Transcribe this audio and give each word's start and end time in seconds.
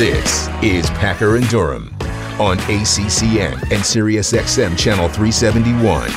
This 0.00 0.48
is 0.62 0.90
Packer 0.90 1.36
and 1.36 1.48
Durham 1.48 1.96
on 2.38 2.58
ACCN 2.58 3.54
and 3.54 3.82
SiriusXM 3.82 4.78
Channel 4.78 5.08
371. 5.08 6.10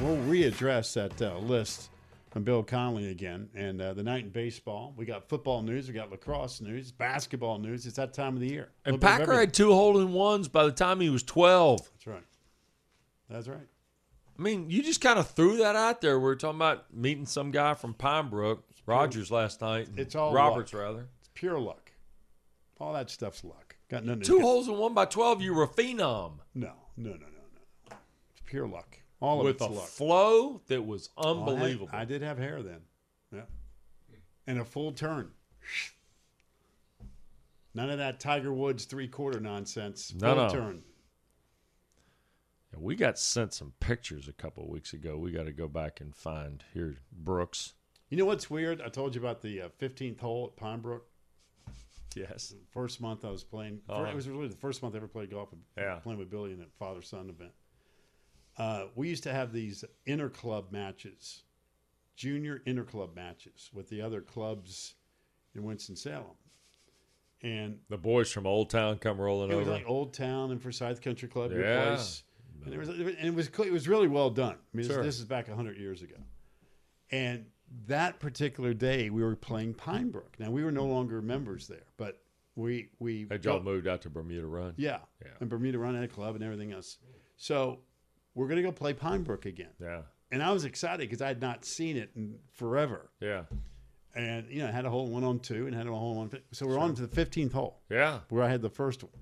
We'll 0.00 0.16
readdress 0.18 0.94
that 0.94 1.20
uh, 1.22 1.38
list 1.38 1.90
from 2.30 2.44
Bill 2.44 2.62
Connolly 2.62 3.10
again. 3.10 3.48
And 3.56 3.82
uh, 3.82 3.94
the 3.94 4.04
night 4.04 4.22
in 4.22 4.30
baseball, 4.30 4.94
we 4.96 5.06
got 5.06 5.28
football 5.28 5.62
news, 5.62 5.88
we 5.88 5.94
got 5.94 6.12
lacrosse 6.12 6.60
news, 6.60 6.92
basketball 6.92 7.58
news. 7.58 7.84
It's 7.84 7.96
that 7.96 8.14
time 8.14 8.34
of 8.34 8.40
the 8.40 8.48
year. 8.48 8.68
And 8.84 8.94
little 8.94 9.08
bit 9.08 9.22
of 9.22 9.26
Packer 9.26 9.40
had 9.40 9.52
two 9.52 9.72
hole 9.72 9.98
in 9.98 10.12
ones 10.12 10.46
by 10.46 10.64
the 10.64 10.72
time 10.72 11.00
he 11.00 11.10
was 11.10 11.24
12. 11.24 11.80
That's 11.80 12.06
right. 12.06 12.24
That's 13.28 13.48
right. 13.48 13.66
I 14.38 14.42
mean, 14.42 14.70
you 14.70 14.82
just 14.82 15.00
kind 15.00 15.18
of 15.18 15.28
threw 15.30 15.56
that 15.56 15.74
out 15.74 16.00
there. 16.00 16.18
We 16.18 16.24
were 16.24 16.36
talking 16.36 16.58
about 16.58 16.94
meeting 16.94 17.26
some 17.26 17.50
guy 17.50 17.74
from 17.74 17.94
Pine 17.94 18.28
Brook, 18.28 18.64
Rogers 18.86 19.30
last 19.30 19.60
night. 19.60 19.88
It's 19.96 20.14
all 20.14 20.32
Roberts, 20.32 20.72
luck. 20.72 20.82
rather. 20.82 21.08
It's 21.18 21.30
pure 21.34 21.58
luck. 21.58 21.90
All 22.80 22.92
that 22.92 23.10
stuff's 23.10 23.42
luck. 23.42 23.76
Got 23.90 24.04
nothing 24.04 24.22
Two 24.22 24.36
do. 24.36 24.42
holes 24.42 24.68
in 24.68 24.76
one 24.78 24.94
by 24.94 25.06
12, 25.06 25.42
you 25.42 25.54
were 25.54 25.64
a 25.64 25.68
phenom 25.68 26.38
No, 26.54 26.72
no, 26.96 27.10
no, 27.10 27.10
no, 27.10 27.16
no. 27.16 27.96
It's 28.30 28.42
pure 28.44 28.68
luck. 28.68 28.98
All 29.20 29.40
of 29.40 29.46
with 29.46 29.56
it's 29.56 29.64
a 29.64 29.68
luck. 29.68 29.88
flow 29.88 30.60
that 30.68 30.86
was 30.86 31.10
oh, 31.16 31.22
I 31.22 31.30
unbelievable. 31.30 31.88
I, 31.92 32.04
did 32.04 32.22
have 32.22 32.38
hair 32.38 32.62
then. 32.62 32.80
Yeah. 33.34 33.40
And 34.46 34.60
a 34.60 34.64
full 34.64 34.92
turn. 34.92 35.32
None 37.74 37.90
of 37.90 37.98
that 37.98 38.20
Tiger 38.20 38.52
Woods 38.52 38.84
three 38.84 39.08
quarter 39.08 39.40
nonsense. 39.40 40.14
No, 40.14 40.34
full 40.34 40.44
no. 40.44 40.50
turn. 40.50 40.82
Yeah, 42.72 42.78
we 42.80 42.94
got 42.96 43.18
sent 43.18 43.52
some 43.54 43.72
pictures 43.80 44.28
a 44.28 44.32
couple 44.32 44.68
weeks 44.68 44.92
ago. 44.92 45.16
We 45.16 45.30
got 45.30 45.44
to 45.44 45.52
go 45.52 45.68
back 45.68 46.00
and 46.00 46.14
find 46.14 46.62
here, 46.74 46.96
Brooks. 47.12 47.74
You 48.10 48.16
know 48.18 48.24
what's 48.24 48.48
weird? 48.50 48.80
I 48.82 48.88
told 48.88 49.14
you 49.14 49.20
about 49.20 49.42
the 49.42 49.62
uh, 49.62 49.68
15th 49.80 50.20
hole 50.20 50.50
at 50.52 50.56
Pine 50.60 50.80
Brook. 50.80 51.06
Yes. 52.16 52.54
First 52.70 53.00
month 53.00 53.24
I 53.24 53.30
was 53.30 53.44
playing. 53.44 53.80
Uh-huh. 53.88 54.04
It 54.04 54.14
was 54.14 54.28
really 54.28 54.48
the 54.48 54.56
first 54.56 54.82
month 54.82 54.94
I 54.94 54.98
ever 54.98 55.08
played 55.08 55.30
golf. 55.30 55.50
Yeah. 55.76 55.96
Playing 55.96 56.18
with 56.18 56.30
Billy 56.30 56.52
in 56.52 56.60
a 56.60 56.66
father 56.78 57.02
son 57.02 57.28
event. 57.30 57.52
Uh, 58.56 58.86
we 58.96 59.08
used 59.08 59.22
to 59.22 59.32
have 59.32 59.52
these 59.52 59.84
inter 60.06 60.28
club 60.28 60.72
matches, 60.72 61.42
junior 62.16 62.60
inter 62.66 62.82
club 62.82 63.14
matches 63.14 63.70
with 63.72 63.88
the 63.88 64.00
other 64.02 64.20
clubs 64.20 64.94
in 65.54 65.62
Winston 65.62 65.94
Salem, 65.94 66.34
and 67.42 67.78
The 67.88 67.96
boys 67.98 68.32
from 68.32 68.46
Old 68.48 68.68
Town 68.70 68.98
come 68.98 69.20
rolling 69.20 69.52
it 69.52 69.54
was 69.54 69.68
over. 69.68 69.76
like 69.76 69.86
Old 69.88 70.12
Town 70.12 70.50
and 70.50 70.60
Forsyth 70.60 71.00
Country 71.00 71.28
Club, 71.28 71.52
your 71.52 71.62
Yeah. 71.64 71.94
place. 71.94 72.24
And 72.64 72.74
it 72.74 72.78
was, 72.78 72.88
and 72.88 73.08
it 73.08 73.34
was, 73.34 73.48
it 73.48 73.72
was 73.72 73.88
really 73.88 74.08
well 74.08 74.30
done. 74.30 74.54
I 74.56 74.76
mean, 74.76 74.86
this- 74.86 74.94
Sure. 74.96 75.02
this 75.02 75.18
is 75.18 75.24
back 75.24 75.48
hundred 75.48 75.76
years 75.78 76.02
ago, 76.02 76.16
and 77.10 77.46
that 77.86 78.18
particular 78.18 78.74
day 78.74 79.10
we 79.10 79.22
were 79.22 79.36
playing 79.36 79.74
Pine 79.74 80.10
Brook. 80.10 80.34
Now 80.38 80.50
we 80.50 80.64
were 80.64 80.72
no 80.72 80.86
longer 80.86 81.20
members 81.22 81.66
there, 81.68 81.86
but 81.96 82.20
we 82.56 82.90
we 82.98 83.26
Had 83.30 83.44
y'all 83.44 83.60
moved 83.62 83.86
out 83.86 84.02
to 84.02 84.10
Bermuda 84.10 84.46
Run? 84.46 84.74
yeah, 84.76 85.00
Yeah. 85.22 85.32
and 85.40 85.48
Bermuda 85.48 85.78
Run 85.78 85.94
had 85.94 86.04
a 86.04 86.08
club 86.08 86.34
and 86.34 86.42
everything 86.44 86.72
else. 86.72 86.98
So 87.36 87.80
we're 88.34 88.48
gonna 88.48 88.62
go 88.62 88.72
play 88.72 88.92
Pine 88.94 89.22
Brook 89.22 89.46
again, 89.46 89.72
Yeah. 89.80 90.02
and 90.30 90.42
I 90.42 90.50
was 90.52 90.64
excited 90.64 91.08
because 91.08 91.22
I 91.22 91.28
had 91.28 91.40
not 91.40 91.64
seen 91.64 91.96
it 91.96 92.10
in 92.16 92.38
forever, 92.52 93.10
Yeah. 93.20 93.44
and 94.14 94.50
you 94.50 94.58
know 94.60 94.68
I 94.68 94.72
had 94.72 94.84
a 94.86 94.90
hole 94.90 95.08
one 95.08 95.24
on 95.24 95.38
two 95.40 95.66
and 95.66 95.74
had 95.76 95.86
a 95.86 95.90
hole 95.94 96.16
one. 96.16 96.30
So 96.52 96.66
we're 96.66 96.78
on 96.78 96.94
to 96.96 97.02
the 97.02 97.08
fifteenth 97.14 97.52
hole 97.52 97.82
Yeah. 97.90 98.20
where 98.28 98.42
I 98.42 98.48
had 98.48 98.62
the 98.62 98.70
first 98.70 99.02
one. 99.04 99.12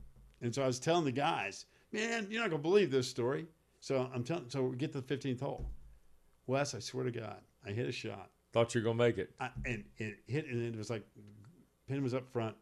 And 0.41 0.55
so 0.55 0.62
I 0.62 0.67
was 0.67 0.78
telling 0.78 1.05
the 1.05 1.12
guys, 1.12 1.67
man, 1.92 2.27
you're 2.31 2.42
not 2.42 2.51
gonna 2.51 2.62
believe 2.62 2.91
this 2.91 3.09
story. 3.09 3.47
So 3.81 4.09
I'm 4.12 4.25
telling 4.25 4.47
so 4.48 4.65
we 4.65 4.77
get 4.77 4.92
to 4.92 5.01
the 5.01 5.06
fifteenth 5.06 5.41
hole. 5.41 5.70
Wes, 6.47 6.75
I 6.75 6.78
swear 6.78 7.05
to 7.05 7.11
God, 7.11 7.41
I 7.67 7.70
hit 7.70 7.87
a 7.87 7.93
shot. 7.93 8.31
Thought 8.53 8.75
you 8.75 8.81
were 8.81 8.84
going 8.84 8.98
to 8.98 9.05
make 9.05 9.19
it. 9.19 9.31
I, 9.41 9.51
and 9.65 9.84
it 9.98 10.19
hit 10.27 10.47
and 10.47 10.62
it 10.75 10.78
was 10.78 10.91
like 10.91 11.03
pin 11.89 12.03
was 12.03 12.15
up 12.15 12.27
front, 12.33 12.56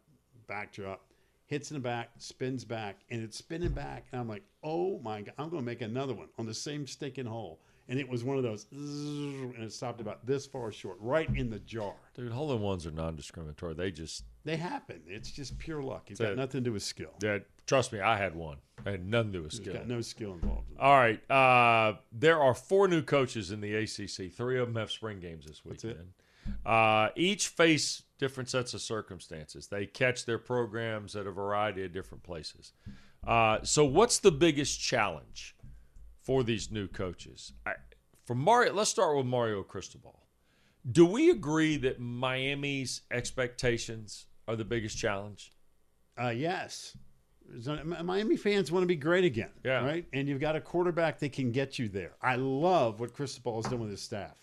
backdrop, 0.47 1.01
hits 1.45 1.71
in 1.71 1.75
the 1.75 1.81
back, 1.81 2.09
spins 2.17 2.65
back, 2.65 2.97
and 3.09 3.23
it's 3.23 3.37
spinning 3.37 3.71
back. 3.71 4.05
And 4.11 4.19
I'm 4.19 4.27
like, 4.27 4.43
oh 4.63 4.99
my 4.99 5.21
god, 5.21 5.33
I'm 5.37 5.49
gonna 5.49 5.61
make 5.61 5.81
another 5.81 6.13
one 6.13 6.27
on 6.37 6.45
the 6.45 6.53
same 6.53 6.85
stinking 6.87 7.27
hole. 7.27 7.59
And 7.87 7.99
it 7.99 8.09
was 8.09 8.23
one 8.23 8.37
of 8.37 8.43
those 8.43 8.65
and 8.71 9.63
it 9.63 9.71
stopped 9.71 10.01
about 10.01 10.25
this 10.25 10.45
far 10.45 10.71
short, 10.71 10.97
right 10.99 11.29
in 11.35 11.49
the 11.49 11.59
jar. 11.59 11.93
Dude, 12.15 12.31
hole 12.31 12.51
in 12.53 12.61
ones 12.61 12.85
are 12.87 12.91
non 12.91 13.15
discriminatory. 13.15 13.75
They 13.75 13.91
just, 13.91 14.23
They 14.43 14.57
happen. 14.57 15.01
It's 15.07 15.29
just 15.31 15.57
pure 15.59 15.83
luck. 15.83 16.09
It's 16.09 16.19
That's 16.19 16.31
got 16.31 16.37
nothing 16.37 16.63
to 16.63 16.69
do 16.69 16.73
with 16.73 16.83
skill. 16.83 17.11
yeah, 17.21 17.39
trust 17.67 17.93
me, 17.93 17.99
I 17.99 18.17
had 18.17 18.35
one. 18.35 18.57
I 18.85 18.91
had 18.91 19.05
nothing 19.05 19.33
to 19.33 19.37
do 19.39 19.43
with 19.43 19.53
skill. 19.53 19.73
got 19.73 19.87
no 19.87 20.01
skill 20.01 20.33
involved. 20.33 20.71
in. 20.71 20.77
All 20.79 20.97
right. 20.97 21.31
Uh, 21.31 21.97
there 22.11 22.41
are 22.41 22.53
four 22.53 22.87
new 22.87 23.01
coaches 23.01 23.51
in 23.51 23.61
the 23.61 23.73
ACC. 23.75 24.31
Three 24.31 24.59
of 24.59 24.67
them 24.67 24.75
have 24.75 24.91
spring 24.91 25.19
games 25.19 25.45
this 25.45 25.63
weekend. 25.63 26.13
Uh, 26.65 27.09
each 27.15 27.47
face 27.47 28.03
different 28.19 28.49
sets 28.49 28.73
of 28.73 28.81
circumstances. 28.81 29.67
They 29.67 29.85
catch 29.85 30.25
their 30.25 30.37
programs 30.37 31.15
at 31.15 31.25
a 31.27 31.31
variety 31.31 31.83
of 31.83 31.91
different 31.93 32.23
places. 32.23 32.73
Uh, 33.25 33.59
so, 33.63 33.83
what's 33.85 34.19
the 34.19 34.31
biggest 34.31 34.79
challenge 34.79 35.54
for 36.25 36.43
these 36.43 36.71
new 36.71 36.87
coaches? 36.87 37.53
I, 37.65 37.73
for 38.25 38.35
Mario, 38.35 38.73
let's 38.73 38.89
start 38.89 39.15
with 39.15 39.25
Mario 39.25 39.63
Cristobal. 39.63 40.23
Do 40.91 41.05
we 41.05 41.29
agree 41.29 41.77
that 41.77 41.99
Miami's 41.99 43.01
expectations 43.11 44.25
are 44.47 44.55
the 44.55 44.65
biggest 44.65 44.97
challenge? 44.97 45.53
Uh, 46.21 46.29
yes. 46.29 46.97
Miami 48.03 48.37
fans 48.37 48.71
want 48.71 48.83
to 48.83 48.87
be 48.87 48.95
great 48.95 49.23
again. 49.23 49.51
Yeah. 49.63 49.85
Right? 49.85 50.05
And 50.13 50.27
you've 50.27 50.39
got 50.39 50.55
a 50.55 50.61
quarterback 50.61 51.19
that 51.19 51.31
can 51.31 51.51
get 51.51 51.77
you 51.77 51.87
there. 51.87 52.13
I 52.21 52.35
love 52.37 52.99
what 52.99 53.13
Cristobal 53.13 53.61
has 53.61 53.69
done 53.69 53.79
with 53.79 53.91
his 53.91 54.01
staff. 54.01 54.35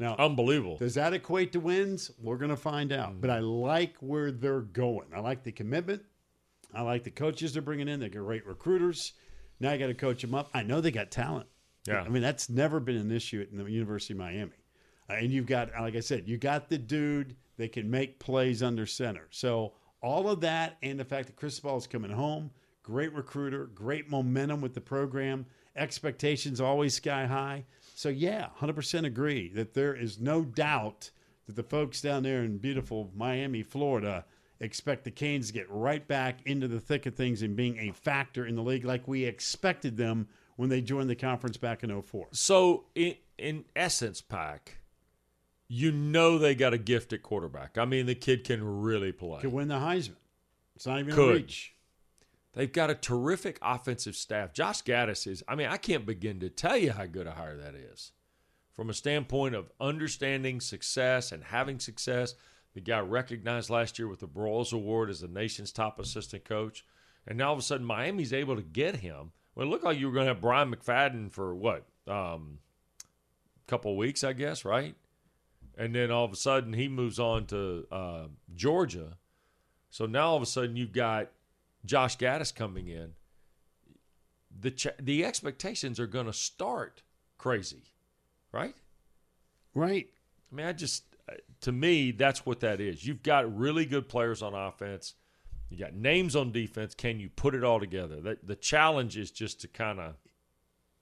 Now, 0.00 0.16
Unbelievable. 0.18 0.78
does 0.78 0.94
that 0.94 1.12
equate 1.12 1.52
to 1.52 1.60
wins? 1.60 2.10
We're 2.18 2.38
going 2.38 2.50
to 2.50 2.56
find 2.56 2.90
out. 2.92 3.20
But 3.20 3.30
I 3.30 3.40
like 3.40 3.96
where 4.00 4.32
they're 4.32 4.62
going. 4.62 5.08
I 5.14 5.20
like 5.20 5.44
the 5.44 5.52
commitment. 5.52 6.02
I 6.74 6.82
like 6.82 7.04
the 7.04 7.10
coaches 7.10 7.52
they're 7.52 7.62
bringing 7.62 7.86
in. 7.86 8.00
They're 8.00 8.08
great 8.08 8.46
recruiters. 8.46 9.12
Now 9.60 9.70
I 9.70 9.76
got 9.76 9.88
to 9.88 9.94
coach 9.94 10.22
them 10.22 10.34
up. 10.34 10.48
I 10.54 10.62
know 10.62 10.80
they 10.80 10.90
got 10.90 11.10
talent. 11.10 11.46
Yeah. 11.86 12.02
I 12.02 12.08
mean, 12.08 12.22
that's 12.22 12.48
never 12.48 12.80
been 12.80 12.96
an 12.96 13.12
issue 13.12 13.40
at 13.40 13.56
the 13.56 13.64
University 13.64 14.14
of 14.14 14.18
Miami. 14.18 14.52
Uh, 15.08 15.14
and 15.14 15.30
you've 15.30 15.46
got, 15.46 15.70
like 15.78 15.96
I 15.96 16.00
said, 16.00 16.28
you 16.28 16.36
got 16.36 16.68
the 16.68 16.78
dude 16.78 17.36
that 17.56 17.72
can 17.72 17.90
make 17.90 18.18
plays 18.18 18.62
under 18.62 18.86
center. 18.86 19.28
So 19.30 19.74
all 20.02 20.28
of 20.28 20.40
that 20.40 20.78
and 20.82 20.98
the 20.98 21.04
fact 21.04 21.26
that 21.26 21.36
Cristobal 21.36 21.76
is 21.76 21.86
coming 21.86 22.10
home, 22.10 22.50
great 22.82 23.12
recruiter, 23.12 23.66
great 23.66 24.08
momentum 24.08 24.60
with 24.60 24.74
the 24.74 24.80
program, 24.80 25.46
expectations 25.76 26.60
always 26.60 26.94
sky 26.94 27.26
high. 27.26 27.64
So 27.94 28.08
yeah, 28.08 28.48
100% 28.60 29.04
agree 29.04 29.50
that 29.54 29.74
there 29.74 29.94
is 29.94 30.18
no 30.18 30.42
doubt 30.42 31.10
that 31.46 31.56
the 31.56 31.62
folks 31.62 32.00
down 32.00 32.22
there 32.22 32.42
in 32.44 32.58
beautiful 32.58 33.10
Miami, 33.14 33.62
Florida, 33.62 34.24
expect 34.60 35.04
the 35.04 35.10
Canes 35.10 35.48
to 35.48 35.52
get 35.52 35.70
right 35.70 36.06
back 36.06 36.40
into 36.44 36.68
the 36.68 36.80
thick 36.80 37.06
of 37.06 37.14
things 37.14 37.42
and 37.42 37.56
being 37.56 37.78
a 37.78 37.92
factor 37.92 38.46
in 38.46 38.54
the 38.54 38.62
league 38.62 38.84
like 38.84 39.08
we 39.08 39.24
expected 39.24 39.96
them 39.96 40.28
when 40.56 40.68
they 40.68 40.80
joined 40.82 41.08
the 41.08 41.16
conference 41.16 41.56
back 41.56 41.82
in 41.82 42.02
04. 42.02 42.28
So, 42.32 42.84
in, 42.94 43.14
in 43.38 43.64
essence, 43.74 44.20
Pack, 44.20 44.78
you 45.68 45.90
know 45.90 46.36
they 46.36 46.54
got 46.54 46.74
a 46.74 46.78
gift 46.78 47.12
at 47.12 47.22
quarterback. 47.22 47.78
I 47.78 47.86
mean, 47.86 48.06
the 48.06 48.14
kid 48.14 48.44
can 48.44 48.82
really 48.82 49.12
play. 49.12 49.40
Could 49.40 49.52
win 49.52 49.68
the 49.68 49.76
Heisman. 49.76 50.16
It's 50.76 50.86
not 50.86 50.98
even 50.98 51.12
a 51.12 51.16
Could. 51.16 51.34
reach. 51.36 51.74
They've 52.52 52.72
got 52.72 52.90
a 52.90 52.94
terrific 52.94 53.58
offensive 53.62 54.16
staff. 54.16 54.52
Josh 54.52 54.82
Gattis 54.82 55.26
is, 55.26 55.42
I 55.46 55.54
mean, 55.54 55.68
I 55.68 55.76
can't 55.76 56.04
begin 56.04 56.40
to 56.40 56.50
tell 56.50 56.76
you 56.76 56.92
how 56.92 57.06
good 57.06 57.26
a 57.26 57.32
hire 57.32 57.56
that 57.56 57.74
is. 57.74 58.12
From 58.72 58.90
a 58.90 58.94
standpoint 58.94 59.54
of 59.54 59.70
understanding 59.80 60.60
success 60.60 61.32
and 61.32 61.44
having 61.44 61.78
success, 61.78 62.34
the 62.74 62.80
guy 62.80 63.00
recognized 63.00 63.70
last 63.70 63.98
year 63.98 64.08
with 64.08 64.20
the 64.20 64.28
Broyles 64.28 64.72
Award 64.72 65.10
as 65.10 65.20
the 65.20 65.28
nation's 65.28 65.72
top 65.72 65.98
assistant 65.98 66.44
coach. 66.44 66.84
And 67.26 67.38
now 67.38 67.48
all 67.48 67.52
of 67.54 67.58
a 67.58 67.62
sudden, 67.62 67.86
Miami's 67.86 68.32
able 68.32 68.56
to 68.56 68.62
get 68.62 68.96
him. 68.96 69.32
Well, 69.54 69.66
it 69.66 69.70
looked 69.70 69.84
like 69.84 69.98
you 69.98 70.06
were 70.06 70.12
going 70.12 70.26
to 70.26 70.34
have 70.34 70.40
Brian 70.40 70.74
McFadden 70.74 71.30
for 71.30 71.54
what? 71.54 71.86
Um, 72.06 72.58
couple 73.66 73.96
weeks, 73.96 74.24
I 74.24 74.32
guess, 74.32 74.64
right? 74.64 74.96
And 75.78 75.94
then 75.94 76.10
all 76.10 76.24
of 76.24 76.32
a 76.32 76.36
sudden, 76.36 76.72
he 76.72 76.88
moves 76.88 77.18
on 77.18 77.46
to 77.46 77.86
uh, 77.90 78.26
Georgia. 78.54 79.16
So 79.90 80.06
now 80.06 80.30
all 80.30 80.36
of 80.36 80.42
a 80.42 80.46
sudden, 80.46 80.76
you've 80.76 80.92
got 80.92 81.30
Josh 81.84 82.18
Gattis 82.18 82.54
coming 82.54 82.88
in. 82.88 83.12
The 84.60 84.72
ch- 84.72 84.88
the 85.00 85.24
expectations 85.24 85.98
are 86.00 86.06
going 86.06 86.26
to 86.26 86.32
start 86.32 87.02
crazy, 87.38 87.84
right? 88.52 88.74
Right. 89.74 90.08
I 90.50 90.54
mean, 90.54 90.66
I 90.66 90.72
just 90.72 91.04
to 91.62 91.72
me 91.72 92.10
that's 92.10 92.44
what 92.46 92.60
that 92.60 92.80
is. 92.80 93.06
You've 93.06 93.22
got 93.22 93.56
really 93.56 93.86
good 93.86 94.08
players 94.08 94.42
on 94.42 94.54
offense. 94.54 95.14
You 95.68 95.78
got 95.78 95.94
names 95.94 96.34
on 96.34 96.50
defense. 96.50 96.94
Can 96.94 97.20
you 97.20 97.28
put 97.30 97.54
it 97.54 97.62
all 97.62 97.78
together? 97.78 98.20
The, 98.20 98.38
the 98.42 98.56
challenge 98.56 99.16
is 99.16 99.30
just 99.30 99.60
to 99.60 99.68
kind 99.68 100.00
of 100.00 100.14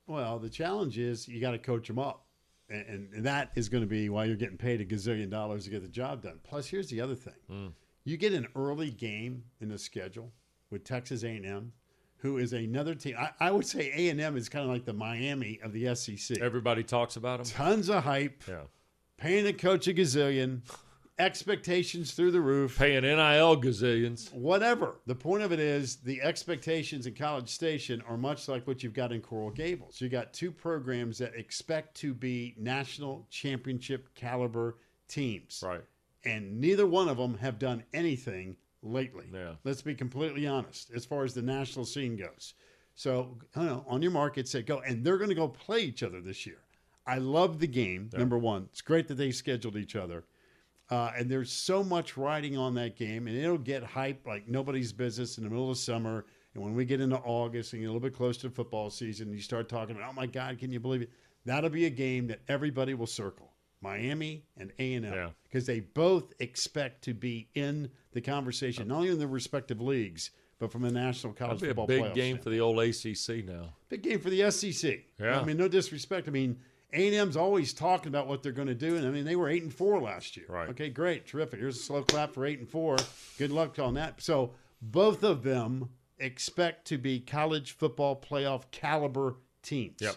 Well, 0.07 0.39
the 0.39 0.51
challenge 0.51 0.99
is 0.99 1.27
you 1.27 1.41
got 1.41 1.53
to 1.53 1.59
coach 1.59 1.89
them 1.89 1.99
up. 1.99 2.27
And, 2.71 2.87
and, 2.87 3.15
and 3.15 3.25
that 3.27 3.51
is 3.55 3.71
going 3.71 3.83
to 3.83 3.89
be 3.89 4.11
why 4.11 4.27
you're 4.27 4.37
getting 4.37 4.59
paid 4.59 4.83
a 4.83 4.85
gazillion 4.85 5.31
dollars 5.31 5.65
to 5.65 5.71
get 5.71 5.81
the 5.81 5.89
job 5.89 6.23
done. 6.23 6.39
Plus, 6.43 6.67
here's 6.67 6.91
the 6.91 7.01
other 7.01 7.15
thing: 7.15 7.35
hmm. 7.49 7.69
you 8.05 8.19
get 8.19 8.35
an 8.35 8.47
early 8.55 8.91
game 8.91 9.45
in 9.63 9.71
the 9.71 9.79
schedule 9.79 10.33
with 10.71 10.85
Texas 10.85 11.25
A&M, 11.25 11.73
who 12.19 12.37
is 12.37 12.53
another 12.53 12.95
team. 12.95 13.17
I, 13.19 13.31
I 13.41 13.51
would 13.51 13.65
say 13.67 13.91
A 13.97 14.11
and 14.11 14.21
M 14.21 14.37
is 14.37 14.51
kind 14.51 14.67
of 14.67 14.71
like 14.71 14.85
the 14.85 14.93
Miami 14.93 15.59
of 15.63 15.73
the 15.73 15.95
SEC. 15.95 16.39
Everybody 16.41 16.83
talks 16.83 17.17
about 17.17 17.39
them. 17.43 17.47
Tons 17.47 17.89
of 17.89 18.05
hype, 18.05 18.43
Yeah. 18.47 18.65
Paying 19.19 19.47
a 19.47 19.53
coach 19.53 19.87
a 19.89 19.93
gazillion, 19.93 20.61
expectations 21.19 22.13
through 22.13 22.31
the 22.31 22.41
roof. 22.41 22.79
Paying 22.79 23.03
NIL 23.03 23.61
gazillions. 23.61 24.33
Whatever. 24.33 24.97
The 25.07 25.15
point 25.15 25.43
of 25.43 25.53
it 25.53 25.61
is 25.61 25.97
the 25.97 26.23
expectations 26.23 27.07
in 27.07 27.15
College 27.15 27.49
Station 27.49 28.03
are 28.09 28.17
much 28.17 28.49
like 28.49 28.67
what 28.67 28.83
you've 28.83 28.95
got 28.95 29.13
in 29.13 29.21
Coral 29.21 29.51
Gables. 29.51 30.01
You 30.01 30.09
got 30.09 30.33
two 30.33 30.51
programs 30.51 31.19
that 31.19 31.35
expect 31.35 31.97
to 31.97 32.15
be 32.15 32.55
national 32.57 33.27
championship 33.31 34.15
caliber 34.15 34.79
teams. 35.09 35.63
Right. 35.67 35.83
And 36.25 36.61
neither 36.61 36.87
one 36.87 37.09
of 37.09 37.17
them 37.17 37.37
have 37.39 37.59
done 37.59 37.83
anything 37.93 38.57
lately. 38.83 39.27
Yeah. 39.33 39.55
Let's 39.65 39.83
be 39.83 39.95
completely 39.95 40.47
honest 40.47 40.91
as 40.95 41.05
far 41.05 41.25
as 41.25 41.35
the 41.35 41.43
national 41.43 41.85
scene 41.85 42.17
goes. 42.17 42.55
So, 42.95 43.39
know, 43.55 43.85
on 43.87 44.03
your 44.03 44.11
market, 44.11 44.49
say 44.49 44.63
go. 44.63 44.81
And 44.81 45.05
they're 45.05 45.19
going 45.19 45.29
to 45.29 45.35
go 45.35 45.49
play 45.49 45.81
each 45.81 46.03
other 46.03 46.21
this 46.21 46.45
year. 46.47 46.59
I 47.09 47.19
love 47.19 47.59
the 47.59 47.67
game, 47.67 48.11
number 48.17 48.37
one. 48.39 48.69
It's 48.71 48.83
great 48.83 49.09
that 49.09 49.15
they 49.15 49.31
scheduled 49.31 49.77
each 49.77 49.97
other. 49.97 50.25
Uh, 50.91 51.11
and 51.17 51.31
there's 51.31 51.53
so 51.53 51.83
much 51.85 52.17
riding 52.17 52.57
on 52.57 52.75
that 52.75 52.97
game, 52.97 53.27
and 53.27 53.37
it'll 53.37 53.59
get 53.59 53.85
hyped 53.85 54.27
like 54.27 54.49
nobody's 54.49 54.93
business 54.93 55.37
in 55.39 55.45
the 55.45 55.51
middle 55.51 55.71
of 55.71 55.77
summer. 55.79 56.25
And 56.55 56.63
when 56.63 56.75
we 56.75 56.85
get 56.85 57.01
into 57.01 57.17
August 57.17 57.73
and 57.73 57.81
get 57.83 57.87
a 57.87 57.93
little 57.93 58.01
bit 58.01 58.15
closer 58.15 58.43
to 58.43 58.51
football 58.51 58.89
season, 58.91 59.31
you 59.33 59.41
start 59.41 59.69
talking 59.69 59.97
about, 59.97 60.11
oh 60.11 60.15
my 60.15 60.27
God, 60.27 60.59
can 60.59 60.71
you 60.71 60.81
believe 60.81 61.03
it? 61.03 61.11
That'll 61.45 61.71
be 61.71 61.87
a 61.87 61.91
game 61.91 62.27
that 62.29 62.41
everybody 62.49 62.95
will 62.95 63.07
circle. 63.07 63.53
Miami 63.81 64.45
and 64.57 64.73
A 64.79 64.95
and 64.95 65.07
M 65.07 65.13
Yeah. 65.15 65.31
because 65.45 65.67
they 65.67 65.81
both 65.81 66.33
expect 66.41 67.03
to 67.05 67.15
be 67.15 67.49
in 67.55 67.91
the 68.13 68.21
conversation, 68.21 68.89
not 68.89 68.97
only 68.97 69.11
in 69.11 69.19
their 69.19 69.29
respective 69.29 69.81
leagues, 69.81 70.31
but 70.59 70.73
from 70.73 70.85
a 70.85 70.91
national 70.91 71.33
college 71.35 71.61
That'd 71.61 71.77
be 71.77 71.83
a 71.83 71.87
big 71.87 72.15
game 72.15 72.39
for 72.39 72.51
the 72.51 72.61
old 72.61 72.81
ACC 72.81 73.45
now. 73.45 73.75
Big 73.89 74.03
game 74.03 74.21
for 74.21 74.31
the 74.31 74.51
SEC. 74.51 75.05
Yeah. 75.21 75.41
I 75.41 75.45
mean, 75.45 75.57
no 75.57 75.69
disrespect. 75.69 76.27
I 76.27 76.33
mean, 76.33 76.59
A&M's 76.93 77.37
always 77.37 77.73
talking 77.75 78.09
about 78.09 78.27
what 78.27 78.43
they're 78.43 78.53
going 78.53 78.69
to 78.69 78.75
do, 78.75 78.97
and 78.97 79.07
I 79.07 79.11
mean, 79.11 79.25
they 79.25 79.37
were 79.37 79.49
eight 79.49 79.63
and 79.63 79.73
four 79.75 80.01
last 80.01 80.37
year. 80.37 80.47
Right. 80.49 80.69
Okay, 80.71 80.89
great, 80.89 81.27
terrific. 81.27 81.61
Here's 81.61 81.77
a 81.77 81.83
slow 81.83 82.03
clap 82.03 82.33
for 82.33 82.47
eight 82.47 82.59
and 82.61 82.69
four. 82.69 82.97
Good 83.39 83.51
luck 83.51 83.79
on 83.79 83.95
that. 83.95 84.23
So 84.23 84.53
both 84.81 85.23
of 85.23 85.43
them 85.43 85.91
expect 86.19 86.87
to 86.89 86.99
be 86.99 87.21
college 87.21 87.73
football 87.73 88.17
playoff 88.21 88.65
caliber 88.71 89.37
teams. 89.63 90.01
Yep. 90.01 90.17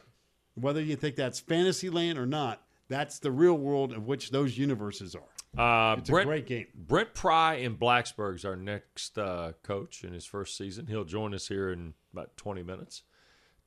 Whether 0.56 0.82
you 0.82 0.96
think 0.96 1.16
that's 1.16 1.40
fantasy 1.40 1.90
land 1.90 2.18
or 2.18 2.26
not, 2.26 2.62
that's 2.88 3.20
the 3.20 3.32
real 3.32 3.56
world 3.58 3.94
of 3.94 4.06
which 4.08 4.32
those 4.32 4.58
universes 4.58 5.16
are. 5.16 5.22
Uh, 5.58 5.98
It's 5.98 6.10
a 6.10 6.24
great 6.24 6.46
game. 6.48 6.68
Brent 6.74 7.14
Pry 7.14 7.56
in 7.56 7.76
Blacksburg 7.78 8.36
is 8.36 8.46
our 8.46 8.56
next 8.56 9.18
uh, 9.18 9.54
coach 9.64 10.04
in 10.04 10.14
his 10.14 10.26
first 10.26 10.56
season. 10.58 10.88
He'll 10.88 11.04
join 11.04 11.34
us 11.34 11.48
here 11.50 11.70
in 11.72 11.94
about 12.14 12.36
20 12.38 12.64
minutes. 12.64 13.04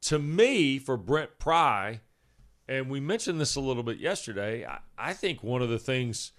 To 0.03 0.19
me, 0.19 0.79
for 0.79 0.97
Brent 0.97 1.39
Pry, 1.39 2.01
and 2.69 2.89
we 2.91 3.01
mentioned 3.01 3.41
this 3.41 3.57
a 3.57 3.61
little 3.61 3.83
bit 3.83 3.99
yesterday, 3.99 4.65
I, 4.65 4.79
I 4.99 5.13
think 5.13 5.43
one 5.43 5.63
of 5.63 5.69
the 5.69 5.79
things 5.79 6.33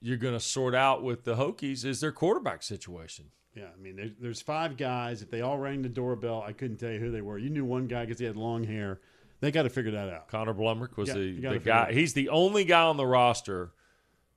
you're 0.00 0.16
going 0.16 0.34
to 0.34 0.40
sort 0.40 0.74
out 0.74 1.02
with 1.02 1.24
the 1.24 1.36
Hokies 1.36 1.84
is 1.84 2.00
their 2.00 2.12
quarterback 2.12 2.62
situation. 2.62 3.26
Yeah, 3.54 3.68
I 3.74 3.80
mean, 3.80 3.96
there's, 3.96 4.10
there's 4.20 4.42
five 4.42 4.76
guys. 4.76 5.22
If 5.22 5.30
they 5.30 5.40
all 5.40 5.58
rang 5.58 5.82
the 5.82 5.88
doorbell, 5.88 6.44
I 6.46 6.52
couldn't 6.52 6.76
tell 6.76 6.90
you 6.90 7.00
who 7.00 7.10
they 7.10 7.22
were. 7.22 7.38
You 7.38 7.48
knew 7.48 7.64
one 7.64 7.86
guy 7.86 8.04
because 8.04 8.18
he 8.20 8.26
had 8.26 8.36
long 8.36 8.64
hair. 8.64 9.00
They 9.40 9.50
got 9.50 9.62
to 9.62 9.70
figure 9.70 9.92
that 9.92 10.10
out. 10.10 10.28
Connor 10.28 10.54
Blumrick 10.54 10.96
was 10.96 11.08
Yeah, 11.08 11.14
the, 11.14 11.40
the 11.40 11.58
guy. 11.58 11.92
He's 11.92 12.12
the 12.12 12.28
only 12.28 12.64
guy 12.64 12.82
on 12.82 12.96
the 12.96 13.06
roster 13.06 13.72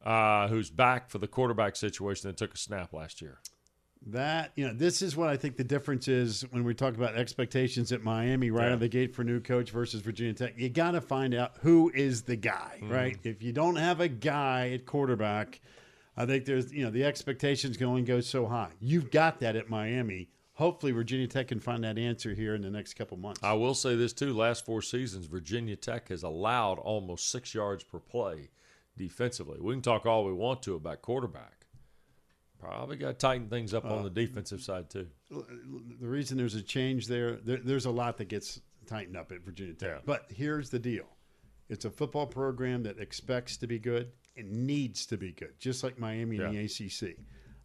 uh, 0.06 0.48
who's 0.48 0.70
back 0.70 1.10
for 1.10 1.18
the 1.18 1.28
quarterback 1.28 1.76
situation 1.76 2.30
that 2.30 2.38
took 2.38 2.54
a 2.54 2.58
snap 2.58 2.94
last 2.94 3.22
year. 3.22 3.40
That 4.07 4.54
you 4.56 4.66
know, 4.66 4.74
this 4.74 5.01
is 5.01 5.16
what 5.18 5.28
I 5.30 5.36
think 5.36 5.57
the 5.57 5.63
difference 5.63 6.07
is 6.07 6.44
when 6.51 6.63
we 6.63 6.74
talk 6.74 6.96
about 6.96 7.16
expectations 7.16 7.92
at 7.92 8.01
Miami 8.01 8.50
right 8.50 8.62
Yeah. 8.63 8.68
out 8.68 8.74
of 8.74 8.80
the 8.80 8.88
gate 8.88 9.13
for 9.13 9.24
new 9.25 9.42
coach 9.42 9.72
versus 9.72 10.01
Virginia 10.01 10.34
Tech. 10.34 10.54
You 10.57 10.69
got 10.69 10.92
to 10.92 11.01
find 11.01 11.34
out 11.34 11.57
who 11.62 11.92
is 11.94 12.22
the 12.24 12.38
guy, 12.38 12.78
Mm-hmm. 12.81 12.92
right? 12.92 13.18
If 13.24 13.44
you 13.44 13.51
don't 13.51 13.75
have 13.75 14.00
a 14.00 14.07
guy 14.07 14.69
at 14.72 14.86
quarterback, 14.86 15.60
I 16.16 16.25
think 16.25 16.46
there's 16.46 16.72
you 16.74 16.84
know 16.86 16.90
the 16.92 17.04
expectations 17.04 17.75
can 17.75 17.88
only 17.88 18.04
go 18.04 18.22
so 18.22 18.46
high. 18.48 18.72
You've 18.80 19.12
got 19.12 19.42
that 19.42 19.56
at 19.57 19.69
Miami. 19.69 20.30
Hopefully, 20.54 20.92
Virginia 20.94 21.28
Tech 21.28 21.50
can 21.50 21.60
find 21.60 21.84
that 21.84 21.98
answer 21.98 22.34
here 22.34 22.56
in 22.56 22.62
the 22.62 22.69
next 22.69 22.94
couple 22.95 23.16
months. 23.18 23.42
I 23.44 23.54
will 23.54 23.75
say 23.75 23.95
this 23.98 24.13
too: 24.13 24.34
last 24.34 24.66
four 24.66 24.81
seasons, 24.81 25.25
Virginia 25.25 25.75
Tech 25.75 26.07
has 26.07 26.24
allowed 26.24 26.80
almost 26.80 27.30
six 27.30 27.54
yards 27.54 27.84
per 27.84 28.00
play 28.00 28.50
defensively. 28.98 29.60
We 29.60 29.74
can 29.74 29.81
talk 29.81 30.06
all 30.06 30.24
we 30.25 30.34
want 30.34 30.63
to 30.63 30.75
about 30.75 31.02
quarterback. 31.02 31.59
Probably 32.60 32.98
got 32.98 33.08
to 33.08 33.14
tighten 33.14 33.48
things 33.50 33.74
up 33.74 33.86
Uh, 33.86 33.96
on 33.96 34.04
the 34.04 34.10
defensive 34.10 34.62
side 34.62 34.90
too. 34.90 35.08
the 35.30 36.08
reason 36.08 36.38
there's 36.38 36.56
a 36.56 36.62
change 36.62 37.08
there, 37.08 37.36
there 37.38 37.58
there's 37.58 37.86
a 37.86 37.92
lot 37.92 38.18
that 38.18 38.28
gets 38.30 38.60
tightened 38.88 39.16
up 39.18 39.32
at 39.32 39.42
Virginia 39.42 39.74
Tech. 39.74 39.90
Yeah. 39.90 40.00
But 40.06 40.26
here's 40.30 40.70
the 40.70 40.80
deal 40.80 41.06
it's 41.70 41.86
a 41.86 41.90
football 41.92 42.26
program 42.28 42.84
that 42.84 43.00
expects 43.00 43.58
to 43.58 43.68
be 43.68 43.80
good 43.80 44.12
and 44.36 44.66
needs 44.68 45.06
to 45.08 45.18
be 45.18 45.32
good, 45.32 45.54
just 45.60 45.84
like 45.84 46.00
Miami 46.00 46.38
and 46.40 46.54
the 46.56 46.66
ACC. 46.66 47.16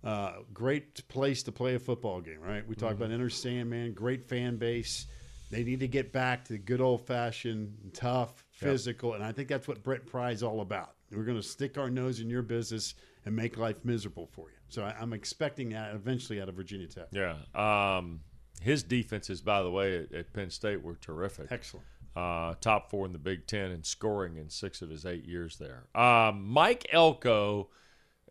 Uh, 0.02 0.42
great 0.52 1.06
place 1.08 1.42
to 1.44 1.50
play 1.52 1.74
a 1.74 1.78
football 1.78 2.20
game, 2.20 2.40
right? 2.40 2.66
We 2.68 2.74
talk 2.74 2.92
Mm-hmm. 2.94 3.02
about 3.02 3.12
Enter 3.14 3.30
Sandman, 3.30 3.94
great 3.94 4.28
fan 4.28 4.56
base. 4.58 5.06
They 5.50 5.64
need 5.64 5.80
to 5.80 5.88
get 5.88 6.12
back 6.12 6.44
to 6.46 6.58
good 6.58 6.80
old 6.82 7.06
fashioned, 7.06 7.92
tough, 7.94 8.44
physical, 8.50 9.14
and 9.14 9.24
I 9.24 9.32
think 9.32 9.48
that's 9.48 9.66
what 9.66 9.82
Brent 9.82 10.04
Pry 10.04 10.32
is 10.32 10.42
all 10.42 10.60
about. 10.60 10.94
We're 11.10 11.22
going 11.24 11.40
to 11.40 11.42
stick 11.46 11.78
our 11.78 11.88
nose 11.90 12.20
in 12.20 12.28
your 12.28 12.42
business 12.42 12.94
and 13.24 13.34
make 13.36 13.56
life 13.56 13.84
miserable 13.84 14.26
for 14.26 14.50
you. 14.50 14.56
So 14.74 14.82
I, 14.82 14.94
I'm 15.00 15.12
expecting 15.12 15.68
that 15.70 15.94
eventually 15.94 16.40
out 16.42 16.48
of 16.48 16.56
Virginia 16.56 16.88
Tech. 16.88 17.06
Yeah. 17.12 17.36
Um, 17.54 18.20
his 18.60 18.82
defenses, 18.82 19.40
by 19.40 19.62
the 19.62 19.70
way, 19.70 19.98
at, 19.98 20.12
at 20.12 20.32
Penn 20.32 20.50
State 20.50 20.82
were 20.82 20.96
terrific. 20.96 21.46
Excellent. 21.50 21.86
uh, 22.16 22.54
top 22.60 22.90
four 22.90 23.06
in 23.06 23.12
the 23.12 23.18
Big 23.18 23.46
Ten 23.46 23.70
in 23.70 23.82
scoring 23.82 24.36
in 24.36 24.48
six 24.48 24.82
of 24.82 24.90
his 24.90 25.04
eight 25.04 25.24
years 25.24 25.58
there. 25.58 25.84
Um, 26.00 26.46
Mike 26.46 26.86
Elko, 26.92 27.70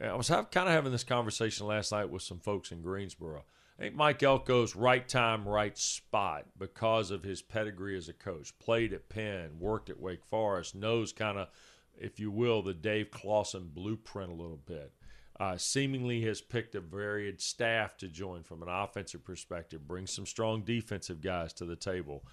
I 0.02 0.14
was 0.14 0.30
have, 0.30 0.52
kind 0.52 0.68
of 0.68 0.74
having 0.74 0.92
this 0.92 1.04
conversation 1.04 1.68
last 1.68 1.92
night 1.92 2.10
with 2.10 2.22
some 2.22 2.40
folks 2.40 2.72
in 2.72 2.82
Greensboro. 2.82 3.44
I 3.78 3.84
think 3.84 3.96
Mike 3.96 4.22
Elko's 4.24 4.76
right 4.76 5.08
time, 5.08 5.48
right 5.48 5.78
spot 5.78 6.46
because 6.58 7.12
of 7.12 7.24
his 7.24 7.42
pedigree 7.42 7.98
as 7.98 8.08
a 8.08 8.14
coach. 8.14 8.58
Played 8.60 8.94
at 8.94 9.10
Penn, 9.10 9.60
worked 9.60 9.90
at 9.90 10.00
Wake 10.00 10.24
Forest, 10.26 10.76
knows 10.76 11.12
kind 11.12 11.38
of, 11.38 11.48
if 11.98 12.20
you 12.20 12.32
will, 12.32 12.62
the 12.62 12.74
Dave 12.74 13.12
Clawson 13.12 13.72
blueprint 13.74 14.30
a 14.32 14.36
little 14.36 14.62
bit. 14.66 14.94
Uh, 15.40 15.58
seemingly 15.58 16.22
has 16.22 16.42
picked 16.42 16.76
a 16.76 16.80
varied 16.80 17.42
staff 17.42 17.98
to 17.98 18.08
join 18.08 18.44
from 18.44 18.62
an 18.62 18.70
offensive 18.70 19.26
perspective, 19.26 19.88
bring 19.88 20.06
some 20.06 20.28
strong 20.28 20.62
defensive 20.62 21.22
guys 21.22 21.52
to 21.54 21.66
the 21.66 21.76
table. 21.76 22.24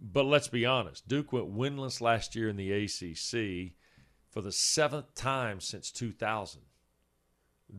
But 0.00 0.26
let's 0.26 0.48
be 0.48 0.66
honest, 0.66 1.06
Duke 1.08 1.32
went 1.32 1.56
winless 1.56 2.00
last 2.00 2.34
year 2.34 2.48
in 2.48 2.56
the 2.56 2.72
ACC 2.72 3.74
for 4.30 4.40
the 4.40 4.52
seventh 4.52 5.14
time 5.14 5.60
since 5.60 5.90
2000. 5.90 6.62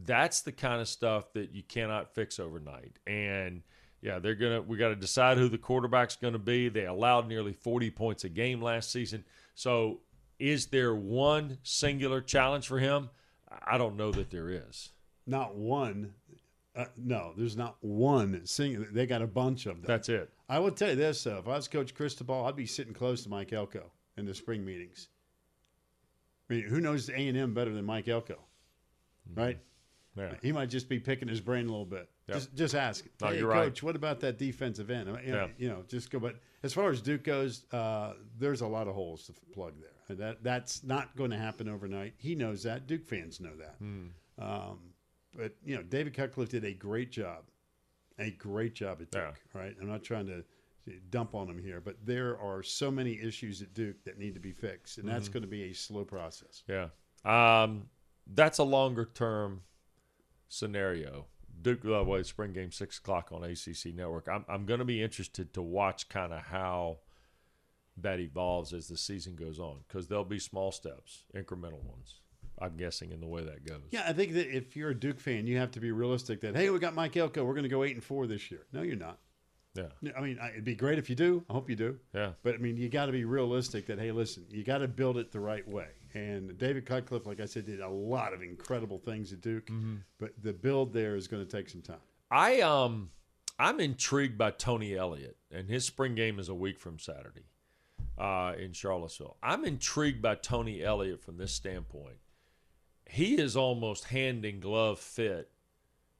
That's 0.06 0.42
the 0.42 0.52
kind 0.52 0.82
of 0.82 0.88
stuff 0.88 1.34
that 1.34 1.52
you 1.52 1.64
cannot 1.64 2.14
fix 2.14 2.40
overnight. 2.40 3.00
And 3.08 3.64
yeah, 4.02 4.20
they're 4.20 4.36
gonna. 4.36 4.62
We 4.62 4.78
got 4.78 4.90
to 4.90 4.96
decide 4.96 5.38
who 5.38 5.50
the 5.50 5.58
quarterback's 5.58 6.16
going 6.16 6.34
to 6.34 6.40
be. 6.40 6.70
They 6.70 6.86
allowed 6.86 7.28
nearly 7.28 7.54
40 7.54 7.92
points 7.92 8.24
a 8.24 8.30
game 8.30 8.62
last 8.62 8.92
season. 8.92 9.26
So, 9.56 10.02
is 10.38 10.68
there 10.68 10.96
one 10.96 11.58
singular 11.64 12.22
challenge 12.22 12.68
for 12.68 12.80
him? 12.80 13.10
I 13.66 13.78
don't 13.78 13.96
know 13.98 14.12
that 14.12 14.30
there 14.30 14.50
is. 14.50 14.90
Not 15.26 15.56
one. 15.56 16.14
Uh, 16.76 16.86
no, 16.98 17.34
there's 17.36 17.58
not 17.58 17.78
one 17.82 18.46
single. 18.46 18.86
They 18.92 19.06
got 19.06 19.22
a 19.22 19.28
bunch 19.28 19.66
of 19.66 19.76
them. 19.78 19.86
That's 19.88 20.08
it. 20.10 20.30
I 20.48 20.60
will 20.60 20.72
tell 20.72 20.90
you 20.90 20.96
this, 20.96 21.24
though. 21.24 21.38
If 21.40 21.48
I 21.48 21.56
was 21.56 21.68
Coach 21.68 21.94
Cristobal, 21.96 22.46
I'd 22.46 22.56
be 22.56 22.66
sitting 22.66 22.94
close 22.94 23.24
to 23.24 23.30
Mike 23.30 23.52
Elko 23.54 23.92
in 24.18 24.26
the 24.26 24.34
spring 24.34 24.64
meetings. 24.66 25.10
I 26.50 26.54
mean, 26.56 26.64
who 26.64 26.80
knows 26.80 27.10
A&M 27.10 27.54
better 27.54 27.72
than 27.74 27.86
Mike 27.86 28.08
Elko? 28.08 28.38
Right? 29.36 29.60
Yeah. 30.18 30.34
He 30.42 30.52
might 30.52 30.70
just 30.70 30.90
be 30.90 31.00
picking 31.00 31.28
his 31.28 31.40
brain 31.42 31.66
a 31.68 31.70
little 31.70 31.86
bit. 31.86 32.10
Yep. 32.28 32.38
Just, 32.38 32.56
just 32.56 32.76
ask. 32.76 33.06
No, 33.22 33.28
hey, 33.28 33.38
you're 33.40 33.48
right. 33.48 33.66
Coach, 33.66 33.84
what 33.84 33.96
about 33.96 34.20
that 34.22 34.38
defensive 34.38 34.90
end? 34.90 35.10
I 35.10 35.14
mean, 35.14 35.26
you, 35.26 35.32
know, 35.32 35.38
Yeah. 35.46 35.48
you 35.58 35.70
know, 35.70 35.84
just 35.88 36.10
go. 36.12 36.20
But 36.20 36.36
as 36.64 36.74
far 36.74 36.90
as 36.90 37.02
Duke 37.02 37.24
goes, 37.24 37.64
uh, 37.72 38.14
there's 38.38 38.62
a 38.62 38.68
lot 38.68 38.88
of 38.88 38.96
holes 38.96 39.26
to 39.28 39.34
plug 39.54 39.74
there. 39.80 39.90
That 40.16 40.44
that's 40.44 40.84
not 40.84 41.16
going 41.16 41.32
to 41.32 41.38
happen 41.38 41.70
overnight. 41.70 42.14
He 42.18 42.36
knows 42.36 42.64
that. 42.64 42.88
Duke 42.88 43.06
fans 43.06 43.40
know 43.40 43.56
that. 43.60 43.76
Hmm. 43.80 44.08
Um, 44.40 44.80
but 45.36 45.56
you 45.64 45.76
know, 45.76 45.84
David 45.84 46.14
Cutcliffe 46.16 46.50
did 46.50 46.66
a 46.66 46.74
great 46.74 47.12
job, 47.12 47.44
a 48.18 48.32
great 48.32 48.74
job 48.74 49.00
at 49.02 49.12
Duke. 49.12 49.40
Right? 49.54 49.76
I'm 49.82 49.88
not 49.88 50.04
trying 50.04 50.26
to 50.28 50.44
dump 51.12 51.36
on 51.36 51.48
him 51.48 51.62
here, 51.62 51.80
but 51.80 51.98
there 52.04 52.40
are 52.40 52.64
so 52.64 52.90
many 52.90 53.20
issues 53.22 53.62
at 53.62 53.74
Duke 53.76 54.04
that 54.06 54.18
need 54.18 54.34
to 54.34 54.40
be 54.40 54.52
fixed, 54.52 54.98
and 54.98 55.06
Mm-hmm. 55.06 55.14
that's 55.16 55.28
going 55.30 55.44
to 55.44 55.48
be 55.50 55.64
a 55.66 55.74
slow 55.74 56.04
process. 56.04 56.64
Yeah. 56.68 56.88
Um, 57.26 57.90
that's 58.34 58.58
a 58.58 58.64
longer 58.64 59.06
term 59.14 59.62
scenario. 60.48 61.26
Duke, 61.62 61.84
by 61.84 61.90
the 61.98 62.04
way, 62.06 62.24
spring 62.24 62.54
game, 62.54 62.72
6 62.72 62.98
o'clock 63.00 63.32
on 63.32 63.44
ACC 63.44 63.94
Network. 63.94 64.28
I'm, 64.30 64.46
I'm 64.48 64.66
going 64.66 64.80
to 64.80 64.86
be 64.86 65.04
interested 65.04 65.54
to 65.54 65.62
watch 65.62 66.08
kind 66.10 66.32
of 66.34 66.40
how 66.44 67.00
that 67.98 68.20
evolves 68.20 68.74
as 68.74 68.88
the 68.88 68.98
season 68.98 69.36
goes 69.36 69.60
on 69.60 69.80
because 69.88 70.08
there'll 70.08 70.24
be 70.24 70.40
small 70.40 70.72
steps, 70.72 71.24
incremental 71.36 71.84
ones, 71.84 72.16
I'm 72.62 72.78
guessing, 72.78 73.12
in 73.12 73.20
the 73.20 73.28
way 73.28 73.44
that 73.44 73.66
goes. 73.66 73.82
Yeah, 73.92 74.04
I 74.08 74.14
think 74.14 74.34
that 74.34 74.56
if 74.56 74.76
you're 74.76 74.90
a 74.92 74.96
Duke 75.00 75.20
fan, 75.20 75.48
you 75.48 75.58
have 75.58 75.72
to 75.72 75.80
be 75.80 75.92
realistic 75.92 76.42
that 76.42 76.56
hey, 76.56 76.70
we 76.70 76.80
got 76.80 76.96
Mike 76.96 77.16
Elko, 77.18 77.44
we're 77.44 77.54
going 77.54 77.64
to 77.64 77.70
go 77.70 77.84
eight 77.84 77.96
and 77.96 78.04
four 78.04 78.28
this 78.28 78.50
year. 78.52 78.66
No, 78.72 78.82
you're 78.82 78.96
not. 78.96 79.20
Yeah. 79.76 80.12
I 80.18 80.22
mean, 80.22 80.40
it'd 80.52 80.64
be 80.66 80.76
great 80.76 80.98
if 80.98 81.10
you 81.12 81.16
do. 81.16 81.44
I 81.50 81.54
hope 81.54 81.70
you 81.70 81.76
do. 81.76 82.00
Yeah. 82.14 82.32
But 82.42 82.56
I 82.56 82.58
mean, 82.58 82.76
you 82.76 82.90
got 82.90 83.06
to 83.06 83.12
be 83.12 83.24
realistic 83.24 83.86
that 83.88 84.00
hey, 84.00 84.12
listen, 84.12 84.46
you 84.50 84.64
got 84.64 84.80
to 84.80 84.88
build 84.88 85.18
it 85.18 85.32
the 85.32 85.40
right 85.40 85.66
way. 85.68 85.88
And 86.16 86.58
David 86.58 86.86
Cutcliffe, 86.88 87.28
like 87.28 87.40
I 87.40 87.46
said, 87.46 87.68
did 87.68 87.80
a 87.80 87.88
lot 87.88 88.34
of 88.34 88.42
incredible 88.42 88.98
things 88.98 89.32
at 89.32 89.42
Duke, 89.42 89.68
Mm-hmm. 89.68 89.98
but 90.20 90.32
the 90.42 90.54
build 90.54 90.92
there 90.92 91.16
is 91.16 91.28
going 91.28 91.46
to 91.46 91.50
take 91.58 91.70
some 91.70 91.82
time. 91.82 92.00
I 92.32 92.62
um 92.62 93.12
I'm 93.60 93.80
intrigued 93.80 94.38
by 94.38 94.52
Tony 94.52 94.96
Elliott, 94.96 95.38
and 95.52 95.70
his 95.70 95.86
spring 95.86 96.16
game 96.16 96.40
is 96.40 96.50
a 96.50 96.56
week 96.56 96.80
from 96.80 96.98
Saturday 96.98 97.46
uh, 98.20 98.54
in 98.58 98.74
Charlottesville. 98.74 99.38
I'm 99.42 99.66
intrigued 99.66 100.22
by 100.22 100.36
Tony 100.36 100.84
Elliott 100.84 101.22
from 101.22 101.38
this 101.38 101.54
standpoint. 101.54 102.18
He 103.10 103.36
is 103.36 103.56
almost 103.56 104.06
hand 104.06 104.46
in 104.46 104.60
glove 104.60 105.00
fit 105.00 105.50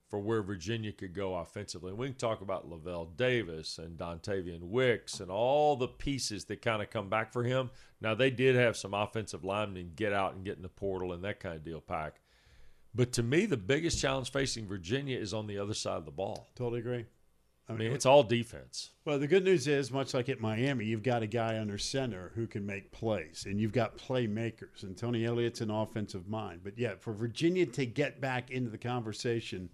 for 0.08 0.18
where 0.18 0.42
Virginia 0.42 0.90
could 0.90 1.14
go 1.14 1.36
offensively. 1.36 1.90
And 1.90 1.98
We 1.98 2.08
can 2.08 2.16
talk 2.16 2.40
about 2.40 2.68
Lavel 2.68 3.16
Davis 3.16 3.78
and 3.78 3.96
Dontayvion 3.96 4.62
Wicks 4.62 5.20
and 5.20 5.30
all 5.30 5.76
the 5.76 5.86
pieces 5.86 6.46
that 6.46 6.62
kind 6.62 6.82
of 6.82 6.90
come 6.90 7.08
back 7.08 7.32
for 7.32 7.44
him. 7.44 7.70
Now 8.00 8.16
they 8.16 8.30
did 8.30 8.56
have 8.56 8.76
some 8.76 8.92
offensive 8.92 9.44
linemen 9.44 9.92
get 9.94 10.12
out 10.12 10.34
and 10.34 10.44
get 10.44 10.56
in 10.56 10.62
the 10.62 10.68
portal 10.68 11.12
and 11.12 11.22
that 11.22 11.38
kind 11.38 11.54
of 11.54 11.64
deal 11.64 11.80
pack. 11.80 12.20
But 12.92 13.12
to 13.12 13.22
me, 13.22 13.46
the 13.46 13.56
biggest 13.56 14.00
challenge 14.00 14.32
facing 14.32 14.66
Virginia 14.66 15.16
is 15.16 15.32
on 15.32 15.46
the 15.46 15.58
other 15.58 15.74
side 15.74 15.98
of 15.98 16.06
the 16.06 16.10
ball. 16.10 16.48
Totally 16.56 16.80
agree. 16.80 17.06
I 17.70 17.76
mean, 17.76 17.92
it's 17.92 18.06
all 18.06 18.22
defense. 18.22 18.90
Well, 19.04 19.18
the 19.18 19.26
good 19.26 19.44
news 19.44 19.66
is, 19.66 19.90
much 19.90 20.12
like 20.14 20.28
at 20.28 20.40
Miami, 20.40 20.84
you've 20.84 21.02
got 21.02 21.22
a 21.22 21.26
guy 21.26 21.58
under 21.58 21.78
center 21.78 22.32
who 22.34 22.46
can 22.46 22.66
make 22.66 22.92
plays, 22.92 23.44
and 23.46 23.60
you've 23.60 23.72
got 23.72 23.96
playmakers. 23.96 24.82
And 24.82 24.96
Tony 24.96 25.24
Elliott's 25.24 25.60
an 25.60 25.70
offensive 25.70 26.28
mind. 26.28 26.60
But 26.62 26.78
yeah, 26.78 26.94
for 26.98 27.12
Virginia 27.12 27.66
to 27.66 27.86
get 27.86 28.20
back 28.20 28.50
into 28.50 28.70
the 28.70 28.78
conversation 28.78 29.68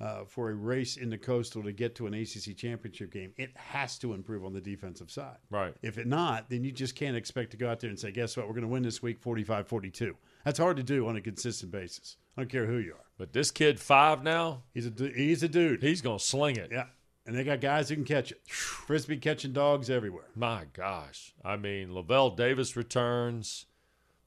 uh, 0.00 0.24
for 0.24 0.48
a 0.50 0.54
race 0.54 0.96
in 0.96 1.10
the 1.10 1.18
coastal 1.18 1.62
to 1.62 1.72
get 1.72 1.94
to 1.94 2.06
an 2.06 2.14
ACC 2.14 2.56
championship 2.56 3.12
game, 3.12 3.32
it 3.36 3.50
has 3.54 3.98
to 3.98 4.14
improve 4.14 4.44
on 4.44 4.52
the 4.54 4.60
defensive 4.60 5.10
side. 5.10 5.36
Right. 5.50 5.74
If 5.82 5.98
it 5.98 6.06
not, 6.06 6.48
then 6.48 6.64
you 6.64 6.72
just 6.72 6.94
can't 6.96 7.16
expect 7.16 7.50
to 7.50 7.58
go 7.58 7.68
out 7.68 7.80
there 7.80 7.90
and 7.90 7.98
say, 7.98 8.10
guess 8.10 8.34
what, 8.36 8.46
we're 8.46 8.54
going 8.54 8.62
to 8.62 8.68
win 8.68 8.82
this 8.82 9.02
week 9.02 9.20
45 9.20 9.68
42. 9.68 10.16
That's 10.44 10.58
hard 10.58 10.78
to 10.78 10.82
do 10.82 11.06
on 11.06 11.16
a 11.16 11.20
consistent 11.20 11.70
basis. 11.70 12.16
I 12.36 12.40
don't 12.40 12.48
care 12.48 12.64
who 12.64 12.78
you 12.78 12.92
are. 12.92 13.04
But 13.18 13.34
this 13.34 13.50
kid, 13.50 13.78
five 13.78 14.22
now, 14.22 14.62
He's 14.72 14.86
a, 14.86 14.92
he's 15.14 15.42
a 15.42 15.48
dude. 15.48 15.82
he's 15.82 16.00
going 16.00 16.18
to 16.18 16.24
sling 16.24 16.56
it. 16.56 16.70
Yeah. 16.72 16.84
And 17.26 17.36
they 17.36 17.44
got 17.44 17.60
guys 17.60 17.88
who 17.88 17.96
can 17.96 18.04
catch 18.04 18.32
it. 18.32 18.40
Frisbee 18.46 19.18
catching 19.18 19.52
dogs 19.52 19.90
everywhere. 19.90 20.28
My 20.34 20.64
gosh. 20.72 21.34
I 21.44 21.56
mean, 21.56 21.90
Lavel 21.90 22.30
Davis 22.30 22.76
returns. 22.76 23.66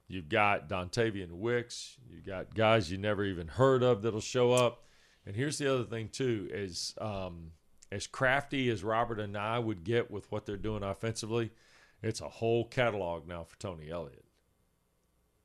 You've 0.07 0.29
got 0.29 0.69
Dontayvion 0.69 1.31
Wicks. 1.31 1.97
You've 2.09 2.25
got 2.25 2.53
guys 2.53 2.91
you 2.91 2.97
never 2.97 3.23
even 3.23 3.47
heard 3.47 3.83
of 3.83 4.03
that'll 4.03 4.21
show 4.21 4.51
up. 4.51 4.83
And 5.25 5.35
here's 5.35 5.57
the 5.57 5.73
other 5.73 5.85
thing, 5.85 6.09
too, 6.09 6.49
is 6.51 6.93
um, 6.99 7.51
as 7.91 8.07
crafty 8.07 8.69
as 8.69 8.83
Robert 8.83 9.19
Anae 9.19 9.63
would 9.63 9.83
get 9.83 10.11
with 10.11 10.31
what 10.31 10.45
they're 10.45 10.57
doing 10.57 10.83
offensively, 10.83 11.51
it's 12.01 12.21
a 12.21 12.29
whole 12.29 12.65
catalog 12.65 13.27
now 13.27 13.43
for 13.43 13.57
Tony 13.57 13.89
Elliott. 13.89 14.25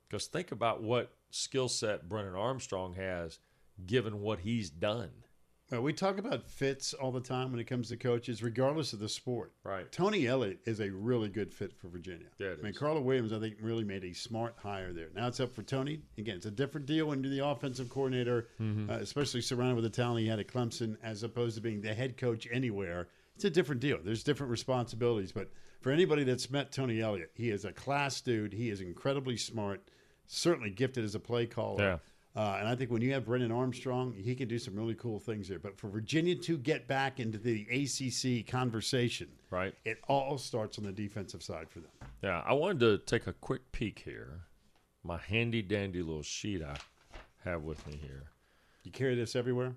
Because 0.09 0.27
think 0.27 0.51
about 0.51 0.83
what 0.83 1.13
skill 1.31 1.69
set 1.69 2.09
Brennan 2.09 2.35
Armstrong 2.35 2.95
has 2.95 3.39
given 3.87 4.21
what 4.21 4.41
he's 4.41 4.71
done. 4.71 5.11
Well, 5.71 5.83
we 5.83 5.93
talk 5.93 6.17
about 6.19 6.49
fits 6.49 6.95
all 6.95 7.13
the 7.13 7.21
time 7.21 7.51
when 7.51 7.61
it 7.61 7.65
comes 7.65 7.89
to 7.91 7.97
coaches, 7.99 8.43
regardless 8.43 8.95
of 8.95 9.01
the 9.01 9.09
sport. 9.09 9.53
Right. 9.65 9.91
Tony 9.93 10.27
Elliott 10.27 10.61
is 10.65 10.81
a 10.81 10.91
really 10.91 11.29
good 11.29 11.53
fit 11.53 11.75
for 11.77 11.89
Virginia. 11.89 12.29
Yeah, 12.39 12.55
I 12.59 12.63
mean. 12.63 12.73
Carla 12.73 13.03
Williams, 13.03 13.33
I 13.35 13.39
think, 13.39 13.57
really 13.61 13.85
made 13.85 14.03
a 14.05 14.15
smart 14.15 14.55
hire 14.57 14.93
there. 14.95 15.09
Now 15.15 15.29
it's 15.29 15.41
up 15.41 15.55
for 15.55 15.63
Tony. 15.63 16.01
Again, 16.17 16.37
it's 16.37 16.47
a 16.47 16.51
different 16.51 16.87
deal 16.87 17.07
when 17.07 17.23
you're 17.23 17.33
the 17.33 17.47
offensive 17.47 17.91
coordinator, 17.91 18.49
Mm-hmm. 18.61 18.89
uh, 18.91 18.95
especially 18.95 19.43
surrounded 19.43 19.75
with 19.75 19.85
the 19.85 19.91
talent 19.91 20.21
he 20.21 20.27
had 20.29 20.41
at 20.41 20.49
Clemson, 20.49 20.97
as 21.03 21.23
opposed 21.23 21.57
to 21.57 21.61
being 21.61 21.83
the 21.83 21.93
head 21.93 22.17
coach 22.17 22.49
anywhere. 22.51 23.09
It's 23.37 23.45
a 23.45 23.51
different 23.51 23.81
deal. 23.83 23.99
There's 24.03 24.25
different 24.25 24.51
responsibilities. 24.51 25.33
But 25.33 25.51
for 25.81 25.93
anybody 25.93 26.25
that's 26.25 26.51
met 26.51 26.73
Tony 26.73 27.01
Elliott, 27.03 27.31
he 27.35 27.51
is 27.51 27.65
a 27.67 27.73
class 27.73 28.21
dude. 28.23 28.53
He 28.55 28.71
is 28.71 28.81
incredibly 28.81 29.37
smart, 29.37 29.83
certainly 30.27 30.71
gifted 30.71 31.05
as 31.05 31.15
a 31.15 31.21
play 31.21 31.47
caller. 31.47 31.83
Yeah. 31.85 31.99
Uh, 32.39 32.59
and 32.61 32.69
I 32.69 32.77
think 32.77 32.93
when 32.93 33.03
you 33.03 33.13
have 33.15 33.25
Brennan 33.27 33.51
Armstrong, 33.51 34.13
he 34.13 34.37
can 34.37 34.47
do 34.47 34.61
some 34.61 34.77
really 34.77 34.95
cool 34.95 35.19
things 35.19 35.49
there. 35.49 35.59
But 35.59 35.77
for 35.77 35.89
Virginia 35.89 36.37
to 36.37 36.57
get 36.57 36.87
back 36.87 37.19
into 37.19 37.37
the 37.37 37.67
ACC 37.69 38.47
conversation, 38.47 39.27
Right. 39.51 39.75
it 39.85 39.99
all 40.07 40.39
starts 40.39 40.79
on 40.79 40.85
the 40.85 40.93
defensive 40.93 41.43
side 41.43 41.69
for 41.69 41.81
them. 41.81 41.91
Yeah, 42.23 42.45
I 42.47 42.53
wanted 42.53 42.79
to 42.81 42.99
take 42.99 43.27
a 43.27 43.33
quick 43.33 43.73
peek 43.73 43.99
here. 44.05 44.43
My 45.03 45.17
handy 45.19 45.63
dandy 45.63 46.01
little 46.01 46.23
sheet 46.23 46.63
I 46.63 46.77
have 47.45 47.63
with 47.65 47.85
me 47.89 47.97
here. 48.01 48.31
You 48.85 48.93
carry 48.93 49.17
this 49.17 49.35
everywhere? 49.35 49.75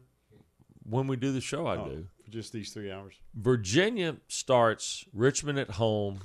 When 0.83 1.07
we 1.07 1.15
do 1.15 1.31
the 1.31 1.41
show, 1.41 1.65
I 1.65 1.77
Oh, 1.77 1.85
do. 1.89 2.07
For 2.25 2.29
just 2.29 2.53
these 2.53 2.71
three 2.71 2.91
hours? 2.91 3.15
Virginia 3.33 4.17
starts 4.27 5.03
Richmond 5.13 5.57
at 5.57 5.71
home, 5.71 6.19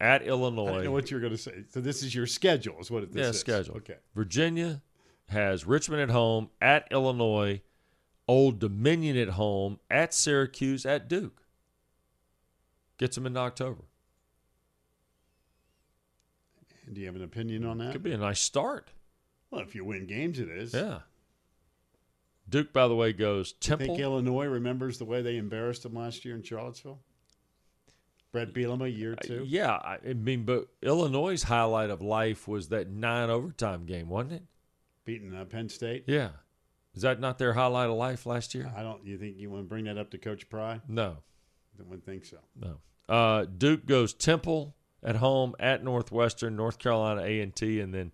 at 0.00 0.22
I 0.22 0.26
Illinois. 0.26 0.66
didn't 0.66 0.84
know 0.84 0.92
what 0.92 1.10
you 1.10 1.16
were 1.16 1.20
going 1.20 1.32
to 1.32 1.38
say. 1.38 1.64
So 1.70 1.80
this 1.80 2.04
is 2.04 2.14
your 2.14 2.26
schedule, 2.26 2.78
is 2.80 2.88
what 2.90 3.02
it 3.02 3.12
this 3.12 3.22
yeah, 3.24 3.30
is. 3.30 3.40
schedule. 3.40 3.76
Okay. 3.78 3.96
Virginia 4.14 4.80
has 5.32 5.66
Richmond 5.66 6.00
at 6.02 6.10
home, 6.10 6.48
at 6.60 6.86
Illinois, 6.90 7.60
Old 8.28 8.58
Dominion 8.58 9.16
at 9.16 9.30
home, 9.30 9.78
at 9.90 10.14
Syracuse, 10.14 10.86
at 10.86 11.08
Duke. 11.08 11.42
Gets 12.98 13.16
them 13.16 13.26
in 13.26 13.36
October. 13.36 13.82
And 16.86 16.94
do 16.94 17.00
you 17.00 17.06
have 17.06 17.16
an 17.16 17.24
opinion 17.24 17.64
on 17.64 17.78
that? 17.78 17.92
Could 17.92 18.02
be 18.02 18.12
a 18.12 18.18
nice 18.18 18.40
start. 18.40 18.90
Well, 19.50 19.60
if 19.60 19.74
you 19.74 19.84
win 19.84 20.06
games, 20.06 20.38
it 20.38 20.48
is. 20.48 20.72
Yeah. 20.72 21.00
Duke, 22.48 22.72
by 22.72 22.88
the 22.88 22.94
way, 22.94 23.12
goes 23.12 23.54
I 23.62 23.64
Temple. 23.64 23.86
think 23.88 23.98
Illinois 24.00 24.46
remembers 24.46 24.98
the 24.98 25.04
way 25.04 25.22
they 25.22 25.36
embarrassed 25.36 25.82
them 25.84 25.94
last 25.94 26.24
year 26.24 26.34
in 26.34 26.42
Charlottesville. 26.42 27.00
Bret 28.32 28.52
Bielema, 28.54 28.94
year 28.94 29.12
Uh, 29.12 29.22
two. 29.22 29.44
Yeah, 29.46 29.72
I 29.72 29.98
I 30.08 30.12
mean, 30.14 30.44
but 30.44 30.68
Illinois' 30.82 31.42
highlight 31.42 31.90
of 31.90 32.00
life 32.00 32.48
was 32.48 32.68
that 32.70 32.88
nine 32.88 33.28
overtime 33.30 33.84
game, 33.84 34.08
wasn't 34.08 34.32
it? 34.34 34.42
Beating 35.04 35.34
uh, 35.34 35.44
Penn 35.44 35.68
State. 35.68 36.04
Yeah. 36.06 36.30
Is 36.94 37.02
that 37.02 37.20
not 37.20 37.38
their 37.38 37.52
highlight 37.54 37.88
of 37.90 37.96
life 37.96 38.26
last 38.26 38.54
year? 38.54 38.70
I 38.76 38.82
don't. 38.82 39.04
You 39.04 39.16
think 39.18 39.38
you 39.38 39.50
want 39.50 39.64
to 39.64 39.68
bring 39.68 39.84
that 39.86 39.96
up 39.98 40.10
to 40.10 40.18
Coach 40.18 40.48
Pry? 40.50 40.80
No, 40.88 41.16
I 41.78 41.82
wouldn't 41.82 42.04
think 42.04 42.24
so. 42.24 42.38
no. 42.60 42.76
Uh, 43.08 43.44
Duke 43.44 43.84
goes 43.86 44.14
Temple 44.14 44.74
at 45.02 45.16
home, 45.16 45.54
at 45.58 45.82
Northwestern, 45.82 46.54
North 46.54 46.78
Carolina 46.78 47.22
A 47.22 47.40
and 47.40 47.54
T, 47.54 47.80
and 47.80 47.92
then 47.92 48.12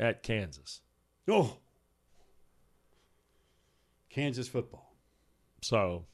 at 0.00 0.22
Kansas. 0.22 0.80
Oh, 1.28 1.58
Kansas 4.08 4.48
football. 4.48 4.94
So, 5.60 6.06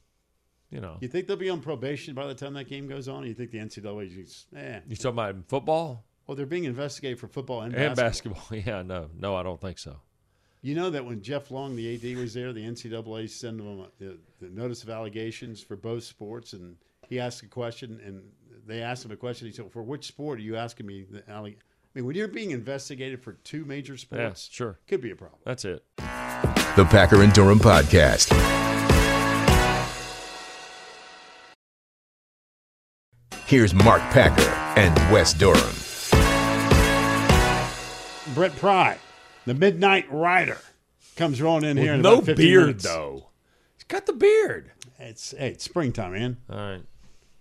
you 0.71 0.81
know, 0.81 0.97
You 1.01 1.09
think 1.09 1.27
they'll 1.27 1.37
be 1.37 1.51
on 1.51 1.61
probation 1.61 2.15
by 2.15 2.27
the 2.27 2.35
time 2.35 2.55
that 2.55 2.69
game 2.69 2.89
goes 2.89 3.09
on? 3.09 3.25
Or 3.25 3.27
you 3.27 3.35
think 3.35 3.51
the 3.51 3.59
NCAA 3.59 4.23
is, 4.23 4.47
eh? 4.57 4.81
you 4.89 4.97
talking 4.97 5.13
about 5.13 5.37
football 5.49 6.05
Well, 6.27 6.37
they're 6.37 6.47
being 6.47 6.65
investigated 6.65 7.19
for 7.19 7.29
football 7.29 7.63
and, 7.63 7.75
and 7.75 7.95
basketball. 7.97 8.35
basketball? 8.51 8.59
Yeah, 8.75 8.83
no, 8.83 9.11
no, 9.19 9.37
I 9.37 9.43
don't 9.43 9.61
think 9.61 9.79
so. 9.79 9.97
You 10.63 10.75
know 10.75 10.89
that 10.91 11.05
when 11.05 11.21
Jeff 11.21 11.51
Long, 11.51 11.77
the 11.77 11.95
AD, 11.95 12.17
was 12.19 12.33
there, 12.33 12.53
the 12.55 12.65
NCAA 12.65 13.29
sent 13.29 13.59
them 13.59 13.81
a, 13.81 13.87
the, 14.03 14.19
the 14.41 14.49
notice 14.49 14.83
of 14.83 14.89
allegations 14.89 15.61
for 15.63 15.77
both 15.77 16.05
sports, 16.05 16.55
and 16.55 16.77
he 17.07 17.21
asked 17.21 17.43
a 17.43 17.47
question, 17.47 18.01
and 18.03 18.23
they 18.67 18.81
asked 18.81 19.05
him 19.05 19.11
a 19.11 19.17
question. 19.17 19.47
He 19.47 19.53
said, 19.53 19.71
"For 19.71 19.83
which 19.83 20.07
sport 20.07 20.39
are 20.39 20.43
you 20.43 20.57
asking 20.57 20.87
me?" 20.87 21.05
The 21.11 21.21
alleg-? 21.23 21.57
I 21.59 21.99
mean, 21.99 22.07
when 22.07 22.17
you're 22.17 22.29
being 22.29 22.53
investigated 22.53 23.23
for 23.23 23.35
two 23.35 23.67
major 23.67 23.93
Yeah, 23.93 23.99
sports, 23.99 24.49
sure. 24.51 24.79
could 24.89 25.03
be 25.03 25.11
a 25.11 25.17
problem. 25.17 25.39
That's 25.45 25.67
it. 25.67 25.85
The 25.99 26.87
Packer 26.89 27.23
and 27.23 27.33
Durham 27.35 27.59
Podcast. 27.61 28.33
Here's 33.47 33.75
Mark 33.75 34.01
Packer 34.11 34.51
and 34.81 34.95
Wes 35.13 35.35
Durham. 35.35 35.75
Brent 38.35 38.57
Pry, 38.57 38.99
the 39.47 39.55
Midnight 39.55 40.07
Rider, 40.11 40.59
comes 41.17 41.41
rolling 41.41 41.65
in 41.65 41.77
here. 41.77 41.95
in 41.95 42.03
no 42.03 42.15
about 42.15 42.27
15 42.27 42.37
beard 42.47 42.67
minutes. 42.67 42.85
though. 42.85 43.29
He's 43.77 43.85
got 43.85 44.07
the 44.07 44.13
beard. 44.13 44.73
It's 44.99 45.33
hey, 45.37 45.51
it's 45.51 45.65
springtime, 45.65 46.13
man. 46.13 46.37
All 46.51 46.57
right. 46.57 46.83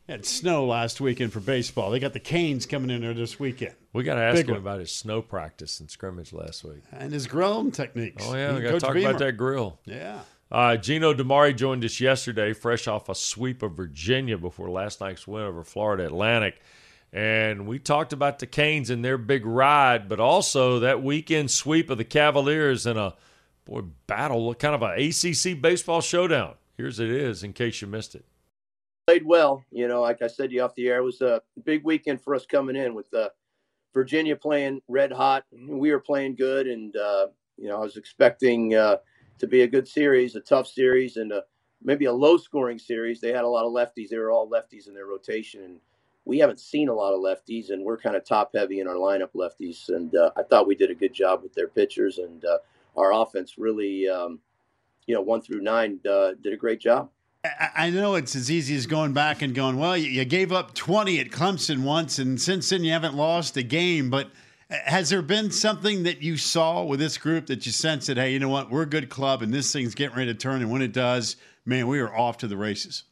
Had 0.10 0.26
snow 0.26 0.66
last 0.66 1.00
weekend 1.00 1.32
for 1.32 1.40
baseball. 1.40 1.90
They 1.90 2.00
got 2.00 2.12
the 2.14 2.20
Canes 2.20 2.66
coming 2.66 2.90
in 2.90 3.02
there 3.02 3.14
this 3.14 3.40
weekend, 3.40 3.74
We 3.94 4.04
got 4.04 4.16
to 4.16 4.22
ask 4.22 4.36
Big 4.36 4.48
him 4.48 4.52
one. 4.56 4.62
about 4.62 4.80
his 4.82 4.92
snow 4.92 5.22
practice 5.22 5.80
and 5.80 5.90
scrimmage 5.90 6.34
last 6.34 6.64
week. 6.66 6.84
and 6.92 7.14
his 7.14 7.26
grilling 7.26 7.72
techniques. 7.72 8.24
Oh 8.28 8.36
yeah, 8.36 8.54
we 8.54 8.62
got 8.62 8.72
to 8.72 8.80
talk 8.82 8.94
Beamer. 8.94 9.10
about 9.12 9.20
that 9.20 9.34
grill. 9.34 9.80
Yeah. 9.86 10.20
Uh, 10.52 10.76
Gino 10.78 11.14
DiMare 11.14 11.56
joined 11.56 11.84
us 11.86 12.00
yesterday, 12.02 12.54
fresh 12.54 12.88
off 12.88 13.08
a 13.10 13.16
sweep 13.16 13.64
of 13.64 13.72
Virginia 13.74 14.38
before 14.38 14.70
last 14.70 15.00
night's 15.02 15.26
win 15.26 15.44
over 15.44 15.64
Florida 15.64 16.06
Atlantic. 16.06 16.62
And 17.14 17.68
we 17.68 17.78
talked 17.78 18.12
about 18.12 18.40
the 18.40 18.48
Canes 18.48 18.90
and 18.90 19.06
their 19.06 19.20
big 19.20 19.46
ride, 19.46 20.10
but 20.10 20.20
also 20.20 20.80
that 20.80 21.04
weekend 21.04 21.52
sweep 21.52 21.92
of 21.92 22.00
the 22.00 22.04
Cavaliers 22.04 22.88
in 22.88 22.98
a 22.98 23.14
boy 23.66 23.84
battle, 24.08 24.52
kind 24.56 24.74
of 24.74 24.82
an 24.82 25.00
ACC 25.00 25.62
baseball 25.62 26.02
showdown. 26.02 26.56
Here's 26.76 27.00
it 27.00 27.12
is, 27.12 27.44
in 27.44 27.54
case 27.54 27.82
you 27.82 27.88
missed 27.88 28.16
it. 28.16 28.26
played 29.06 29.28
well. 29.28 29.64
You 29.72 29.88
know, 29.88 30.02
like 30.02 30.24
I 30.24 30.28
said 30.28 30.50
to 30.50 30.56
you 30.56 30.64
off 30.64 30.74
the 30.74 30.88
air, 30.88 30.98
it 30.98 31.04
was 31.04 31.22
a 31.22 31.44
big 31.64 31.84
weekend 31.84 32.20
for 32.20 32.34
us 32.34 32.48
coming 32.48 32.76
in 32.76 32.96
with 32.96 33.14
uh, 33.14 33.30
Virginia 33.94 34.36
playing 34.36 34.82
red 34.88 35.12
hot. 35.12 35.44
We 35.52 35.92
were 35.92 36.00
playing 36.00 36.36
good, 36.36 36.66
and 36.66 36.96
uh, 36.98 37.28
you 37.58 37.68
know, 37.68 37.78
I 37.78 37.82
was 37.82 37.96
expecting 37.96 38.74
uh, 38.74 38.98
to 39.38 39.46
be 39.46 39.62
a 39.62 39.68
good 39.68 39.88
series, 39.88 40.36
a 40.36 40.42
tough 40.42 40.68
series, 40.68 41.18
and 41.18 41.30
to 41.30 41.44
maybe 41.84 42.06
a 42.06 42.14
low 42.14 42.38
scoring 42.38 42.80
series. 42.80 43.22
They 43.22 43.32
had 43.32 43.44
a 43.44 43.48
lot 43.48 43.66
of 43.66 43.72
lefties. 43.72 44.10
They 44.10 44.18
were 44.18 44.32
all 44.32 44.50
lefties 44.50 44.88
in 44.88 44.96
their 44.96 45.06
rotation, 45.06 45.62
and 45.62 45.80
we 46.26 46.40
haven't 46.40 46.60
seen 46.60 46.90
a 46.90 46.94
lot 46.94 47.14
of 47.14 47.20
lefties, 47.20 47.70
and 47.70 47.84
we're 47.84 47.98
kind 47.98 48.16
of 48.16 48.24
top 48.24 48.52
heavy 48.54 48.80
in 48.80 48.88
our 48.88 48.96
lineup 48.96 49.34
lefties. 49.36 49.90
And 49.90 50.16
uh, 50.16 50.32
I 50.38 50.44
thought 50.44 50.68
we 50.68 50.76
did 50.76 50.90
a 50.90 50.96
good 50.96 51.14
job 51.14 51.44
with 51.44 51.54
their 51.54 51.68
pitchers, 51.68 52.18
and 52.18 52.44
uh, 52.46 52.58
our 52.96 53.14
offense 53.14 53.58
really, 53.58 54.08
um, 54.08 54.40
you 55.06 55.14
know, 55.14 55.22
one 55.22 55.42
through 55.42 55.62
nine 55.62 56.00
uh, 56.10 56.32
did 56.42 56.54
a 56.54 56.58
great 56.58 56.80
job. 56.80 57.10
I 57.76 57.90
know 57.90 58.16
it's 58.16 58.38
as 58.38 58.50
easy 58.50 58.74
as 58.76 58.86
going 58.86 59.12
back 59.12 59.42
and 59.42 59.54
going, 59.54 59.78
well, 59.78 59.98
you 59.98 60.24
gave 60.24 60.54
up 60.54 60.74
20 60.74 61.20
at 61.20 61.28
Clemson 61.28 61.84
once, 61.84 62.18
and 62.18 62.40
since 62.40 62.70
then 62.70 62.86
you 62.86 62.94
haven't 62.94 63.16
lost 63.16 63.58
a 63.58 63.64
game. 63.64 64.10
But 64.10 64.32
has 64.70 65.10
there 65.10 65.22
been 65.22 65.52
something 65.52 66.04
that 66.04 66.22
you 66.22 66.38
saw 66.38 66.84
with 66.86 67.02
this 67.02 67.18
group 67.18 67.48
that 67.48 67.66
you 67.66 67.74
sensed 67.74 68.08
that, 68.08 68.16
hey, 68.16 68.32
you 68.32 68.40
know 68.40 68.48
what, 68.48 68.72
we're 68.72 68.84
a 68.84 68.90
good 68.90 69.10
club 69.10 69.42
and 69.42 69.54
this 69.54 69.74
thing's 69.74 69.94
getting 69.94 70.16
ready 70.16 70.32
to 70.32 70.40
turn, 70.40 70.62
and 70.62 70.72
when 70.72 70.82
it 70.82 70.94
does, 70.94 71.36
man, 71.66 71.88
we 71.88 72.00
are 72.00 72.16
off 72.16 72.38
to 72.38 72.48
the 72.48 72.56
races? 72.56 73.04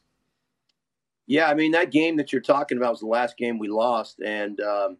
Yeah, 1.26 1.48
I 1.48 1.54
mean, 1.54 1.72
that 1.72 1.92
game 1.92 2.16
that 2.16 2.32
you're 2.32 2.42
talking 2.42 2.78
about 2.78 2.92
was 2.92 3.00
the 3.00 3.06
last 3.06 3.36
game 3.36 3.58
we 3.58 3.68
lost. 3.68 4.20
And 4.20 4.60
um, 4.60 4.96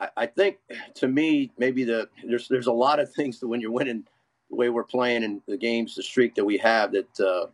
I, 0.00 0.08
I, 0.16 0.26
think 0.26 0.58
to 0.96 1.08
me, 1.08 1.52
maybe 1.56 1.84
the 1.84 2.08
there's 2.24 2.48
there's 2.48 2.66
a 2.66 2.72
lot 2.72 2.98
of 2.98 3.12
things 3.14 3.38
that 3.40 3.48
when 3.48 3.60
you're 3.60 3.70
winning 3.70 4.04
the 4.50 4.56
way 4.56 4.68
we're 4.68 4.84
playing 4.84 5.24
and 5.24 5.40
the 5.46 5.56
games, 5.56 5.94
the 5.94 6.02
streak 6.02 6.34
that 6.34 6.44
we 6.44 6.58
have 6.58 6.92
that 6.92 7.20
uh, 7.20 7.46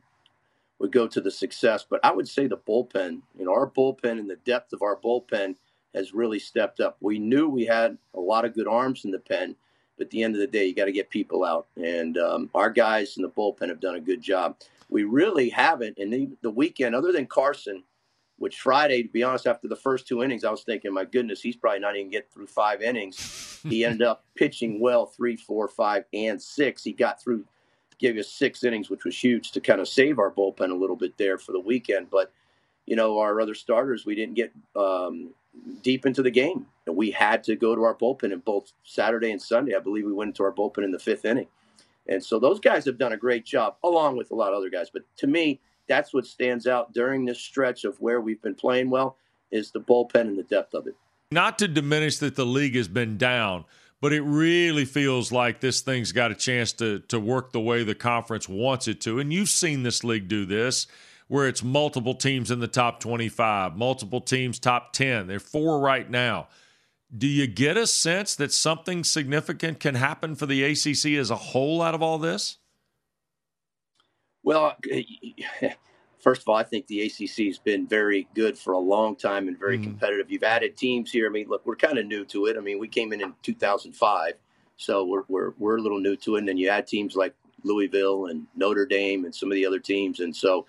would 0.79 0.93
go 0.93 1.07
to 1.07 1.21
the 1.21 1.31
success. 1.31 1.85
But 1.89 2.01
I 2.05 2.13
would 2.13 2.29
say 2.29 2.47
the 2.47 2.57
bullpen, 2.57 3.23
you 3.39 3.45
know, 3.45 3.53
our 3.53 3.71
bullpen 3.71 4.19
and 4.19 4.29
the 4.29 4.37
depth 4.45 4.73
of 4.73 4.83
our 4.83 4.97
bullpen 4.97 5.55
has 5.95 6.15
really 6.15 6.39
stepped 6.39 6.81
up. 6.81 6.97
We 7.01 7.19
knew 7.19 7.49
we 7.49 7.67
had 7.67 7.99
a 8.15 8.21
lot 8.21 8.45
of 8.45 8.55
good 8.55 8.67
arms 8.67 9.05
in 9.05 9.11
the 9.11 9.19
pen, 9.19 9.55
but 9.97 10.07
at 10.07 10.11
the 10.11 10.23
end 10.23 10.35
of 10.35 10.41
the 10.41 10.47
day, 10.47 10.67
you 10.67 10.75
got 10.75 10.87
to 10.87 10.93
get 10.93 11.11
people 11.11 11.45
out. 11.45 11.67
And 11.77 12.17
um, 12.19 12.51
our 12.55 12.71
guys 12.71 13.17
in 13.17 13.23
the 13.23 13.29
bullpen 13.29 13.69
have 13.69 13.81
done 13.81 13.97
a 13.97 14.01
good 14.01 14.23
job. 14.23 14.57
We 14.93 15.05
really 15.05 15.49
haven't. 15.49 15.99
And 15.99 16.13
the, 16.13 16.29
the 16.43 16.51
weekend, 16.51 16.95
other 16.95 17.13
than 17.13 17.27
Carson, 17.27 17.83
which 18.39 18.61
Friday, 18.61 19.03
to 19.05 19.09
be 19.09 19.23
honest, 19.23 19.47
after 19.47 19.69
the 19.69 19.77
first 19.77 20.07
two 20.07 20.23
innings, 20.23 20.45
I 20.45 20.51
was 20.51 20.65
thinking, 20.65 20.93
my 20.93 21.05
goodness, 21.05 21.41
he's 21.41 21.57
probably 21.57 21.81
not 21.81 21.97
even 21.97 22.11
get 22.11 22.31
through 22.31 22.49
five 22.49 22.83
innings. 22.83 23.61
he 23.63 23.85
ended 23.85 24.03
up 24.03 24.25
pitching 24.35 24.81
well 24.81 25.07
three, 25.07 25.37
four, 25.37 25.67
five, 25.67 26.05
and 26.13 26.41
six. 26.41 26.85
He 26.85 26.93
got 26.93 27.23
through, 27.23 27.45
gave 27.99 28.19
us 28.19 28.29
six 28.29 28.65
innings, 28.65 28.91
which 28.91 29.05
was 29.05 29.17
huge 29.17 29.53
to 29.53 29.61
kind 29.61 29.81
of 29.81 29.89
save 29.89 30.19
our 30.19 30.31
bullpen 30.31 30.71
a 30.71 30.75
little 30.75 30.97
bit 30.97 31.17
there 31.17 31.39
for 31.39 31.53
the 31.53 31.61
weekend. 31.61 32.11
But 32.11 32.33
you 32.85 32.97
know, 32.97 33.19
our 33.21 33.41
other 33.41 33.55
starters, 33.55 34.05
we 34.05 34.15
didn't 34.15 34.35
get 34.35 34.53
um, 34.77 35.31
deep 35.83 36.05
into 36.05 36.23
the 36.23 36.31
game. 36.31 36.67
We 36.87 37.13
had 37.13 37.45
to 37.45 37.57
go 37.57 37.75
to 37.75 37.83
our 37.85 37.95
bullpen 37.95 38.33
in 38.33 38.41
both 38.41 38.73
Saturday 38.83 39.31
and 39.31 39.41
Sunday. 39.41 39.75
I 39.75 39.81
believe 39.81 40.05
we 40.05 40.13
went 40.13 40.31
into 40.31 40.43
our 40.43 40.53
bullpen 40.53 40.85
in 40.85 40.91
the 40.91 40.99
fifth 40.99 41.25
inning. 41.25 41.47
And 42.09 42.23
so 42.23 42.39
those 42.39 42.61
guys 42.61 42.85
have 42.87 42.99
done 42.99 43.13
a 43.13 43.17
great 43.17 43.45
job, 43.45 43.77
along 43.85 44.17
with 44.17 44.31
a 44.31 44.35
lot 44.35 44.53
of 44.53 44.59
other 44.59 44.71
guys. 44.71 44.91
But 44.91 45.03
to 45.19 45.27
me, 45.27 45.61
that's 45.89 46.13
what 46.13 46.27
stands 46.27 46.67
out 46.67 46.93
during 46.93 47.25
this 47.25 47.41
stretch 47.41 47.85
of 47.85 48.01
where 48.01 48.21
we've 48.21 48.43
been 48.43 48.55
playing 48.55 48.91
well 48.91 49.17
is 49.51 49.71
the 49.71 49.81
bullpen 49.81 50.23
and 50.23 50.39
the 50.39 50.43
depth 50.43 50.75
of 50.75 50.87
it. 50.87 50.95
Not 51.31 51.59
to 51.61 51.69
diminish 51.69 52.19
that 52.19 52.37
the 52.37 52.47
league 52.47 52.75
has 52.75 52.89
been 52.89 53.17
down, 53.17 53.65
but 54.01 54.13
it 54.13 54.23
really 54.23 54.85
feels 54.85 55.33
like 55.33 55.61
this 55.61 55.81
thing's 55.81 56.13
got 56.13 56.31
a 56.31 56.35
chance 56.35 56.73
to 56.75 57.01
to 57.09 57.21
work 57.21 57.53
the 57.53 57.61
way 57.61 57.85
the 57.85 57.95
conference 57.95 58.49
wants 58.49 58.89
it 58.89 59.01
to. 59.03 59.19
And 59.19 59.33
you've 59.33 59.49
seen 59.49 59.83
this 59.83 60.03
league 60.03 60.29
do 60.29 60.45
this 60.45 60.87
where 61.29 61.49
it's 61.49 61.63
multiple 61.63 62.15
teams 62.15 62.51
in 62.51 62.61
the 62.61 62.69
top 62.69 63.01
25, 63.01 63.75
multiple 63.75 64.21
teams 64.21 64.59
top 64.59 64.93
10. 64.93 65.29
They're 65.29 65.41
four 65.41 65.81
right 65.81 66.11
now. 66.11 66.49
Do 67.17 67.27
you 67.27 67.47
get 67.47 67.77
a 67.77 67.87
sense 67.87 68.35
that 68.37 68.53
something 68.53 69.05
significant 69.05 69.81
can 69.81 69.97
happen 69.97 70.35
for 70.35 70.47
the 70.47 70.65
ACC 70.65 71.19
as 71.19 71.31
a 71.31 71.37
whole 71.37 71.83
out 71.83 71.95
of 71.95 72.03
all 72.03 72.19
this? 72.19 72.59
Well, 74.43 74.77
first 76.21 76.43
of 76.43 76.49
all, 76.49 76.57
I 76.57 76.63
think 76.63 76.87
the 76.87 77.03
ACC 77.03 77.47
has 77.47 77.59
been 77.59 77.87
very 77.87 78.29
good 78.35 78.57
for 78.57 78.73
a 78.73 78.79
long 78.79 79.15
time 79.17 79.47
and 79.47 79.59
very 79.59 79.79
mm. 79.79 79.85
competitive. 79.85 80.31
You've 80.31 80.43
added 80.43 80.77
teams 80.77 81.11
here. 81.11 81.27
I 81.27 81.31
mean, 81.31 81.49
look, 81.49 81.67
we're 81.67 81.77
kind 81.77 81.99
of 81.99 82.07
new 82.07 82.25
to 82.27 82.47
it. 82.47 82.57
I 82.57 82.61
mean, 82.61 82.79
we 82.79 82.89
came 82.89 83.13
in 83.13 83.21
in 83.21 83.35
2005, 83.43 84.33
so 84.77 85.05
we're 85.05 85.25
we're 85.29 85.53
we're 85.59 85.77
a 85.77 85.83
little 85.83 86.01
new 86.01 86.17
to 86.17 86.37
it. 86.37 86.39
And 86.39 86.49
then 86.49 86.57
you 86.57 86.69
add 86.71 86.87
teams 86.87 87.15
like 87.15 87.35
Louisville 87.63 88.27
and 88.27 88.47
Notre 88.57 88.87
Dame 88.87 89.25
and 89.25 89.35
some 89.35 89.51
of 89.51 89.55
the 89.55 89.67
other 89.67 89.79
teams, 89.79 90.21
and 90.21 90.35
so 90.35 90.67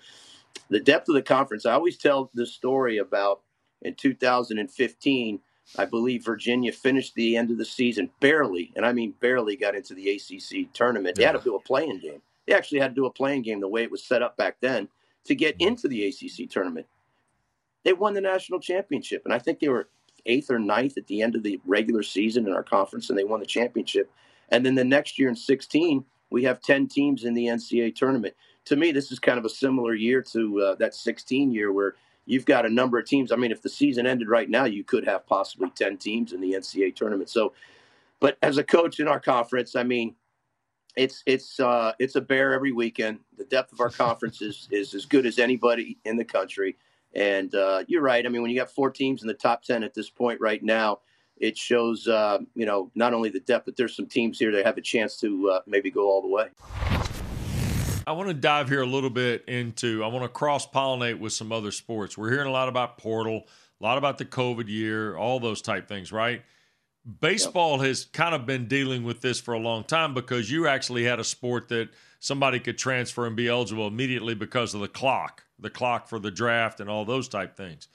the 0.68 0.80
depth 0.80 1.08
of 1.08 1.14
the 1.14 1.22
conference. 1.22 1.64
I 1.66 1.72
always 1.72 1.96
tell 1.96 2.30
this 2.34 2.52
story 2.52 2.98
about 2.98 3.40
in 3.82 3.94
2015. 3.94 5.40
I 5.78 5.84
believe 5.86 6.24
Virginia 6.24 6.72
finished 6.72 7.14
the 7.14 7.36
end 7.36 7.50
of 7.50 7.58
the 7.58 7.64
season 7.64 8.10
barely, 8.20 8.72
and 8.76 8.84
I 8.84 8.92
mean 8.92 9.14
barely, 9.20 9.56
got 9.56 9.74
into 9.74 9.94
the 9.94 10.10
ACC 10.10 10.72
tournament. 10.72 11.16
They 11.16 11.24
had 11.24 11.32
to 11.32 11.40
do 11.40 11.56
a 11.56 11.60
playing 11.60 12.00
game 12.00 12.20
they 12.46 12.54
actually 12.54 12.80
had 12.80 12.88
to 12.88 12.94
do 12.94 13.06
a 13.06 13.12
playing 13.12 13.42
game 13.42 13.60
the 13.60 13.68
way 13.68 13.82
it 13.82 13.90
was 13.90 14.04
set 14.04 14.22
up 14.22 14.36
back 14.36 14.56
then 14.60 14.88
to 15.24 15.34
get 15.34 15.58
mm-hmm. 15.58 15.68
into 15.68 15.88
the 15.88 16.06
ACC 16.06 16.48
tournament. 16.48 16.86
They 17.84 17.92
won 17.92 18.14
the 18.14 18.20
national 18.20 18.60
championship, 18.60 19.22
and 19.24 19.34
I 19.34 19.38
think 19.38 19.60
they 19.60 19.68
were 19.68 19.88
eighth 20.26 20.50
or 20.50 20.58
ninth 20.58 20.96
at 20.96 21.06
the 21.06 21.20
end 21.20 21.34
of 21.34 21.42
the 21.42 21.60
regular 21.66 22.02
season 22.02 22.46
in 22.46 22.52
our 22.52 22.62
conference, 22.62 23.10
and 23.10 23.18
they 23.18 23.24
won 23.24 23.40
the 23.40 23.46
championship. 23.46 24.10
And 24.48 24.64
then 24.64 24.74
the 24.74 24.84
next 24.84 25.18
year 25.18 25.28
in 25.28 25.36
16, 25.36 26.04
we 26.30 26.44
have 26.44 26.62
10 26.62 26.88
teams 26.88 27.24
in 27.24 27.34
the 27.34 27.46
NCAA 27.46 27.94
tournament. 27.94 28.34
To 28.66 28.76
me, 28.76 28.90
this 28.90 29.12
is 29.12 29.18
kind 29.18 29.38
of 29.38 29.44
a 29.44 29.50
similar 29.50 29.94
year 29.94 30.22
to 30.32 30.60
uh, 30.60 30.74
that 30.76 30.94
16 30.94 31.50
year 31.50 31.72
where 31.72 31.96
you've 32.26 32.46
got 32.46 32.66
a 32.66 32.70
number 32.70 32.98
of 32.98 33.06
teams. 33.06 33.32
I 33.32 33.36
mean, 33.36 33.52
if 33.52 33.62
the 33.62 33.68
season 33.68 34.06
ended 34.06 34.28
right 34.28 34.48
now, 34.48 34.64
you 34.64 34.84
could 34.84 35.04
have 35.04 35.26
possibly 35.26 35.70
10 35.70 35.98
teams 35.98 36.32
in 36.32 36.40
the 36.40 36.52
NCAA 36.52 36.94
tournament. 36.94 37.28
So, 37.28 37.52
but 38.20 38.38
as 38.42 38.58
a 38.58 38.64
coach 38.64 39.00
in 39.00 39.08
our 39.08 39.20
conference, 39.20 39.76
I 39.76 39.82
mean, 39.82 40.14
it's 40.96 41.22
it's 41.26 41.58
uh, 41.58 41.92
it's 41.98 42.14
a 42.14 42.20
bear 42.20 42.52
every 42.52 42.72
weekend. 42.72 43.18
The 43.36 43.44
depth 43.44 43.72
of 43.72 43.80
our 43.80 43.90
conference 43.90 44.40
is 44.40 44.68
is 44.70 44.94
as 44.94 45.06
good 45.06 45.26
as 45.26 45.38
anybody 45.38 45.98
in 46.04 46.16
the 46.16 46.24
country. 46.24 46.76
And 47.14 47.54
uh, 47.54 47.84
you're 47.86 48.02
right. 48.02 48.24
I 48.24 48.28
mean, 48.28 48.42
when 48.42 48.50
you 48.50 48.58
got 48.58 48.70
four 48.70 48.90
teams 48.90 49.22
in 49.22 49.28
the 49.28 49.34
top 49.34 49.62
ten 49.62 49.82
at 49.84 49.94
this 49.94 50.10
point 50.10 50.40
right 50.40 50.62
now, 50.62 51.00
it 51.36 51.56
shows 51.56 52.06
uh, 52.06 52.38
you 52.54 52.66
know 52.66 52.90
not 52.94 53.12
only 53.12 53.28
the 53.28 53.40
depth, 53.40 53.66
but 53.66 53.76
there's 53.76 53.96
some 53.96 54.06
teams 54.06 54.38
here 54.38 54.52
that 54.52 54.64
have 54.64 54.78
a 54.78 54.82
chance 54.82 55.16
to 55.18 55.50
uh, 55.50 55.60
maybe 55.66 55.90
go 55.90 56.08
all 56.08 56.22
the 56.22 56.28
way. 56.28 56.48
I 58.06 58.12
want 58.12 58.28
to 58.28 58.34
dive 58.34 58.68
here 58.68 58.82
a 58.82 58.86
little 58.86 59.10
bit 59.10 59.44
into. 59.48 60.04
I 60.04 60.08
want 60.08 60.24
to 60.24 60.28
cross 60.28 60.66
pollinate 60.66 61.18
with 61.18 61.32
some 61.32 61.52
other 61.52 61.70
sports. 61.70 62.18
We're 62.18 62.30
hearing 62.30 62.48
a 62.48 62.52
lot 62.52 62.68
about 62.68 62.98
portal, 62.98 63.46
a 63.80 63.84
lot 63.84 63.96
about 63.96 64.18
the 64.18 64.26
COVID 64.26 64.68
year, 64.68 65.16
all 65.16 65.40
those 65.40 65.62
type 65.62 65.88
things, 65.88 66.12
right? 66.12 66.42
Baseball 67.20 67.78
yep. 67.78 67.86
has 67.86 68.04
kind 68.06 68.34
of 68.34 68.46
been 68.46 68.66
dealing 68.66 69.04
with 69.04 69.20
this 69.20 69.40
for 69.40 69.54
a 69.54 69.58
long 69.58 69.84
time 69.84 70.12
because 70.12 70.50
you 70.50 70.66
actually 70.66 71.04
had 71.04 71.18
a 71.18 71.24
sport 71.24 71.68
that 71.68 71.88
somebody 72.20 72.60
could 72.60 72.78
transfer 72.78 73.26
and 73.26 73.36
be 73.36 73.48
eligible 73.48 73.86
immediately 73.86 74.34
because 74.34 74.74
of 74.74 74.80
the 74.80 74.88
clock, 74.88 75.44
the 75.58 75.70
clock 75.70 76.08
for 76.08 76.18
the 76.18 76.30
draft 76.30 76.80
and 76.80 76.90
all 76.90 77.04
those 77.04 77.28
type 77.28 77.56
things. 77.56 77.88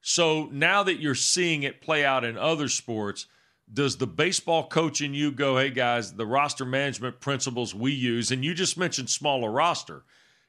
So 0.00 0.48
now 0.52 0.84
that 0.84 1.00
you're 1.00 1.16
seeing 1.16 1.64
it 1.64 1.80
play 1.80 2.04
out 2.04 2.24
in 2.24 2.38
other 2.38 2.68
sports, 2.68 3.26
does 3.72 3.96
the 3.96 4.06
baseball 4.06 4.68
coach 4.68 5.00
in 5.00 5.14
you 5.14 5.32
go, 5.32 5.58
hey 5.58 5.70
guys, 5.70 6.12
the 6.12 6.26
roster 6.26 6.64
management 6.64 7.20
principles 7.20 7.74
we 7.74 7.92
use, 7.92 8.30
and 8.30 8.44
you 8.44 8.54
just 8.54 8.78
mentioned 8.78 9.10
smaller 9.10 9.50
roster, 9.50 10.04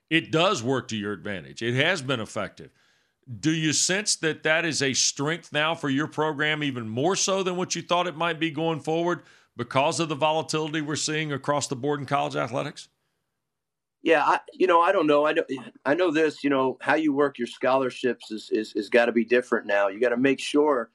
it 0.09 0.31
does 0.31 0.63
work 0.63 0.87
to 0.89 0.95
your 0.95 1.13
advantage. 1.13 1.61
It 1.61 1.73
has 1.73 2.01
been 2.01 2.19
effective. 2.19 2.71
Do 3.39 3.51
you 3.51 3.73
sense 3.73 4.15
that 4.17 4.43
that 4.43 4.63
is 4.63 4.81
a 4.81 4.93
strength 4.93 5.51
now 5.51 5.75
for 5.75 5.89
your 5.89 6.07
program, 6.07 6.63
even 6.63 6.87
more 6.87 7.15
so 7.15 7.43
than 7.43 7.57
what 7.57 7.75
you 7.75 7.81
thought 7.81 8.07
it 8.07 8.15
might 8.15 8.39
be 8.39 8.51
going 8.51 8.79
forward 8.79 9.23
because 9.57 9.99
of 9.99 10.07
the 10.07 10.15
volatility 10.15 10.79
we're 10.79 10.95
seeing 10.95 11.33
across 11.33 11.67
the 11.67 11.75
board 11.75 11.99
in 11.99 12.05
college 12.05 12.35
athletics? 12.35 12.87
Yeah, 14.01 14.23
I, 14.23 14.39
you 14.53 14.67
know, 14.67 14.79
I 14.79 14.93
don't 14.93 15.07
know. 15.07 15.25
I 15.25 15.33
know, 15.33 15.43
I 15.83 15.93
know 15.95 16.11
this. 16.11 16.43
You 16.43 16.49
know, 16.49 16.77
how 16.79 16.95
you 16.95 17.11
work 17.11 17.37
your 17.37 17.47
scholarships 17.47 18.31
is 18.31 18.49
is, 18.51 18.73
is 18.73 18.89
got 18.89 19.07
to 19.07 19.11
be 19.11 19.25
different 19.25 19.65
now. 19.65 19.89
You 19.89 19.99
got 19.99 20.09
to 20.09 20.17
make 20.17 20.39
sure, 20.39 20.91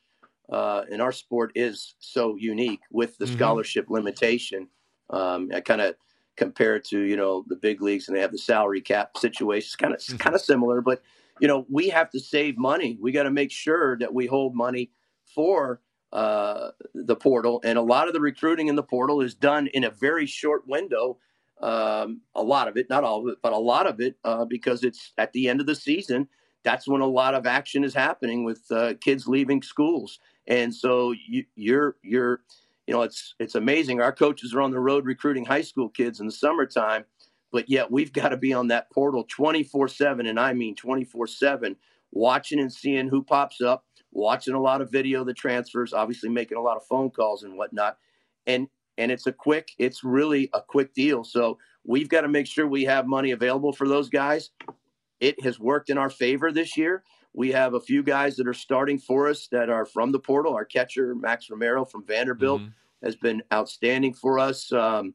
uh, 0.50 0.82
and 0.90 1.00
our 1.00 1.12
sport 1.12 1.52
is 1.54 1.94
so 1.98 2.36
unique 2.36 2.82
with 2.90 3.16
the 3.18 3.24
mm-hmm. 3.24 3.34
scholarship 3.36 3.86
limitation. 3.88 4.68
Um, 5.10 5.50
I 5.54 5.60
kind 5.60 5.80
of 5.80 5.94
compare 6.36 6.76
it 6.76 6.84
to 6.86 7.00
you 7.00 7.16
know 7.16 7.44
the 7.48 7.56
big 7.56 7.82
leagues, 7.82 8.08
and 8.08 8.16
they 8.16 8.20
have 8.20 8.32
the 8.32 8.38
salary 8.38 8.80
cap 8.80 9.16
situation. 9.16 9.66
It's 9.66 9.76
kind 9.76 9.94
of 9.94 10.00
mm-hmm. 10.00 10.16
kind 10.16 10.34
of 10.34 10.40
similar, 10.40 10.80
but 10.80 11.02
you 11.40 11.48
know, 11.48 11.66
we 11.70 11.88
have 11.88 12.10
to 12.10 12.20
save 12.20 12.56
money. 12.56 12.98
We 13.00 13.12
got 13.12 13.24
to 13.24 13.30
make 13.30 13.50
sure 13.50 13.98
that 13.98 14.14
we 14.14 14.26
hold 14.26 14.54
money 14.54 14.90
for 15.34 15.80
uh, 16.12 16.70
the 16.94 17.16
portal. 17.16 17.60
And 17.64 17.78
a 17.78 17.82
lot 17.82 18.06
of 18.06 18.14
the 18.14 18.20
recruiting 18.20 18.68
in 18.68 18.76
the 18.76 18.82
portal 18.82 19.20
is 19.20 19.34
done 19.34 19.66
in 19.68 19.84
a 19.84 19.90
very 19.90 20.26
short 20.26 20.62
window. 20.68 21.18
Um, 21.60 22.20
a 22.34 22.42
lot 22.42 22.68
of 22.68 22.76
it, 22.76 22.90
not 22.90 23.04
all 23.04 23.22
of 23.22 23.32
it, 23.32 23.38
but 23.42 23.52
a 23.52 23.58
lot 23.58 23.86
of 23.86 24.00
it, 24.00 24.16
uh, 24.24 24.44
because 24.44 24.84
it's 24.84 25.12
at 25.18 25.32
the 25.32 25.48
end 25.48 25.60
of 25.60 25.66
the 25.66 25.74
season. 25.74 26.28
That's 26.64 26.86
when 26.86 27.00
a 27.00 27.06
lot 27.06 27.34
of 27.34 27.46
action 27.46 27.82
is 27.82 27.94
happening 27.94 28.44
with 28.44 28.62
uh, 28.70 28.94
kids 29.00 29.26
leaving 29.26 29.62
schools, 29.62 30.20
and 30.46 30.74
so 30.74 31.12
you, 31.26 31.44
you're 31.54 31.96
you're, 32.02 32.40
you 32.86 32.94
know, 32.94 33.02
it's 33.02 33.34
it's 33.38 33.54
amazing. 33.54 34.00
Our 34.00 34.12
coaches 34.12 34.54
are 34.54 34.60
on 34.60 34.70
the 34.70 34.80
road 34.80 35.04
recruiting 35.04 35.44
high 35.44 35.62
school 35.62 35.88
kids 35.88 36.20
in 36.20 36.26
the 36.26 36.32
summertime, 36.32 37.04
but 37.52 37.68
yet 37.68 37.90
we've 37.90 38.12
got 38.12 38.30
to 38.30 38.36
be 38.36 38.52
on 38.52 38.68
that 38.68 38.90
portal 38.90 39.24
24 39.28 39.88
7 39.88 40.26
and 40.26 40.40
i 40.40 40.52
mean 40.52 40.74
24 40.74 41.26
7 41.26 41.76
watching 42.10 42.60
and 42.60 42.72
seeing 42.72 43.08
who 43.08 43.22
pops 43.22 43.60
up 43.60 43.84
watching 44.10 44.54
a 44.54 44.60
lot 44.60 44.80
of 44.80 44.90
video 44.90 45.24
the 45.24 45.34
transfers 45.34 45.92
obviously 45.92 46.28
making 46.28 46.58
a 46.58 46.60
lot 46.60 46.76
of 46.76 46.84
phone 46.86 47.10
calls 47.10 47.42
and 47.44 47.56
whatnot 47.56 47.98
and 48.46 48.68
and 48.98 49.10
it's 49.10 49.26
a 49.26 49.32
quick 49.32 49.70
it's 49.78 50.02
really 50.02 50.50
a 50.54 50.60
quick 50.60 50.92
deal 50.94 51.24
so 51.24 51.58
we've 51.84 52.08
got 52.08 52.22
to 52.22 52.28
make 52.28 52.46
sure 52.46 52.66
we 52.66 52.84
have 52.84 53.06
money 53.06 53.30
available 53.30 53.72
for 53.72 53.88
those 53.88 54.08
guys 54.08 54.50
it 55.22 55.40
has 55.44 55.60
worked 55.60 55.88
in 55.88 55.98
our 55.98 56.10
favor 56.10 56.50
this 56.50 56.76
year. 56.76 57.04
We 57.34 57.52
have 57.52 57.74
a 57.74 57.80
few 57.80 58.02
guys 58.02 58.36
that 58.36 58.46
are 58.46 58.54
starting 58.54 58.98
for 58.98 59.28
us 59.28 59.48
that 59.48 59.70
are 59.70 59.86
from 59.86 60.12
the 60.12 60.18
portal. 60.18 60.54
Our 60.54 60.64
catcher, 60.64 61.14
Max 61.14 61.48
Romero 61.50 61.84
from 61.84 62.04
Vanderbilt, 62.04 62.60
mm-hmm. 62.60 63.06
has 63.06 63.16
been 63.16 63.42
outstanding 63.52 64.14
for 64.14 64.38
us. 64.38 64.72
Um, 64.72 65.14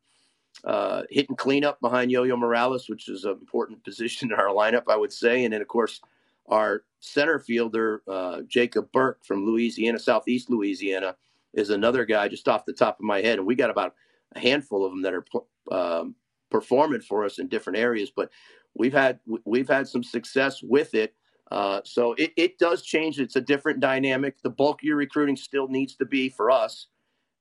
uh, 0.63 1.03
hitting 1.11 1.35
cleanup 1.35 1.79
behind 1.81 2.09
Yo 2.09 2.23
Yo 2.23 2.35
Morales, 2.35 2.89
which 2.89 3.09
is 3.09 3.25
an 3.25 3.31
important 3.31 3.83
position 3.85 4.31
in 4.31 4.39
our 4.39 4.47
lineup, 4.47 4.83
I 4.87 4.95
would 4.95 5.13
say. 5.13 5.43
And 5.43 5.53
then, 5.53 5.61
of 5.61 5.67
course, 5.67 6.01
our 6.47 6.83
center 6.99 7.39
fielder, 7.39 8.01
uh, 8.07 8.41
Jacob 8.47 8.91
Burke 8.91 9.23
from 9.23 9.45
Louisiana, 9.45 9.99
Southeast 9.99 10.49
Louisiana, 10.49 11.15
is 11.53 11.69
another 11.69 12.05
guy 12.05 12.27
just 12.27 12.47
off 12.47 12.65
the 12.65 12.73
top 12.73 12.99
of 12.99 13.05
my 13.05 13.21
head. 13.21 13.37
And 13.37 13.47
we 13.47 13.55
got 13.55 13.69
about 13.69 13.95
a 14.35 14.39
handful 14.39 14.85
of 14.85 14.91
them 14.91 15.01
that 15.03 15.13
are 15.13 15.25
um, 15.71 16.15
performing 16.49 17.01
for 17.01 17.25
us 17.25 17.39
in 17.39 17.47
different 17.47 17.79
areas. 17.79 18.11
But 18.15 18.29
we've 18.75 18.93
had 18.93 19.19
we've 19.45 19.67
had 19.67 19.87
some 19.87 20.03
success 20.03 20.61
with 20.63 20.93
it. 20.93 21.15
Uh, 21.51 21.81
so 21.83 22.13
it, 22.13 22.31
it 22.35 22.57
does 22.57 22.81
change. 22.81 23.19
It's 23.19 23.35
a 23.35 23.41
different 23.41 23.79
dynamic. 23.79 24.41
The 24.41 24.49
bulk 24.49 24.81
of 24.81 24.83
your 24.83 24.97
recruiting 24.97 25.37
still 25.37 25.67
needs 25.67 25.95
to 25.95 26.05
be 26.05 26.29
for 26.29 26.51
us, 26.51 26.87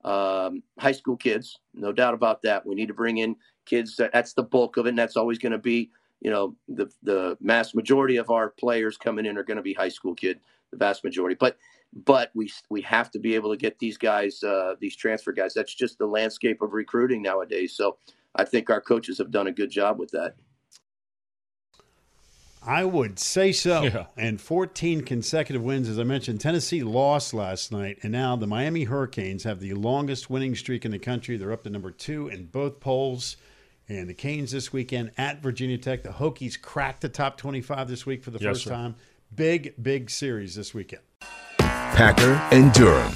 um, 0.04 0.62
high 0.78 0.92
school 0.92 1.16
kids, 1.16 1.58
no 1.74 1.92
doubt 1.92 2.14
about 2.14 2.42
that. 2.42 2.64
We 2.64 2.74
need 2.74 2.88
to 2.88 2.94
bring 2.94 3.18
in 3.18 3.36
kids. 3.64 3.96
That, 3.96 4.12
that's 4.12 4.32
the 4.32 4.44
bulk 4.44 4.76
of 4.76 4.86
it, 4.86 4.90
and 4.90 4.98
that's 4.98 5.16
always 5.16 5.38
going 5.38 5.52
to 5.52 5.58
be, 5.58 5.90
you 6.20 6.30
know, 6.30 6.54
the 6.68 6.86
the 7.02 7.36
mass 7.40 7.74
majority 7.74 8.16
of 8.16 8.30
our 8.30 8.50
players 8.50 8.96
coming 8.96 9.26
in 9.26 9.36
are 9.36 9.42
going 9.42 9.56
to 9.56 9.62
be 9.62 9.74
high 9.74 9.88
school 9.88 10.14
kid, 10.14 10.38
the 10.70 10.76
vast 10.76 11.02
majority. 11.02 11.36
But 11.38 11.58
but 11.92 12.30
we 12.34 12.50
we 12.70 12.82
have 12.82 13.10
to 13.10 13.18
be 13.18 13.34
able 13.34 13.50
to 13.50 13.56
get 13.56 13.78
these 13.80 13.98
guys, 13.98 14.42
uh, 14.44 14.74
these 14.80 14.94
transfer 14.94 15.32
guys. 15.32 15.54
That's 15.54 15.74
just 15.74 15.98
the 15.98 16.06
landscape 16.06 16.62
of 16.62 16.74
recruiting 16.74 17.22
nowadays. 17.22 17.76
So 17.76 17.98
I 18.36 18.44
think 18.44 18.70
our 18.70 18.80
coaches 18.80 19.18
have 19.18 19.30
done 19.32 19.48
a 19.48 19.52
good 19.52 19.70
job 19.70 19.98
with 19.98 20.10
that. 20.12 20.36
I 22.66 22.84
would 22.84 23.18
say 23.18 23.52
so. 23.52 23.84
Yeah. 23.84 24.06
And 24.16 24.40
14 24.40 25.02
consecutive 25.02 25.62
wins. 25.62 25.88
As 25.88 25.98
I 25.98 26.02
mentioned, 26.02 26.40
Tennessee 26.40 26.82
lost 26.82 27.32
last 27.32 27.70
night, 27.70 27.98
and 28.02 28.10
now 28.10 28.34
the 28.34 28.46
Miami 28.46 28.84
Hurricanes 28.84 29.44
have 29.44 29.60
the 29.60 29.74
longest 29.74 30.28
winning 30.28 30.56
streak 30.56 30.84
in 30.84 30.90
the 30.90 30.98
country. 30.98 31.36
They're 31.36 31.52
up 31.52 31.62
to 31.62 31.70
number 31.70 31.92
two 31.92 32.28
in 32.28 32.46
both 32.46 32.80
polls. 32.80 33.36
And 33.88 34.08
the 34.08 34.14
Canes 34.14 34.50
this 34.50 34.72
weekend 34.72 35.12
at 35.16 35.40
Virginia 35.40 35.78
Tech. 35.78 36.02
The 36.02 36.08
Hokies 36.08 36.60
cracked 36.60 37.02
the 37.02 37.08
top 37.08 37.36
25 37.36 37.86
this 37.86 38.04
week 38.04 38.24
for 38.24 38.32
the 38.32 38.40
yes, 38.40 38.56
first 38.56 38.64
sir. 38.64 38.70
time. 38.70 38.96
Big, 39.32 39.74
big 39.80 40.10
series 40.10 40.56
this 40.56 40.74
weekend. 40.74 41.02
Packer 41.58 42.32
and 42.50 42.72
Durham. 42.72 43.12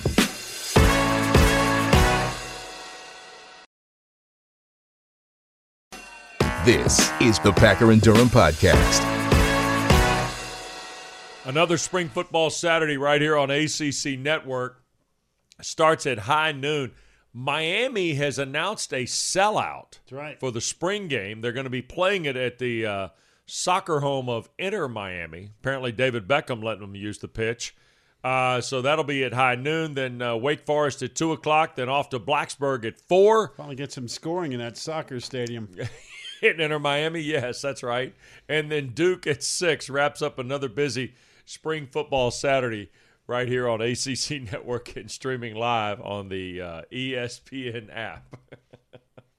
This 6.64 7.10
is 7.20 7.40
the 7.40 7.52
Packer 7.52 7.90
and 7.90 8.00
Durham 8.00 8.28
Podcast. 8.28 9.19
Another 11.50 11.78
spring 11.78 12.08
football 12.08 12.48
Saturday 12.48 12.96
right 12.96 13.20
here 13.20 13.36
on 13.36 13.50
ACC 13.50 14.16
Network 14.16 14.84
starts 15.60 16.06
at 16.06 16.20
high 16.20 16.52
noon. 16.52 16.92
Miami 17.32 18.14
has 18.14 18.38
announced 18.38 18.92
a 18.92 19.02
sellout 19.02 19.98
right. 20.12 20.38
for 20.38 20.52
the 20.52 20.60
spring 20.60 21.08
game. 21.08 21.40
They're 21.40 21.50
going 21.50 21.64
to 21.64 21.70
be 21.70 21.82
playing 21.82 22.26
it 22.26 22.36
at 22.36 22.60
the 22.60 22.86
uh, 22.86 23.08
soccer 23.46 23.98
home 23.98 24.28
of 24.28 24.48
Inter 24.60 24.86
Miami. 24.86 25.50
Apparently, 25.58 25.90
David 25.90 26.28
Beckham 26.28 26.62
letting 26.62 26.82
them 26.82 26.94
use 26.94 27.18
the 27.18 27.26
pitch. 27.26 27.74
Uh, 28.22 28.60
so 28.60 28.80
that'll 28.80 29.02
be 29.02 29.24
at 29.24 29.34
high 29.34 29.56
noon. 29.56 29.94
Then 29.94 30.22
uh, 30.22 30.36
Wake 30.36 30.64
Forest 30.64 31.02
at 31.02 31.16
2 31.16 31.32
o'clock. 31.32 31.74
Then 31.74 31.88
off 31.88 32.10
to 32.10 32.20
Blacksburg 32.20 32.84
at 32.84 33.00
4. 33.00 33.54
Finally 33.56 33.74
get 33.74 33.90
some 33.90 34.06
scoring 34.06 34.52
in 34.52 34.60
that 34.60 34.76
soccer 34.76 35.18
stadium. 35.18 35.68
Hitting 36.40 36.60
Inter 36.64 36.78
Miami, 36.78 37.20
yes, 37.20 37.60
that's 37.60 37.82
right. 37.82 38.14
And 38.48 38.70
then 38.70 38.90
Duke 38.90 39.26
at 39.26 39.42
6 39.42 39.90
wraps 39.90 40.22
up 40.22 40.38
another 40.38 40.68
busy– 40.68 41.14
Spring 41.44 41.86
Football 41.86 42.30
Saturday 42.30 42.90
right 43.26 43.46
here 43.46 43.68
on 43.68 43.80
ACC 43.80 44.42
Network 44.52 44.96
and 44.96 45.10
streaming 45.10 45.54
live 45.54 46.00
on 46.00 46.28
the 46.28 46.60
uh, 46.60 46.82
ESPN 46.92 47.88
app. 47.94 48.36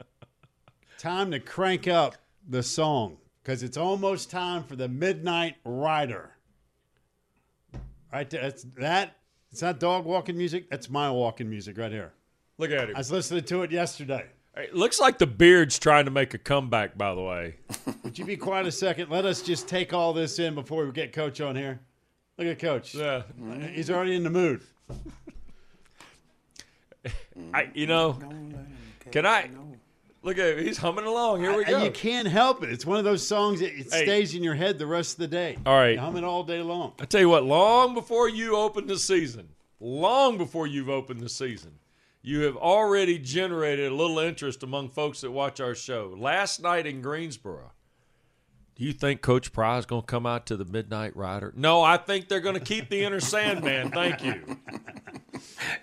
time 0.98 1.32
to 1.32 1.40
crank 1.40 1.88
up 1.88 2.16
the 2.48 2.64
song 2.64 3.18
because 3.44 3.64
it's 3.64 3.78
almost 3.78 4.30
time 4.30 4.64
for 4.64 4.76
the 4.76 4.88
Midnight 4.88 5.56
Rider. 5.66 6.32
Right 8.14 8.30
there, 8.30 8.42
that's 8.42 8.64
that. 8.78 9.18
It's 9.52 9.62
not 9.62 9.80
dog 9.80 10.06
walking 10.06 10.38
music. 10.38 10.70
That's 10.70 10.90
my 10.90 11.10
walking 11.12 11.50
music 11.50 11.78
right 11.78 11.92
here. 11.92 12.14
Look 12.58 12.72
at 12.72 12.90
it. 12.90 12.96
I 12.96 13.00
was 13.00 13.12
listening 13.12 13.44
to 13.46 13.64
it 13.64 13.72
yesterday. 13.72 14.26
It 14.56 14.76
looks 14.76 15.00
like 15.00 15.18
the 15.18 15.28
beard's 15.28 15.80
trying 15.80 16.06
to 16.06 16.12
make 16.12 16.34
a 16.34 16.38
comeback. 16.38 16.98
By 16.98 17.16
the 17.16 17.22
way, 17.22 17.56
would 18.04 18.20
you 18.20 18.26
be 18.26 18.38
quiet 18.38 18.68
a 18.68 18.72
second? 18.72 19.10
Let 19.10 19.26
us 19.26 19.42
just 19.42 19.68
take 19.68 19.94
all 19.94 20.14
this 20.14 20.40
in 20.40 20.56
before 20.56 20.86
we 20.86 20.92
get 20.92 21.14
Coach 21.14 21.42
on 21.42 21.56
here. 21.56 21.80
Look 22.38 22.48
at 22.48 22.60
Coach. 22.60 22.96
Yeah. 22.96 23.24
He's 23.74 23.90
already 23.90 24.16
in 24.16 24.24
the 24.24 24.30
mood. 24.30 24.62
I, 27.54 27.70
you 27.74 27.88
know, 27.88 28.20
can 29.12 29.26
I 29.26 29.50
look 30.22 30.38
at 30.38 30.58
him? 30.58 30.66
He's 30.66 30.78
humming 30.78 31.06
along. 31.06 31.42
Here 31.42 31.56
we 31.56 31.66
go. 31.66 31.76
And 31.76 31.84
you 31.84 31.92
can't 31.92 32.28
help 32.28 32.64
it. 32.64 32.70
It's 32.70 32.86
one 32.86 32.98
of 32.98 33.04
those 33.04 33.26
songs 33.26 33.60
that 33.60 33.72
it 33.72 33.88
hey. 33.92 34.04
stays 34.04 34.36
in 34.36 34.44
your 34.44 34.56
head 34.56 34.80
the 34.80 34.86
rest 34.86 35.14
of 35.14 35.20
the 35.20 35.28
day. 35.28 35.58
All 35.66 35.76
right, 35.76 35.96
you 35.96 36.00
hum 36.00 36.18
it 36.18 36.24
all 36.24 36.44
day 36.44 36.62
long. 36.62 36.94
I 37.00 37.06
tell 37.06 37.22
you 37.22 37.30
what. 37.30 37.44
Long 37.44 37.94
before 37.94 38.30
you 38.30 38.56
open 38.56 38.88
the 38.88 39.00
season, 39.00 39.50
long 39.80 40.38
before 40.38 40.68
you've 40.68 40.90
opened 40.90 41.22
the 41.22 41.30
season, 41.30 41.80
you 42.22 42.42
have 42.42 42.56
already 42.56 43.18
generated 43.18 43.92
a 43.92 43.96
little 43.96 44.20
interest 44.20 44.64
among 44.64 44.90
folks 44.90 45.22
that 45.22 45.32
watch 45.32 45.60
our 45.60 45.76
show. 45.76 46.16
Last 46.18 46.62
night 46.62 46.86
in 46.86 47.02
Greensboro, 47.02 47.72
you 48.82 48.94
think 48.94 49.22
Coach 49.22 49.54
Pry 49.54 49.78
is 49.78 49.86
going 49.86 50.02
to 50.02 50.08
come 50.08 50.26
out 50.26 50.46
to 50.48 50.58
the 50.58 50.66
Midnight 50.66 51.16
Rider? 51.16 51.54
No, 51.56 51.82
I 51.82 51.98
think 51.98 52.28
they're 52.28 52.40
going 52.40 52.56
to 52.56 52.62
keep 52.62 52.90
the 52.90 53.06
Enter 53.06 53.20
Sandman. 53.20 53.92
Thank 53.92 54.24
you. 54.24 54.58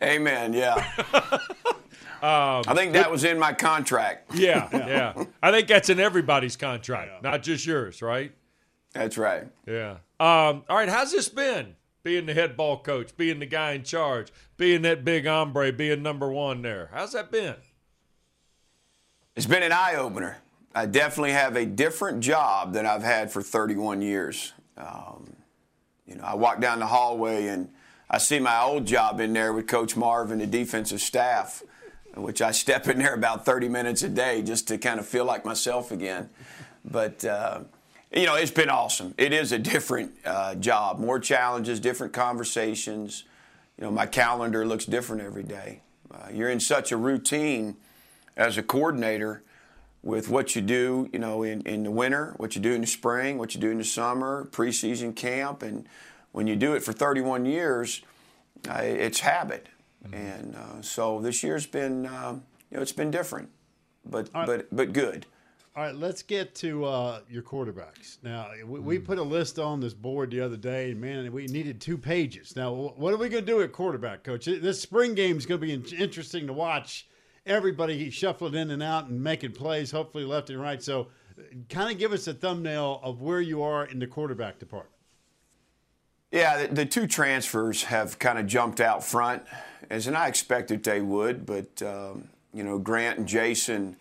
Amen. 0.02 0.52
Yeah. 0.52 0.84
Um, 2.20 2.64
I 2.66 2.74
think 2.74 2.94
that 2.94 3.12
was 3.12 3.22
in 3.22 3.38
my 3.38 3.52
contract. 3.52 4.34
Yeah, 4.34 4.68
yeah. 4.72 5.24
I 5.40 5.52
think 5.52 5.68
that's 5.68 5.88
in 5.88 6.00
everybody's 6.00 6.56
contract, 6.56 7.12
yeah. 7.14 7.30
not 7.30 7.44
just 7.44 7.64
yours, 7.64 8.02
right? 8.02 8.32
That's 8.92 9.16
right. 9.16 9.46
Yeah. 9.68 9.98
Um, 10.18 10.64
all 10.68 10.76
right. 10.76 10.88
How's 10.88 11.12
this 11.12 11.28
been? 11.28 11.76
Being 12.02 12.26
the 12.26 12.34
head 12.34 12.56
ball 12.56 12.80
coach, 12.82 13.16
being 13.16 13.38
the 13.38 13.46
guy 13.46 13.72
in 13.72 13.84
charge, 13.84 14.32
being 14.56 14.82
that 14.82 15.04
big 15.04 15.26
hombre, 15.26 15.72
being 15.72 16.02
number 16.02 16.32
one 16.32 16.62
there. 16.62 16.90
How's 16.92 17.12
that 17.12 17.30
been? 17.30 17.54
It's 19.36 19.46
been 19.46 19.62
an 19.62 19.70
eye 19.70 19.94
opener. 19.94 20.38
I 20.78 20.86
definitely 20.86 21.32
have 21.32 21.56
a 21.56 21.66
different 21.66 22.20
job 22.20 22.72
than 22.72 22.86
I've 22.86 23.02
had 23.02 23.32
for 23.32 23.42
31 23.42 24.00
years. 24.00 24.52
Um, 24.76 25.34
you 26.06 26.14
know, 26.14 26.22
I 26.22 26.36
walk 26.36 26.60
down 26.60 26.78
the 26.78 26.86
hallway 26.86 27.48
and 27.48 27.68
I 28.08 28.18
see 28.18 28.38
my 28.38 28.62
old 28.62 28.86
job 28.86 29.18
in 29.18 29.32
there 29.32 29.52
with 29.52 29.66
Coach 29.66 29.96
Marve 29.96 30.30
and 30.30 30.40
the 30.40 30.46
defensive 30.46 31.00
staff, 31.00 31.64
which 32.14 32.40
I 32.40 32.52
step 32.52 32.86
in 32.86 32.98
there 32.98 33.12
about 33.12 33.44
30 33.44 33.68
minutes 33.68 34.04
a 34.04 34.08
day 34.08 34.40
just 34.40 34.68
to 34.68 34.78
kind 34.78 35.00
of 35.00 35.06
feel 35.06 35.24
like 35.24 35.44
myself 35.44 35.90
again. 35.90 36.30
But, 36.84 37.24
uh, 37.24 37.62
you 38.14 38.26
know, 38.26 38.36
it's 38.36 38.52
been 38.52 38.70
awesome. 38.70 39.14
It 39.18 39.32
is 39.32 39.50
a 39.50 39.58
different 39.58 40.12
uh, 40.24 40.54
job, 40.54 41.00
more 41.00 41.18
challenges, 41.18 41.80
different 41.80 42.12
conversations. 42.12 43.24
You 43.78 43.86
know, 43.86 43.90
my 43.90 44.06
calendar 44.06 44.64
looks 44.64 44.84
different 44.84 45.22
every 45.22 45.42
day. 45.42 45.80
Uh, 46.08 46.28
you're 46.32 46.50
in 46.50 46.60
such 46.60 46.92
a 46.92 46.96
routine 46.96 47.74
as 48.36 48.56
a 48.56 48.62
coordinator 48.62 49.42
with 50.02 50.28
what 50.28 50.54
you 50.54 50.62
do, 50.62 51.08
you 51.12 51.18
know, 51.18 51.42
in, 51.42 51.60
in 51.62 51.84
the 51.84 51.90
winter, 51.90 52.34
what 52.36 52.54
you 52.54 52.62
do 52.62 52.72
in 52.72 52.80
the 52.80 52.86
spring, 52.86 53.38
what 53.38 53.54
you 53.54 53.60
do 53.60 53.70
in 53.70 53.78
the 53.78 53.84
summer, 53.84 54.48
preseason 54.50 55.14
camp, 55.14 55.62
and 55.62 55.88
when 56.32 56.46
you 56.46 56.56
do 56.56 56.74
it 56.74 56.82
for 56.82 56.92
31 56.92 57.44
years, 57.44 58.02
uh, 58.68 58.80
it's 58.82 59.20
habit. 59.20 59.68
Mm-hmm. 60.04 60.14
And 60.14 60.56
uh, 60.56 60.82
so 60.82 61.20
this 61.20 61.42
year's 61.42 61.66
been, 61.66 62.06
uh, 62.06 62.38
you 62.70 62.76
know, 62.76 62.82
it's 62.82 62.92
been 62.92 63.10
different, 63.10 63.48
but 64.04 64.28
right. 64.34 64.46
but 64.46 64.66
but 64.70 64.92
good. 64.92 65.26
All 65.76 65.84
right, 65.84 65.94
let's 65.94 66.22
get 66.22 66.56
to 66.56 66.84
uh, 66.84 67.20
your 67.30 67.42
quarterbacks. 67.42 68.18
Now, 68.24 68.50
we, 68.66 68.80
we, 68.80 68.98
mm. 68.98 69.04
put 69.04 69.18
a 69.18 69.22
list 69.22 69.60
on 69.60 69.78
this 69.78 69.94
board 69.94 70.28
the 70.32 70.40
other 70.40 70.56
day, 70.56 70.90
and 70.90 71.00
man, 71.00 71.30
we 71.30 71.46
needed 71.46 71.80
two 71.80 71.96
pages. 71.96 72.56
Now, 72.56 72.72
what 72.74 73.14
are 73.14 73.16
we 73.16 73.28
going 73.28 73.44
to 73.44 73.52
do 73.52 73.62
at 73.62 73.70
quarterback, 73.70 74.24
coach? 74.24 74.46
This 74.46 74.80
spring 74.82 75.14
game 75.14 75.36
is 75.36 75.46
going 75.46 75.60
to 75.60 75.66
be 75.78 75.96
interesting 75.96 76.48
to 76.48 76.52
watch 76.52 77.06
everybody 77.48 78.10
shuffling 78.10 78.54
in 78.54 78.70
and 78.70 78.82
out 78.82 79.06
and 79.06 79.22
making 79.22 79.52
plays, 79.52 79.90
hopefully 79.90 80.24
left 80.24 80.50
and 80.50 80.60
right. 80.60 80.82
So, 80.82 81.08
kind 81.68 81.90
of 81.92 81.98
give 81.98 82.12
us 82.12 82.26
a 82.26 82.34
thumbnail 82.34 83.00
of 83.02 83.20
where 83.20 83.40
you 83.40 83.62
are 83.62 83.86
in 83.86 83.98
the 83.98 84.06
quarterback 84.06 84.58
department. 84.58 84.94
Yeah, 86.30 86.66
the, 86.66 86.74
the 86.74 86.86
two 86.86 87.06
transfers 87.06 87.84
have 87.84 88.18
kind 88.18 88.38
of 88.38 88.46
jumped 88.46 88.80
out 88.80 89.02
front, 89.02 89.42
as 89.88 90.06
and 90.06 90.16
I 90.16 90.28
expected 90.28 90.82
they 90.84 91.00
would. 91.00 91.46
But 91.46 91.80
um, 91.82 92.28
you 92.52 92.62
know, 92.62 92.78
Grant 92.78 93.18
and 93.18 93.26
Jason 93.28 93.96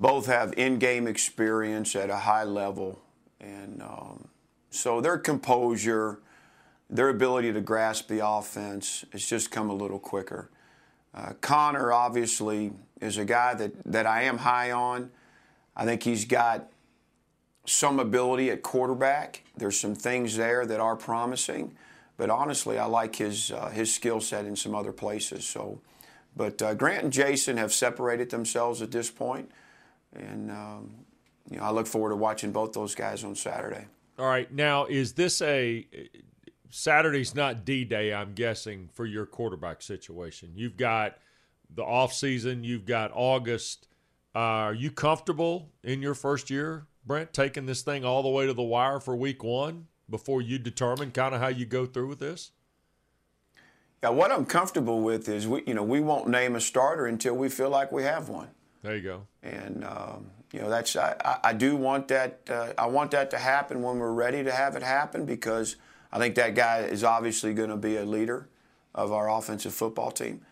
both 0.00 0.26
have 0.26 0.54
in-game 0.56 1.06
experience 1.06 1.94
at 1.94 2.10
a 2.10 2.16
high 2.16 2.44
level, 2.44 3.00
and 3.40 3.82
um, 3.82 4.28
so 4.70 5.00
their 5.00 5.18
composure, 5.18 6.20
their 6.88 7.08
ability 7.08 7.52
to 7.52 7.60
grasp 7.60 8.08
the 8.08 8.26
offense, 8.26 9.04
has 9.12 9.26
just 9.26 9.50
come 9.50 9.68
a 9.68 9.74
little 9.74 9.98
quicker. 9.98 10.50
Uh, 11.14 11.32
Connor 11.40 11.92
obviously 11.92 12.72
is 13.00 13.18
a 13.18 13.24
guy 13.24 13.54
that, 13.54 13.72
that 13.84 14.06
I 14.06 14.22
am 14.22 14.38
high 14.38 14.70
on. 14.70 15.10
I 15.76 15.84
think 15.84 16.02
he's 16.02 16.24
got 16.24 16.70
some 17.66 18.00
ability 18.00 18.50
at 18.50 18.62
quarterback. 18.62 19.42
There's 19.56 19.78
some 19.78 19.94
things 19.94 20.36
there 20.36 20.66
that 20.66 20.80
are 20.80 20.96
promising, 20.96 21.76
but 22.16 22.30
honestly, 22.30 22.78
I 22.78 22.86
like 22.86 23.16
his 23.16 23.52
uh, 23.52 23.68
his 23.70 23.94
skill 23.94 24.20
set 24.20 24.44
in 24.44 24.56
some 24.56 24.74
other 24.74 24.92
places. 24.92 25.46
So, 25.46 25.80
but 26.36 26.60
uh, 26.60 26.74
Grant 26.74 27.04
and 27.04 27.12
Jason 27.12 27.56
have 27.56 27.72
separated 27.72 28.30
themselves 28.30 28.82
at 28.82 28.90
this 28.90 29.10
point, 29.10 29.50
and 30.14 30.50
um, 30.50 30.90
you 31.50 31.58
know 31.58 31.64
I 31.64 31.70
look 31.70 31.86
forward 31.86 32.10
to 32.10 32.16
watching 32.16 32.52
both 32.52 32.72
those 32.72 32.94
guys 32.94 33.24
on 33.24 33.34
Saturday. 33.34 33.86
All 34.18 34.26
right, 34.26 34.52
now 34.52 34.86
is 34.86 35.14
this 35.14 35.40
a 35.42 35.86
Saturday's 36.74 37.34
not 37.34 37.66
D 37.66 37.84
Day? 37.84 38.14
I'm 38.14 38.32
guessing 38.32 38.88
for 38.94 39.04
your 39.04 39.26
quarterback 39.26 39.82
situation. 39.82 40.52
You've 40.54 40.78
got 40.78 41.18
the 41.72 41.84
off 41.84 42.14
season. 42.14 42.64
You've 42.64 42.86
got 42.86 43.10
August. 43.14 43.88
Uh, 44.34 44.38
are 44.38 44.74
you 44.74 44.90
comfortable 44.90 45.68
in 45.84 46.00
your 46.00 46.14
first 46.14 46.48
year, 46.48 46.86
Brent, 47.04 47.34
taking 47.34 47.66
this 47.66 47.82
thing 47.82 48.06
all 48.06 48.22
the 48.22 48.30
way 48.30 48.46
to 48.46 48.54
the 48.54 48.62
wire 48.62 49.00
for 49.00 49.14
week 49.14 49.44
one 49.44 49.86
before 50.08 50.40
you 50.40 50.58
determine 50.58 51.10
kind 51.10 51.34
of 51.34 51.42
how 51.42 51.48
you 51.48 51.66
go 51.66 51.84
through 51.84 52.08
with 52.08 52.20
this? 52.20 52.52
Yeah, 54.02 54.08
what 54.08 54.32
I'm 54.32 54.46
comfortable 54.46 55.02
with 55.02 55.28
is 55.28 55.46
we, 55.46 55.62
you 55.66 55.74
know, 55.74 55.82
we 55.82 56.00
won't 56.00 56.26
name 56.26 56.56
a 56.56 56.60
starter 56.60 57.04
until 57.04 57.34
we 57.34 57.50
feel 57.50 57.68
like 57.68 57.92
we 57.92 58.02
have 58.04 58.30
one. 58.30 58.48
There 58.80 58.96
you 58.96 59.02
go. 59.02 59.26
And 59.42 59.84
um, 59.84 60.30
you 60.54 60.60
know, 60.62 60.70
that's 60.70 60.96
I, 60.96 61.38
I 61.44 61.52
do 61.52 61.76
want 61.76 62.08
that. 62.08 62.40
Uh, 62.48 62.72
I 62.78 62.86
want 62.86 63.10
that 63.10 63.30
to 63.32 63.38
happen 63.38 63.82
when 63.82 63.98
we're 63.98 64.12
ready 64.12 64.42
to 64.42 64.50
have 64.50 64.74
it 64.74 64.82
happen 64.82 65.26
because 65.26 65.76
I 66.12 66.18
think 66.18 66.34
that 66.34 66.54
guy 66.54 66.80
is 66.80 67.04
obviously 67.04 67.54
going 67.54 67.70
to 67.70 67.76
be 67.76 67.96
a 67.96 68.04
leader 68.04 68.48
of 68.94 69.12
our 69.12 69.30
offensive 69.30 69.72
football 69.72 70.10
team. 70.10 70.42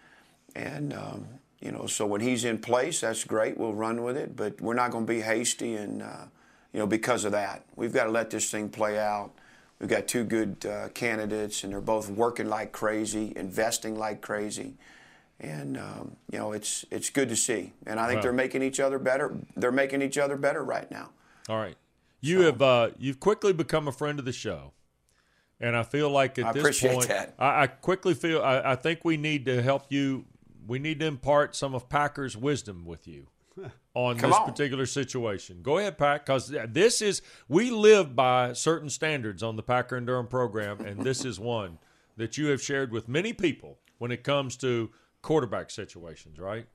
And 0.55 0.93
um, 0.95 1.27
you 1.61 1.73
know, 1.73 1.87
so 1.87 2.07
when 2.07 2.23
he's 2.23 2.45
in 2.45 2.59
place, 2.59 3.03
that's 3.03 3.25
great. 3.25 3.59
We'll 3.59 3.75
run 3.75 4.03
with 4.03 4.17
it, 4.17 4.35
but 4.35 4.61
we're 4.61 4.75
not 4.75 4.91
going 4.91 5.07
to 5.07 5.13
be 5.13 5.21
hasty 5.21 5.75
and 5.75 6.03
uh, 6.03 6.25
you 6.73 6.81
know 6.81 6.87
because 6.87 7.25
of 7.25 7.33
that. 7.33 7.65
We've 7.77 7.93
got 7.93 8.05
to 8.05 8.11
let 8.11 8.31
this 8.31 8.51
thing 8.51 8.71
play 8.71 8.99
out. 8.99 9.33
We've 9.79 9.89
got 9.89 10.09
two 10.09 10.25
good 10.25 10.67
uh, 10.67 10.89
candidates, 10.89 11.65
and 11.65 11.73
they're 11.73 11.81
both 11.81 12.11
working 12.11 12.49
like 12.49 12.73
crazy, 12.73 13.33
investing 13.37 13.99
like 13.99 14.21
crazy, 14.21 14.75
and 15.39 15.77
um, 15.79 16.17
you 16.33 16.39
know 16.39 16.53
it's 16.53 16.85
it's 16.91 17.11
good 17.11 17.29
to 17.29 17.37
see. 17.37 17.73
And 17.87 18.01
I 18.01 18.09
think 18.09 18.23
they're 18.23 18.33
making 18.33 18.63
each 18.63 18.81
other 18.81 18.99
better. 18.99 19.35
They're 19.57 19.73
making 19.73 20.03
each 20.03 20.19
other 20.19 20.37
better 20.37 20.63
right 20.63 20.91
now. 20.91 21.11
All 21.49 21.59
right, 21.59 21.77
you 22.21 22.39
so. 22.39 22.45
have 22.47 22.63
uh, 22.63 22.91
you've 22.99 23.21
quickly 23.21 23.53
become 23.53 23.87
a 23.87 23.93
friend 23.93 24.19
of 24.19 24.25
the 24.25 24.33
show. 24.33 24.73
And 25.61 25.77
I 25.77 25.83
feel 25.83 26.09
like 26.11 26.39
at 26.39 26.47
I 26.47 26.53
this 26.53 26.81
point, 26.81 27.11
I, 27.39 27.63
I, 27.63 27.67
quickly 27.67 28.15
feel 28.15 28.41
I, 28.41 28.73
I 28.73 28.77
think 28.77 29.05
we 29.05 29.19
need 29.19 29.45
to 29.45 29.61
help 29.61 29.85
you 29.91 30.25
we 30.67 30.79
need 30.79 31.01
to 31.01 31.07
impart 31.07 31.57
some 31.57 31.75
of 31.75 31.89
Packer's 31.89 32.37
wisdom 32.37 32.85
with 32.87 33.09
you 33.09 33.27
on 33.95 34.17
this 34.17 34.33
on. 34.33 34.47
particular 34.47 34.87
situation. 34.87 35.61
Go 35.63 35.79
ahead, 35.79 35.99
Pack, 35.99 36.27
because 36.27 36.55
this 36.69 37.03
is 37.03 37.23
we 37.49 37.71
live 37.71 38.15
by 38.15 38.53
certain 38.53 38.89
standards 38.89 39.43
on 39.43 39.57
the 39.57 39.63
Packer 39.63 39.97
and 39.97 40.07
Durham 40.07 40.29
program, 40.29 40.81
and 40.81 41.03
this 41.03 41.25
is 41.25 41.41
one 41.41 41.79
that 42.17 42.39
you 42.39 42.47
have 42.47 42.63
shared 42.63 42.93
with 42.93 43.09
many 43.09 43.33
people 43.33 43.79
when 43.99 44.11
it 44.11 44.23
comes 44.23 44.57
to 44.59 44.91
quarterback 45.23 45.71
situations, 45.71 46.39
right? 46.39 46.67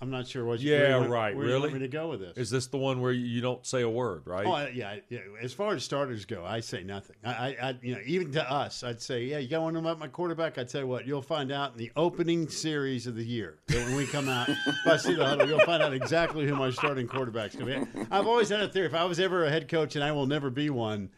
I'm 0.00 0.10
not 0.10 0.26
sure 0.26 0.44
what. 0.44 0.60
You, 0.60 0.72
yeah, 0.72 0.98
where, 0.98 1.08
right. 1.08 1.36
Where 1.36 1.46
really? 1.46 1.56
you 1.56 1.62
want 1.62 1.74
me 1.74 1.78
to 1.80 1.88
go 1.88 2.08
with 2.08 2.20
this? 2.20 2.36
Is 2.36 2.50
this 2.50 2.66
the 2.66 2.78
one 2.78 3.00
where 3.00 3.12
you 3.12 3.40
don't 3.40 3.64
say 3.64 3.82
a 3.82 3.88
word, 3.88 4.26
right? 4.26 4.46
Oh, 4.46 4.68
yeah, 4.72 4.96
yeah. 5.08 5.20
As 5.40 5.52
far 5.52 5.74
as 5.74 5.84
starters 5.84 6.24
go, 6.24 6.44
I 6.44 6.60
say 6.60 6.82
nothing. 6.82 7.16
I, 7.24 7.56
I, 7.62 7.78
you 7.80 7.94
know, 7.94 8.00
even 8.04 8.32
to 8.32 8.52
us, 8.52 8.82
I'd 8.82 9.00
say, 9.00 9.24
yeah, 9.24 9.38
you 9.38 9.48
got 9.48 9.62
one 9.62 9.76
about 9.76 9.98
my 9.98 10.08
quarterback. 10.08 10.58
I'd 10.58 10.70
say 10.70 10.82
what 10.82 11.06
you'll 11.06 11.22
find 11.22 11.52
out 11.52 11.72
in 11.72 11.78
the 11.78 11.92
opening 11.96 12.48
series 12.48 13.06
of 13.06 13.14
the 13.14 13.24
year. 13.24 13.58
When 13.68 13.94
we 13.94 14.06
come 14.06 14.28
out, 14.28 14.48
if 14.66 14.86
I 14.86 14.96
see 14.96 15.14
the 15.14 15.24
huddle, 15.24 15.48
you'll 15.48 15.60
find 15.60 15.82
out 15.82 15.92
exactly 15.92 16.46
who 16.46 16.56
my 16.56 16.70
starting 16.70 17.06
quarterback's 17.06 17.54
going 17.54 17.86
to 17.86 17.86
be. 17.86 18.06
I've 18.10 18.26
always 18.26 18.48
had 18.48 18.60
a 18.60 18.68
theory. 18.68 18.86
If 18.86 18.94
I 18.94 19.04
was 19.04 19.20
ever 19.20 19.44
a 19.44 19.50
head 19.50 19.68
coach, 19.68 19.94
and 19.94 20.04
I 20.04 20.10
will 20.12 20.26
never 20.26 20.50
be 20.50 20.70
one. 20.70 21.10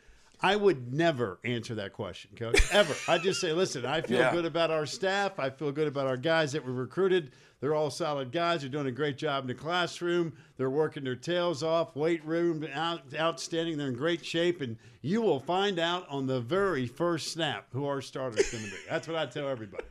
I 0.43 0.57
would 0.57 0.93
never 0.93 1.39
answer 1.45 1.75
that 1.77 1.93
question, 1.93 2.31
coach, 2.35 2.61
ever. 2.73 2.95
I 3.09 3.19
just 3.19 3.41
say, 3.41 3.53
listen, 3.53 3.85
I 3.85 4.01
feel 4.01 4.19
yeah. 4.19 4.33
good 4.33 4.47
about 4.47 4.71
our 4.71 4.87
staff. 4.87 5.39
I 5.39 5.51
feel 5.51 5.71
good 5.71 5.87
about 5.89 6.07
our 6.07 6.17
guys 6.17 6.53
that 6.53 6.65
we 6.65 6.73
recruited. 6.73 7.33
They're 7.61 7.75
all 7.75 7.91
solid 7.91 8.33
guys. 8.33 8.63
They're 8.63 8.71
doing 8.71 8.87
a 8.87 8.93
great 8.93 9.19
job 9.19 9.45
in 9.45 9.49
the 9.49 9.55
classroom. 9.55 10.33
They're 10.57 10.71
working 10.71 11.05
their 11.05 11.15
tails 11.15 11.63
off. 11.63 11.95
Weight 11.95 12.25
room 12.25 12.67
out, 12.73 13.03
outstanding. 13.15 13.77
They're 13.77 13.89
in 13.89 13.95
great 13.95 14.25
shape, 14.25 14.63
and 14.63 14.79
you 15.03 15.21
will 15.21 15.41
find 15.41 15.79
out 15.79 16.07
on 16.09 16.27
the 16.27 16.41
very 16.41 16.87
first 16.87 17.33
snap 17.33 17.67
who 17.73 17.85
our 17.85 18.01
starter 18.01 18.39
is 18.39 18.51
going 18.51 18.65
to 18.65 18.71
be. 18.71 18.77
That's 18.89 19.07
what 19.07 19.19
I 19.19 19.27
tell 19.27 19.47
everybody. 19.47 19.85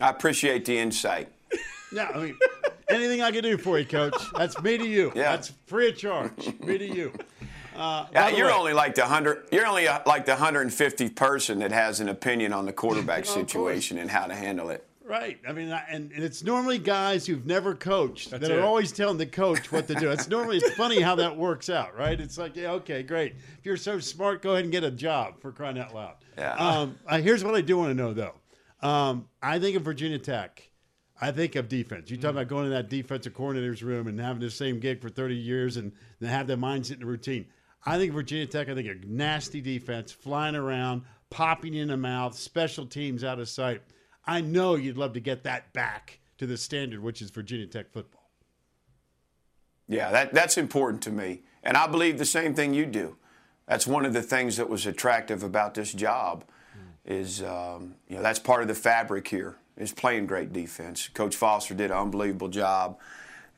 I 0.00 0.10
appreciate 0.10 0.64
the 0.64 0.78
insight. 0.78 1.32
Yeah, 1.92 2.08
I 2.14 2.18
mean, 2.18 2.38
anything 2.88 3.20
I 3.20 3.32
can 3.32 3.42
do 3.42 3.58
for 3.58 3.78
you, 3.78 3.84
Coach. 3.84 4.14
That's 4.36 4.60
me 4.62 4.78
to 4.78 4.86
you. 4.86 5.10
Yeah. 5.16 5.34
That's 5.34 5.52
free 5.66 5.88
of 5.88 5.96
charge. 5.96 6.60
me 6.60 6.78
to 6.78 6.86
you. 6.86 7.12
Uh, 7.78 8.06
yeah, 8.12 8.28
you're 8.28 8.48
way, 8.48 8.52
only 8.52 8.72
like 8.72 8.94
the 8.94 9.06
hundred. 9.06 9.46
You're 9.52 9.66
only 9.66 9.86
uh, 9.86 10.00
like 10.04 10.26
the 10.26 10.32
150th 10.32 11.14
person 11.14 11.60
that 11.60 11.70
has 11.70 12.00
an 12.00 12.08
opinion 12.08 12.52
on 12.52 12.66
the 12.66 12.72
quarterback 12.72 13.24
situation 13.40 13.98
and 13.98 14.10
how 14.10 14.26
to 14.26 14.34
handle 14.34 14.70
it. 14.70 14.84
Right. 15.08 15.38
I 15.48 15.52
mean, 15.52 15.68
and, 15.70 16.12
and 16.12 16.22
it's 16.22 16.44
normally 16.44 16.76
guys 16.76 17.26
who've 17.26 17.46
never 17.46 17.74
coached 17.74 18.30
That's 18.30 18.42
that 18.42 18.50
it. 18.50 18.58
are 18.58 18.62
always 18.62 18.92
telling 18.92 19.16
the 19.16 19.24
coach 19.24 19.72
what 19.72 19.86
to 19.86 19.94
do. 19.94 20.10
It's 20.10 20.28
normally 20.28 20.58
it's 20.58 20.74
funny 20.74 21.00
how 21.00 21.14
that 21.14 21.34
works 21.34 21.70
out, 21.70 21.96
right? 21.96 22.20
It's 22.20 22.36
like, 22.36 22.56
yeah, 22.56 22.72
okay, 22.72 23.02
great. 23.02 23.36
If 23.58 23.64
you're 23.64 23.78
so 23.78 24.00
smart, 24.00 24.42
go 24.42 24.52
ahead 24.52 24.64
and 24.64 24.72
get 24.72 24.84
a 24.84 24.90
job 24.90 25.40
for 25.40 25.50
crying 25.50 25.78
out 25.78 25.94
loud. 25.94 26.16
Yeah. 26.36 26.52
Um, 26.56 26.98
uh, 27.06 27.20
here's 27.20 27.42
what 27.42 27.54
I 27.54 27.62
do 27.62 27.78
want 27.78 27.90
to 27.90 27.94
know 27.94 28.12
though. 28.12 28.34
Um, 28.86 29.28
I 29.42 29.58
think 29.58 29.76
of 29.76 29.82
Virginia 29.82 30.18
Tech. 30.18 30.68
I 31.20 31.32
think 31.32 31.56
of 31.56 31.68
defense. 31.68 32.10
You 32.10 32.18
talk 32.18 32.32
about 32.32 32.48
going 32.48 32.64
to 32.64 32.70
that 32.70 32.90
defensive 32.90 33.34
coordinator's 33.34 33.82
room 33.82 34.08
and 34.08 34.20
having 34.20 34.40
the 34.40 34.50
same 34.50 34.78
gig 34.78 35.00
for 35.00 35.08
30 35.08 35.34
years 35.34 35.76
and 35.78 35.92
then 36.20 36.28
have 36.28 36.46
that 36.48 36.60
mindset 36.60 36.92
and 36.92 37.04
routine. 37.06 37.46
I 37.86 37.96
think 37.96 38.12
Virginia 38.12 38.46
Tech. 38.46 38.68
I 38.68 38.74
think 38.74 38.88
a 38.88 39.06
nasty 39.06 39.60
defense, 39.60 40.12
flying 40.12 40.54
around, 40.54 41.02
popping 41.30 41.74
in 41.74 41.88
the 41.88 41.96
mouth, 41.96 42.36
special 42.36 42.86
teams 42.86 43.24
out 43.24 43.38
of 43.38 43.48
sight. 43.48 43.82
I 44.26 44.40
know 44.40 44.74
you'd 44.74 44.98
love 44.98 45.14
to 45.14 45.20
get 45.20 45.44
that 45.44 45.72
back 45.72 46.18
to 46.38 46.46
the 46.46 46.56
standard, 46.56 47.00
which 47.00 47.22
is 47.22 47.30
Virginia 47.30 47.66
Tech 47.66 47.90
football. 47.90 48.30
Yeah, 49.86 50.10
that, 50.10 50.34
that's 50.34 50.58
important 50.58 51.02
to 51.04 51.10
me. 51.10 51.42
And 51.62 51.76
I 51.76 51.86
believe 51.86 52.18
the 52.18 52.24
same 52.24 52.54
thing 52.54 52.74
you 52.74 52.84
do. 52.84 53.16
That's 53.66 53.86
one 53.86 54.04
of 54.04 54.12
the 54.12 54.22
things 54.22 54.56
that 54.56 54.68
was 54.68 54.86
attractive 54.86 55.42
about 55.42 55.74
this 55.74 55.92
job 55.92 56.44
is, 57.04 57.42
um, 57.42 57.94
you 58.06 58.16
know, 58.16 58.22
that's 58.22 58.38
part 58.38 58.62
of 58.62 58.68
the 58.68 58.74
fabric 58.74 59.28
here 59.28 59.56
is 59.76 59.92
playing 59.92 60.26
great 60.26 60.52
defense. 60.52 61.08
Coach 61.08 61.36
Foster 61.36 61.74
did 61.74 61.90
an 61.90 61.96
unbelievable 61.96 62.48
job. 62.48 62.98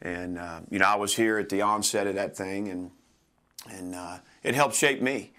And, 0.02 0.38
uh, 0.38 0.60
you 0.70 0.78
know, 0.78 0.86
I 0.86 0.94
was 0.94 1.16
here 1.16 1.38
at 1.38 1.48
the 1.48 1.62
onset 1.62 2.06
of 2.06 2.14
that 2.14 2.36
thing, 2.36 2.68
and, 2.68 2.90
and 3.68 3.94
uh, 3.94 4.18
it 4.42 4.54
helped 4.54 4.74
shape 4.74 5.02
me. 5.02 5.32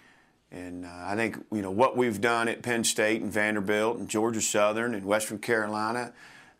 And 0.51 0.85
uh, 0.85 0.89
I 1.05 1.15
think 1.15 1.37
you 1.51 1.61
know 1.61 1.71
what 1.71 1.95
we've 1.95 2.19
done 2.19 2.47
at 2.49 2.61
Penn 2.61 2.83
State 2.83 3.21
and 3.21 3.31
Vanderbilt 3.31 3.97
and 3.97 4.09
Georgia 4.09 4.41
Southern 4.41 4.93
and 4.93 5.05
Western 5.05 5.39
Carolina. 5.39 6.13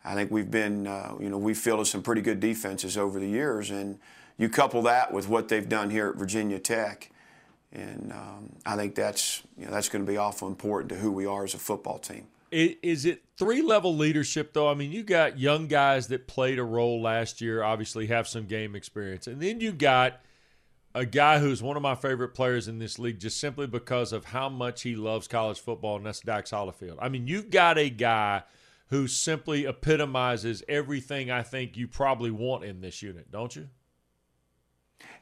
I 0.04 0.14
think 0.14 0.30
we've 0.30 0.50
been 0.50 0.86
uh, 0.86 1.14
you 1.20 1.28
know 1.28 1.38
we've 1.38 1.58
fielded 1.58 1.86
some 1.86 2.02
pretty 2.02 2.22
good 2.22 2.40
defenses 2.40 2.96
over 2.96 3.20
the 3.20 3.28
years, 3.28 3.70
and 3.70 3.98
you 4.38 4.48
couple 4.48 4.82
that 4.82 5.12
with 5.12 5.28
what 5.28 5.48
they've 5.48 5.68
done 5.68 5.90
here 5.90 6.08
at 6.08 6.16
Virginia 6.16 6.58
Tech, 6.58 7.10
and 7.70 8.12
um, 8.12 8.52
I 8.64 8.76
think 8.76 8.94
that's 8.94 9.42
you 9.58 9.66
know 9.66 9.70
that's 9.72 9.90
going 9.90 10.04
to 10.04 10.10
be 10.10 10.16
awful 10.16 10.48
important 10.48 10.88
to 10.90 10.96
who 10.96 11.12
we 11.12 11.26
are 11.26 11.44
as 11.44 11.52
a 11.52 11.58
football 11.58 11.98
team. 11.98 12.26
Is 12.50 13.06
it 13.06 13.22
three 13.38 13.62
level 13.62 13.94
leadership 13.94 14.54
though? 14.54 14.70
I 14.70 14.74
mean, 14.74 14.90
you 14.90 15.02
got 15.02 15.38
young 15.38 15.68
guys 15.68 16.08
that 16.08 16.26
played 16.26 16.58
a 16.58 16.64
role 16.64 17.00
last 17.00 17.42
year, 17.42 17.62
obviously 17.62 18.06
have 18.06 18.26
some 18.26 18.46
game 18.46 18.74
experience, 18.74 19.26
and 19.26 19.40
then 19.40 19.60
you 19.60 19.72
got 19.72 20.20
a 20.94 21.06
guy 21.06 21.38
who's 21.38 21.62
one 21.62 21.76
of 21.76 21.82
my 21.82 21.94
favorite 21.94 22.34
players 22.34 22.68
in 22.68 22.78
this 22.78 22.98
league 22.98 23.18
just 23.18 23.40
simply 23.40 23.66
because 23.66 24.12
of 24.12 24.26
how 24.26 24.48
much 24.48 24.82
he 24.82 24.94
loves 24.94 25.26
college 25.26 25.58
football, 25.60 25.96
and 25.96 26.06
that's 26.06 26.20
Dax 26.20 26.50
Hollifield. 26.50 26.96
I 27.00 27.08
mean, 27.08 27.26
you've 27.26 27.50
got 27.50 27.78
a 27.78 27.88
guy 27.88 28.42
who 28.88 29.06
simply 29.06 29.64
epitomizes 29.64 30.62
everything 30.68 31.30
I 31.30 31.42
think 31.42 31.76
you 31.76 31.88
probably 31.88 32.30
want 32.30 32.64
in 32.64 32.82
this 32.82 33.00
unit, 33.00 33.30
don't 33.32 33.56
you? 33.56 33.68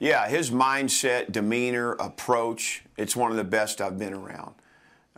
Yeah, 0.01 0.29
his 0.29 0.51
mindset, 0.51 1.31
demeanor, 1.31 1.93
approach, 1.93 2.83
it's 2.97 3.15
one 3.15 3.31
of 3.31 3.37
the 3.37 3.45
best 3.45 3.81
I've 3.81 3.99
been 3.99 4.15
around. 4.15 4.55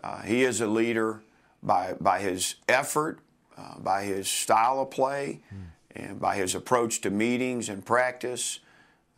Uh, 0.03 0.21
he 0.23 0.45
is 0.45 0.61
a 0.61 0.67
leader 0.67 1.23
by, 1.63 1.95
by 2.01 2.21
his 2.21 2.57
effort, 2.69 3.21
uh, 3.57 3.79
by 3.79 4.03
his 4.03 4.29
style 4.29 4.81
of 4.81 4.91
play, 4.91 5.41
mm. 5.55 5.69
and 5.95 6.21
by 6.21 6.37
his 6.37 6.55
approach 6.55 7.01
to 7.03 7.11
meetings 7.11 7.69
and 7.69 7.87
practice. 7.87 8.61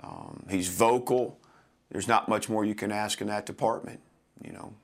Um, 0.05 0.47
he's 0.51 0.69
vocal. 0.69 1.41
There's 1.91 2.09
not 2.09 2.29
much 2.29 2.49
more 2.49 2.65
you 2.65 2.75
can 2.75 2.93
ask 2.93 3.21
in 3.21 3.29
that 3.29 3.47
department, 3.47 4.01
you 4.45 4.53
know. 4.53 4.75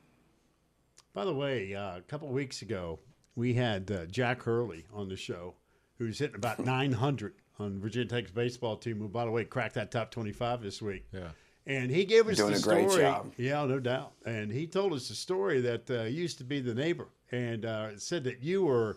By 1.12 1.24
the 1.24 1.34
way, 1.34 1.74
uh, 1.74 1.96
a 1.98 2.02
couple 2.02 2.28
of 2.28 2.34
weeks 2.34 2.62
ago, 2.62 3.00
we 3.34 3.54
had 3.54 3.90
uh, 3.90 4.06
Jack 4.06 4.42
Hurley 4.42 4.86
on 4.92 5.08
the 5.08 5.16
show, 5.16 5.54
who's 5.98 6.18
hitting 6.18 6.36
about 6.36 6.58
900 6.64 7.34
on 7.58 7.80
Virginia 7.80 8.08
Tech's 8.08 8.30
baseball 8.30 8.76
team, 8.76 8.98
who, 8.98 9.08
by 9.08 9.24
the 9.24 9.30
way, 9.30 9.44
cracked 9.44 9.74
that 9.74 9.90
top 9.90 10.10
25 10.10 10.62
this 10.62 10.80
week. 10.80 11.04
Yeah. 11.12 11.28
And 11.66 11.90
he 11.90 12.04
gave 12.04 12.26
us 12.28 12.36
Doing 12.38 12.52
the 12.52 12.56
a 12.56 12.60
story. 12.60 13.02
job. 13.02 13.32
Yeah, 13.36 13.64
no 13.66 13.78
doubt. 13.80 14.12
And 14.24 14.50
he 14.50 14.66
told 14.66 14.92
us 14.92 15.08
the 15.08 15.14
story 15.14 15.60
that 15.60 15.90
uh, 15.90 16.02
used 16.04 16.38
to 16.38 16.44
be 16.44 16.60
the 16.60 16.74
neighbor, 16.74 17.08
and 17.32 17.64
uh, 17.64 17.98
said 17.98 18.24
that 18.24 18.42
you 18.42 18.64
were 18.64 18.96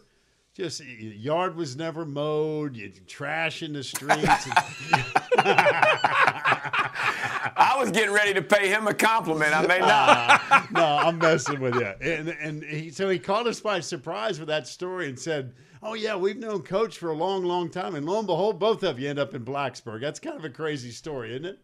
just 0.53 0.83
yard 0.85 1.55
was 1.55 1.75
never 1.75 2.05
mowed, 2.05 2.75
you 2.75 2.91
trash 3.07 3.63
in 3.63 3.73
the 3.73 3.83
streets. 3.83 4.47
I 7.55 7.75
was 7.77 7.91
getting 7.91 8.13
ready 8.13 8.33
to 8.35 8.41
pay 8.41 8.69
him 8.69 8.87
a 8.87 8.93
compliment. 8.93 9.55
I 9.55 9.65
may 9.65 9.79
not. 9.79 10.71
no, 10.71 10.83
I'm 10.83 11.17
messing 11.17 11.59
with 11.59 11.75
you. 11.75 11.93
And 12.01 12.29
and 12.29 12.63
he, 12.63 12.89
so 12.91 13.09
he 13.09 13.19
caught 13.19 13.47
us 13.47 13.59
by 13.59 13.79
surprise 13.79 14.39
with 14.39 14.47
that 14.47 14.67
story 14.67 15.09
and 15.09 15.19
said, 15.19 15.53
"Oh 15.81 15.93
yeah, 15.93 16.15
we've 16.15 16.37
known 16.37 16.61
Coach 16.61 16.97
for 16.97 17.09
a 17.09 17.15
long, 17.15 17.43
long 17.43 17.69
time." 17.69 17.95
And 17.95 18.05
lo 18.05 18.19
and 18.19 18.27
behold, 18.27 18.59
both 18.59 18.83
of 18.83 18.99
you 18.99 19.09
end 19.09 19.19
up 19.19 19.33
in 19.33 19.43
Blacksburg. 19.43 20.01
That's 20.01 20.19
kind 20.19 20.37
of 20.37 20.45
a 20.45 20.49
crazy 20.49 20.91
story, 20.91 21.31
isn't 21.31 21.45
it? 21.45 21.59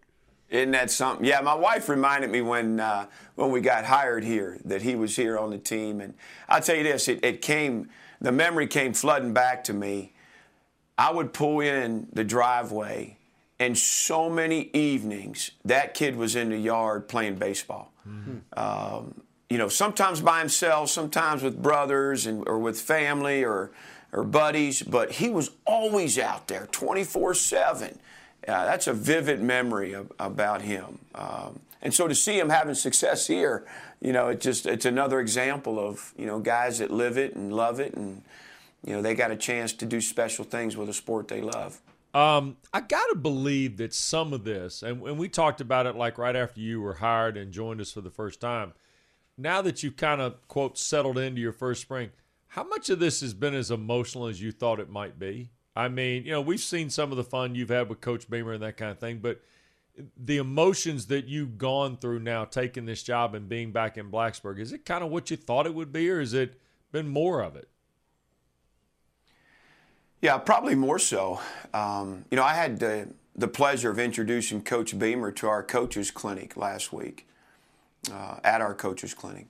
Isn't 0.49 0.71
that 0.71 0.89
something? 0.89 1.25
Yeah, 1.25 1.41
my 1.41 1.53
wife 1.53 1.89
reminded 1.89 2.31
me 2.31 2.41
when 2.41 2.79
uh, 2.79 3.05
when 3.35 3.51
we 3.51 3.61
got 3.61 3.85
hired 3.85 4.23
here 4.23 4.59
that 4.65 4.81
he 4.81 4.95
was 4.95 5.15
here 5.15 5.37
on 5.37 5.51
the 5.51 5.59
team, 5.59 6.01
and 6.01 6.15
I'll 6.47 6.61
tell 6.61 6.75
you 6.75 6.83
this: 6.83 7.07
it, 7.07 7.23
it 7.23 7.41
came, 7.41 7.89
the 8.21 8.31
memory 8.31 8.67
came 8.67 8.93
flooding 8.93 9.33
back 9.33 9.63
to 9.65 9.73
me. 9.73 10.13
I 10.97 11.11
would 11.11 11.33
pull 11.33 11.61
in 11.61 12.07
the 12.11 12.23
driveway, 12.23 13.17
and 13.59 13.77
so 13.77 14.29
many 14.29 14.69
evenings 14.73 15.51
that 15.65 15.93
kid 15.93 16.15
was 16.15 16.35
in 16.35 16.49
the 16.49 16.57
yard 16.57 17.07
playing 17.07 17.35
baseball. 17.35 17.91
Mm-hmm. 18.07 18.59
Um, 18.59 19.21
you 19.49 19.57
know, 19.57 19.69
sometimes 19.69 20.21
by 20.21 20.39
himself, 20.39 20.89
sometimes 20.89 21.41
with 21.41 21.61
brothers 21.61 22.25
and 22.25 22.47
or 22.47 22.59
with 22.59 22.79
family 22.79 23.43
or 23.43 23.71
or 24.11 24.23
buddies, 24.23 24.81
but 24.81 25.11
he 25.11 25.29
was 25.29 25.51
always 25.65 26.17
out 26.17 26.47
there, 26.47 26.67
24 26.71 27.33
seven 27.35 27.99
uh, 28.47 28.65
that's 28.65 28.87
a 28.87 28.93
vivid 28.93 29.41
memory 29.41 29.93
of, 29.93 30.11
about 30.19 30.61
him. 30.61 30.99
Um, 31.15 31.59
and 31.81 31.93
so 31.93 32.07
to 32.07 32.15
see 32.15 32.39
him 32.39 32.49
having 32.49 32.75
success 32.75 33.27
here, 33.27 33.65
you 34.01 34.13
know, 34.13 34.29
it 34.29 34.39
just 34.39 34.65
it's 34.65 34.85
another 34.85 35.19
example 35.19 35.79
of 35.79 36.13
you 36.17 36.25
know 36.25 36.39
guys 36.39 36.79
that 36.79 36.91
live 36.91 37.17
it 37.17 37.35
and 37.35 37.51
love 37.51 37.79
it, 37.79 37.93
and 37.95 38.21
you 38.85 38.93
know 38.93 39.01
they 39.01 39.13
got 39.15 39.31
a 39.31 39.35
chance 39.35 39.73
to 39.73 39.85
do 39.85 39.99
special 40.01 40.45
things 40.45 40.77
with 40.77 40.89
a 40.89 40.93
sport 40.93 41.27
they 41.27 41.41
love. 41.41 41.81
Um, 42.13 42.57
I 42.73 42.81
got 42.81 43.05
to 43.07 43.15
believe 43.15 43.77
that 43.77 43.93
some 43.93 44.33
of 44.33 44.43
this, 44.43 44.81
and, 44.81 45.03
and 45.03 45.19
we 45.19 45.29
talked 45.29 45.61
about 45.61 45.85
it 45.85 45.95
like 45.95 46.17
right 46.17 46.35
after 46.35 46.59
you 46.59 46.81
were 46.81 46.95
hired 46.95 47.37
and 47.37 47.51
joined 47.51 47.81
us 47.81 47.91
for 47.91 48.01
the 48.01 48.09
first 48.09 48.41
time. 48.41 48.73
Now 49.37 49.61
that 49.61 49.83
you've 49.83 49.95
kind 49.95 50.19
of 50.19 50.47
quote 50.47 50.77
settled 50.77 51.17
into 51.17 51.39
your 51.39 51.51
first 51.51 51.81
spring, 51.81 52.09
how 52.47 52.63
much 52.63 52.89
of 52.89 52.99
this 52.99 53.21
has 53.21 53.33
been 53.33 53.53
as 53.53 53.69
emotional 53.69 54.25
as 54.25 54.41
you 54.41 54.51
thought 54.51 54.79
it 54.79 54.89
might 54.89 55.19
be? 55.19 55.51
I 55.75 55.87
mean, 55.87 56.25
you 56.25 56.31
know, 56.31 56.41
we've 56.41 56.59
seen 56.59 56.89
some 56.89 57.11
of 57.11 57.17
the 57.17 57.23
fun 57.23 57.53
you've 57.53 57.69
had 57.69 57.89
with 57.89 58.01
Coach 58.01 58.29
Beamer 58.29 58.53
and 58.53 58.63
that 58.63 58.75
kind 58.75 58.91
of 58.91 58.99
thing, 58.99 59.19
but 59.19 59.41
the 60.17 60.37
emotions 60.37 61.07
that 61.07 61.25
you've 61.25 61.57
gone 61.57 61.97
through 61.97 62.19
now 62.19 62.45
taking 62.45 62.85
this 62.85 63.03
job 63.03 63.35
and 63.35 63.49
being 63.49 63.71
back 63.71 63.97
in 63.97 64.11
Blacksburg, 64.11 64.59
is 64.59 64.71
it 64.71 64.85
kind 64.85 65.03
of 65.03 65.09
what 65.09 65.31
you 65.31 65.37
thought 65.37 65.65
it 65.65 65.73
would 65.73 65.91
be, 65.91 66.09
or 66.09 66.19
has 66.19 66.33
it 66.33 66.59
been 66.91 67.07
more 67.07 67.41
of 67.41 67.55
it? 67.55 67.69
Yeah, 70.21 70.37
probably 70.37 70.75
more 70.75 70.99
so. 70.99 71.39
Um, 71.73 72.25
you 72.29 72.35
know, 72.35 72.43
I 72.43 72.53
had 72.53 72.79
the, 72.79 73.09
the 73.35 73.47
pleasure 73.47 73.89
of 73.89 73.99
introducing 73.99 74.61
Coach 74.61 74.97
Beamer 74.97 75.31
to 75.33 75.47
our 75.47 75.63
coaches 75.63 76.11
clinic 76.11 76.57
last 76.57 76.91
week, 76.91 77.27
uh, 78.11 78.35
at 78.43 78.61
our 78.61 78.73
coaches 78.73 79.13
clinic. 79.13 79.47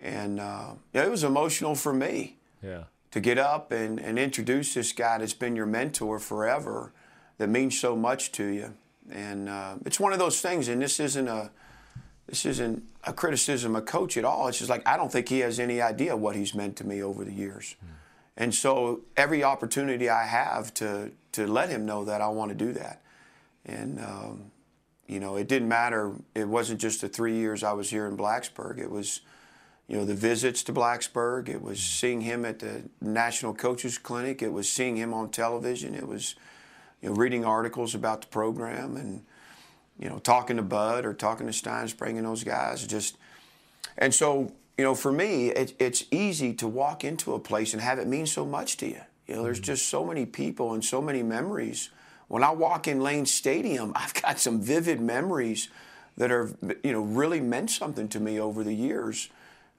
And 0.00 0.40
uh, 0.40 0.72
yeah, 0.92 1.04
it 1.04 1.10
was 1.10 1.22
emotional 1.22 1.74
for 1.74 1.92
me. 1.92 2.36
Yeah 2.62 2.84
to 3.12 3.20
get 3.20 3.38
up 3.38 3.70
and, 3.70 4.00
and 4.00 4.18
introduce 4.18 4.74
this 4.74 4.92
guy 4.92 5.18
that's 5.18 5.34
been 5.34 5.54
your 5.54 5.66
mentor 5.66 6.18
forever 6.18 6.92
that 7.38 7.48
means 7.48 7.78
so 7.78 7.94
much 7.94 8.32
to 8.32 8.46
you. 8.46 8.74
And 9.10 9.48
uh, 9.48 9.76
it's 9.84 9.98
one 9.98 10.12
of 10.12 10.18
those 10.18 10.40
things, 10.40 10.68
and 10.68 10.80
this 10.80 11.00
isn't 11.00 11.28
a 11.28 11.50
this 12.28 12.46
isn't 12.46 12.84
a 13.04 13.12
criticism 13.12 13.74
of 13.76 13.84
coach 13.84 14.16
at 14.16 14.24
all. 14.24 14.48
It's 14.48 14.58
just 14.58 14.70
like 14.70 14.86
I 14.86 14.96
don't 14.96 15.10
think 15.10 15.28
he 15.28 15.40
has 15.40 15.58
any 15.58 15.80
idea 15.80 16.16
what 16.16 16.36
he's 16.36 16.54
meant 16.54 16.76
to 16.76 16.86
me 16.86 17.02
over 17.02 17.24
the 17.24 17.32
years. 17.32 17.76
Mm. 17.84 17.88
And 18.36 18.54
so 18.54 19.00
every 19.16 19.44
opportunity 19.44 20.08
I 20.08 20.24
have 20.24 20.72
to 20.74 21.10
to 21.32 21.46
let 21.46 21.68
him 21.68 21.84
know 21.84 22.04
that 22.04 22.20
I 22.20 22.28
want 22.28 22.50
to 22.50 22.54
do 22.54 22.72
that. 22.72 23.02
And 23.66 24.00
um, 24.00 24.50
you 25.06 25.20
know, 25.20 25.36
it 25.36 25.48
didn't 25.48 25.68
matter. 25.68 26.12
It 26.34 26.48
wasn't 26.48 26.80
just 26.80 27.00
the 27.00 27.08
three 27.08 27.36
years 27.36 27.62
I 27.62 27.72
was 27.72 27.90
here 27.90 28.06
in 28.06 28.16
Blacksburg. 28.16 28.78
It 28.78 28.90
was 28.90 29.20
you 29.88 29.96
know, 29.96 30.04
the 30.04 30.14
visits 30.14 30.62
to 30.64 30.72
Blacksburg. 30.72 31.48
It 31.48 31.60
was 31.60 31.78
seeing 31.78 32.22
him 32.22 32.46
at 32.46 32.60
the 32.60 32.84
National 33.00 33.52
Coaches 33.52 33.98
Clinic. 33.98 34.42
It 34.42 34.52
was 34.52 34.66
seeing 34.66 34.96
him 34.96 35.12
on 35.12 35.30
television. 35.30 35.94
It 35.94 36.08
was, 36.08 36.34
you 37.02 37.08
know, 37.08 37.14
reading 37.16 37.44
articles 37.44 37.94
about 37.94 38.22
the 38.22 38.26
program 38.28 38.96
and, 38.96 39.22
you 39.98 40.08
know, 40.08 40.18
talking 40.18 40.56
to 40.56 40.62
Bud 40.62 41.04
or 41.04 41.12
talking 41.12 41.46
to 41.46 41.52
Stinespring 41.52 42.16
and 42.16 42.24
those 42.24 42.44
guys. 42.44 42.86
Just, 42.86 43.18
and 43.98 44.14
so, 44.14 44.52
you 44.78 44.84
know, 44.84 44.94
for 44.94 45.12
me, 45.12 45.48
it, 45.48 45.74
it's 45.78 46.04
easy 46.10 46.54
to 46.54 46.68
walk 46.68 47.04
into 47.04 47.34
a 47.34 47.38
place 47.38 47.72
and 47.72 47.82
have 47.82 47.98
it 47.98 48.06
mean 48.06 48.26
so 48.26 48.46
much 48.46 48.76
to 48.78 48.86
you. 48.86 49.00
You 49.26 49.34
know, 49.34 49.42
there's 49.42 49.58
mm-hmm. 49.58 49.64
just 49.64 49.88
so 49.88 50.04
many 50.04 50.24
people 50.24 50.72
and 50.72 50.84
so 50.84 51.02
many 51.02 51.22
memories. 51.22 51.90
When 52.28 52.42
I 52.42 52.50
walk 52.50 52.88
in 52.88 53.00
Lane 53.00 53.26
Stadium, 53.26 53.92
I've 53.96 54.14
got 54.14 54.38
some 54.38 54.60
vivid 54.60 55.00
memories 55.00 55.68
that 56.16 56.30
are, 56.30 56.50
you 56.84 56.92
know, 56.92 57.00
really 57.00 57.40
meant 57.40 57.70
something 57.70 58.08
to 58.08 58.20
me 58.20 58.38
over 58.38 58.62
the 58.62 58.74
years 58.74 59.28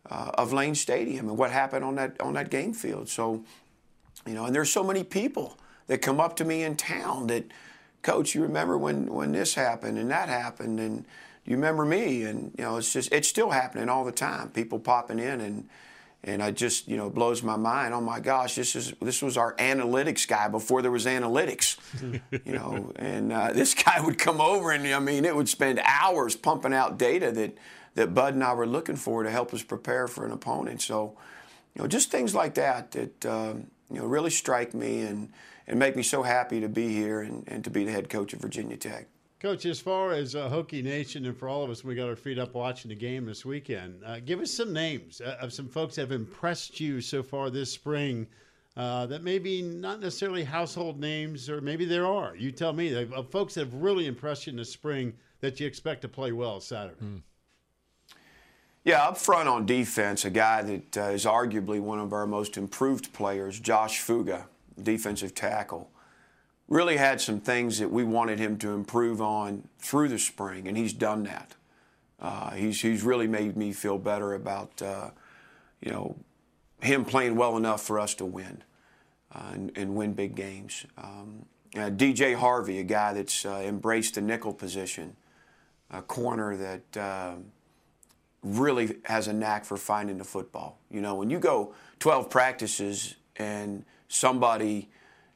uh, 0.09 0.31
of 0.33 0.51
Lane 0.51 0.75
Stadium 0.75 1.29
and 1.29 1.37
what 1.37 1.51
happened 1.51 1.85
on 1.85 1.95
that 1.95 2.19
on 2.19 2.33
that 2.33 2.49
game 2.49 2.73
field. 2.73 3.07
So, 3.07 3.45
you 4.25 4.33
know, 4.33 4.45
and 4.45 4.55
there's 4.55 4.71
so 4.71 4.83
many 4.83 5.03
people 5.03 5.57
that 5.87 6.01
come 6.01 6.19
up 6.19 6.35
to 6.37 6.45
me 6.45 6.63
in 6.63 6.75
town 6.75 7.27
that, 7.27 7.45
Coach, 8.01 8.35
you 8.35 8.41
remember 8.41 8.77
when 8.77 9.07
when 9.07 9.31
this 9.31 9.53
happened 9.55 9.97
and 9.97 10.11
that 10.11 10.27
happened 10.29 10.79
and 10.79 11.05
you 11.45 11.55
remember 11.55 11.85
me 11.85 12.23
and 12.23 12.53
you 12.57 12.63
know 12.63 12.77
it's 12.77 12.91
just 12.91 13.11
it's 13.11 13.27
still 13.27 13.51
happening 13.51 13.89
all 13.89 14.03
the 14.03 14.11
time. 14.11 14.49
People 14.49 14.79
popping 14.79 15.19
in 15.19 15.41
and 15.41 15.69
and 16.23 16.41
I 16.41 16.51
just 16.51 16.87
you 16.87 16.95
know 16.95 17.09
blows 17.09 17.43
my 17.43 17.55
mind. 17.55 17.93
Oh 17.93 18.01
my 18.01 18.19
gosh, 18.19 18.55
this 18.55 18.75
is 18.75 18.93
this 19.01 19.21
was 19.21 19.37
our 19.37 19.55
analytics 19.55 20.27
guy 20.27 20.47
before 20.47 20.81
there 20.81 20.91
was 20.91 21.05
analytics, 21.05 21.77
you 22.45 22.53
know. 22.53 22.91
And 22.95 23.31
uh, 23.31 23.51
this 23.53 23.73
guy 23.73 23.99
would 24.01 24.17
come 24.17 24.39
over 24.39 24.71
and 24.71 24.87
I 24.87 24.99
mean 24.99 25.25
it 25.25 25.35
would 25.35 25.49
spend 25.49 25.81
hours 25.83 26.35
pumping 26.35 26.73
out 26.73 26.97
data 26.97 27.31
that 27.31 27.57
that 27.95 28.13
Bud 28.13 28.33
and 28.33 28.43
I 28.43 28.53
were 28.53 28.67
looking 28.67 28.95
for 28.95 29.23
to 29.23 29.29
help 29.29 29.53
us 29.53 29.63
prepare 29.63 30.07
for 30.07 30.25
an 30.25 30.31
opponent. 30.31 30.81
So, 30.81 31.15
you 31.75 31.81
know, 31.81 31.87
just 31.87 32.09
things 32.09 32.33
like 32.33 32.55
that 32.55 32.91
that 32.91 33.25
um, 33.25 33.67
you 33.91 33.99
know 33.99 34.05
really 34.05 34.31
strike 34.31 34.73
me 34.73 35.01
and 35.01 35.29
and 35.67 35.79
make 35.79 35.95
me 35.95 36.03
so 36.03 36.23
happy 36.23 36.59
to 36.59 36.69
be 36.69 36.89
here 36.89 37.21
and, 37.21 37.43
and 37.47 37.63
to 37.63 37.69
be 37.69 37.85
the 37.85 37.91
head 37.91 38.09
coach 38.09 38.33
of 38.33 38.39
Virginia 38.39 38.77
Tech. 38.77 39.07
Coach, 39.39 39.65
as 39.65 39.79
far 39.79 40.13
as 40.13 40.35
uh, 40.35 40.49
Hokie 40.49 40.83
Nation 40.83 41.25
and 41.25 41.37
for 41.37 41.49
all 41.49 41.63
of 41.63 41.69
us, 41.69 41.83
we 41.83 41.95
got 41.95 42.07
our 42.07 42.15
feet 42.15 42.39
up 42.39 42.53
watching 42.53 42.87
the 42.89 42.95
game 42.95 43.25
this 43.25 43.43
weekend. 43.43 44.01
Uh, 44.05 44.19
give 44.19 44.39
us 44.39 44.51
some 44.51 44.71
names 44.71 45.19
uh, 45.19 45.35
of 45.41 45.51
some 45.51 45.67
folks 45.67 45.95
that 45.95 46.01
have 46.01 46.13
impressed 46.13 46.79
you 46.79 47.01
so 47.01 47.21
far 47.21 47.49
this 47.49 47.71
spring. 47.71 48.27
Uh, 48.75 49.05
that 49.05 49.21
maybe 49.21 49.61
not 49.61 49.99
necessarily 49.99 50.43
household 50.43 50.99
names, 50.99 51.47
or 51.47 51.61
maybe 51.61 51.85
there 51.85 52.07
are. 52.07 52.35
You 52.35 52.51
tell 52.51 52.73
me. 52.73 52.91
Of 52.95 53.29
folks 53.29 53.53
that 53.53 53.65
have 53.65 53.73
really 53.75 54.07
impressed 54.07 54.47
you 54.47 54.51
in 54.51 54.57
the 54.57 54.65
spring 54.65 55.13
that 55.41 55.59
you 55.59 55.67
expect 55.67 56.01
to 56.01 56.07
play 56.07 56.31
well 56.31 56.59
Saturday. 56.59 56.95
Mm. 57.03 57.21
Yeah, 58.83 59.03
up 59.07 59.17
front 59.17 59.47
on 59.47 59.65
defense, 59.65 60.25
a 60.25 60.29
guy 60.29 60.61
that 60.63 60.97
uh, 60.97 61.01
is 61.11 61.25
arguably 61.25 61.79
one 61.79 61.99
of 61.99 62.13
our 62.13 62.25
most 62.25 62.57
improved 62.57 63.13
players, 63.13 63.59
Josh 63.59 63.99
Fuga, 63.99 64.47
defensive 64.81 65.35
tackle, 65.35 65.89
really 66.67 66.97
had 66.97 67.19
some 67.19 67.39
things 67.39 67.79
that 67.79 67.91
we 67.91 68.03
wanted 68.03 68.39
him 68.39 68.57
to 68.57 68.71
improve 68.71 69.21
on 69.21 69.67
through 69.79 70.09
the 70.09 70.19
spring, 70.19 70.67
and 70.67 70.77
he's 70.77 70.93
done 70.93 71.23
that. 71.23 71.55
Uh, 72.19 72.51
he's, 72.51 72.81
he's 72.81 73.03
really 73.03 73.27
made 73.27 73.57
me 73.57 73.73
feel 73.73 73.97
better 73.97 74.33
about, 74.33 74.81
uh, 74.81 75.09
you 75.81 75.91
know, 75.91 76.15
him 76.81 77.03
playing 77.03 77.35
well 77.35 77.57
enough 77.57 77.81
for 77.81 77.99
us 77.99 78.13
to 78.15 78.25
win 78.25 78.63
uh, 79.33 79.51
and, 79.53 79.71
and, 79.75 79.95
win 79.95 80.13
big 80.13 80.35
games. 80.35 80.85
Um, 80.97 81.45
DJ 81.73 82.35
Harvey, 82.35 82.79
a 82.79 82.83
guy 82.83 83.13
that's 83.13 83.45
uh, 83.45 83.61
embraced 83.65 84.15
the 84.15 84.21
nickel 84.21 84.53
position, 84.53 85.15
a 85.91 86.01
corner 86.01 86.55
that 86.55 86.97
um, 86.97 87.45
really 88.43 88.97
has 89.05 89.27
a 89.27 89.33
knack 89.33 89.65
for 89.65 89.77
finding 89.77 90.17
the 90.17 90.23
football. 90.23 90.77
You 90.91 91.01
know, 91.01 91.15
when 91.15 91.29
you 91.29 91.39
go 91.39 91.73
12 91.99 92.29
practices 92.29 93.15
and 93.37 93.85
somebody, 94.13 94.89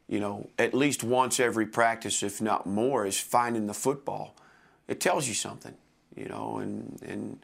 you 0.08 0.20
know, 0.20 0.50
at 0.58 0.74
least 0.74 1.04
once 1.04 1.40
every 1.40 1.66
practice, 1.66 2.24
if 2.24 2.42
not 2.42 2.66
more, 2.66 3.06
is 3.06 3.20
finding 3.20 3.68
the 3.68 3.74
football, 3.74 4.36
it 4.88 5.00
tells 5.00 5.28
you 5.28 5.34
something, 5.34 5.74
you 6.16 6.26
know, 6.26 6.60
and, 6.60 7.00
and 7.06 7.40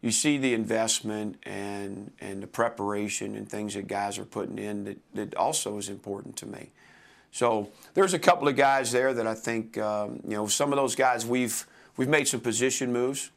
you 0.00 0.10
see 0.10 0.38
the 0.38 0.54
investment 0.54 1.36
and, 1.44 2.10
and 2.20 2.42
the 2.42 2.46
preparation 2.46 3.36
and 3.36 3.48
things 3.48 3.74
that 3.74 3.86
guys 3.86 4.18
are 4.18 4.24
putting 4.24 4.58
in 4.58 4.84
that, 4.84 4.98
that 5.14 5.34
also 5.36 5.76
is 5.76 5.88
important 5.88 6.36
to 6.36 6.46
me. 6.46 6.70
So 7.32 7.70
there's 7.94 8.14
a 8.14 8.18
couple 8.18 8.48
of 8.48 8.56
guys 8.56 8.90
there 8.90 9.14
that 9.14 9.26
I 9.26 9.34
think, 9.34 9.78
um, 9.78 10.20
you 10.24 10.36
know, 10.36 10.46
some 10.46 10.72
of 10.72 10.76
those 10.76 10.96
guys 10.96 11.26
we've, 11.26 11.64
we've 11.96 12.08
made 12.08 12.26
some 12.26 12.40
position 12.40 12.92
moves 12.92 13.30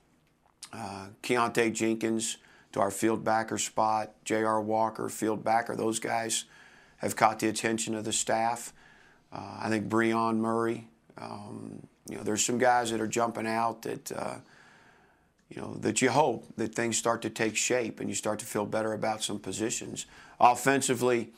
uh, 0.72 1.08
Keontae 1.22 1.74
Jenkins 1.74 2.38
to 2.72 2.80
our 2.80 2.90
field 2.90 3.24
backer 3.24 3.58
spot, 3.58 4.12
J.R. 4.26 4.62
Walker, 4.62 5.10
field 5.10 5.44
backer. 5.44 5.76
Those 5.76 6.00
guys 6.00 6.46
have 7.04 7.16
caught 7.16 7.40
the 7.40 7.48
attention 7.48 7.96
of 7.96 8.04
the 8.04 8.14
staff. 8.14 8.74
Uh, 9.32 9.58
I 9.62 9.70
think 9.70 9.88
Breon 9.88 10.38
Murray. 10.38 10.88
Um, 11.18 11.88
you 12.10 12.18
know, 12.18 12.24
there's 12.24 12.44
some 12.44 12.58
guys 12.58 12.92
that 12.92 13.00
are 13.00 13.08
jumping 13.08 13.48
out 13.48 13.84
that, 13.84 14.12
uh, 14.12 14.36
you 15.50 15.62
know, 15.62 15.76
that 15.76 16.02
you 16.02 16.10
hope 16.10 16.46
that 16.58 16.76
things 16.76 16.98
start 16.98 17.22
to 17.22 17.30
take 17.30 17.56
shape 17.56 18.00
and 18.00 18.10
you 18.10 18.16
start 18.16 18.40
to 18.40 18.46
feel 18.46 18.66
better 18.66 18.94
about 18.94 19.24
some 19.24 19.40
positions. 19.40 20.06
Offensively, 20.40 21.32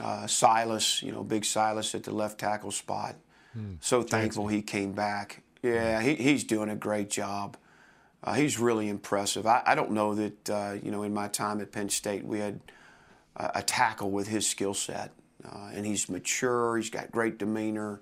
uh, 0.00 0.26
Silas, 0.26 1.02
you 1.02 1.12
know, 1.12 1.22
big 1.22 1.44
Silas 1.44 1.94
at 1.94 2.04
the 2.04 2.12
left 2.12 2.38
tackle 2.38 2.70
spot. 2.70 3.16
Hmm. 3.52 3.74
So 3.80 4.02
thankful 4.02 4.48
he 4.48 4.62
came 4.62 4.92
back 4.92 5.42
Yeah, 5.62 6.00
he, 6.00 6.14
he's 6.14 6.44
doing 6.44 6.70
a 6.70 6.76
great 6.76 7.10
job. 7.10 7.56
Uh, 8.22 8.34
he's 8.34 8.58
really 8.58 8.88
impressive. 8.88 9.46
I, 9.46 9.62
I 9.64 9.74
don't 9.74 9.92
know 9.92 10.14
that, 10.14 10.50
uh, 10.50 10.74
you 10.82 10.90
know, 10.90 11.02
in 11.02 11.14
my 11.14 11.28
time 11.28 11.60
at 11.60 11.72
Penn 11.72 11.88
State, 11.88 12.24
we 12.24 12.38
had 12.38 12.60
a, 13.36 13.62
tackle 13.62 14.10
with 14.10 14.28
his 14.28 14.46
skill 14.46 14.74
set. 14.74 15.12
Uh, 15.44 15.70
and 15.72 15.86
he's 15.86 16.08
mature, 16.08 16.76
he's 16.76 16.90
got 16.90 17.10
great 17.10 17.38
demeanor. 17.38 18.00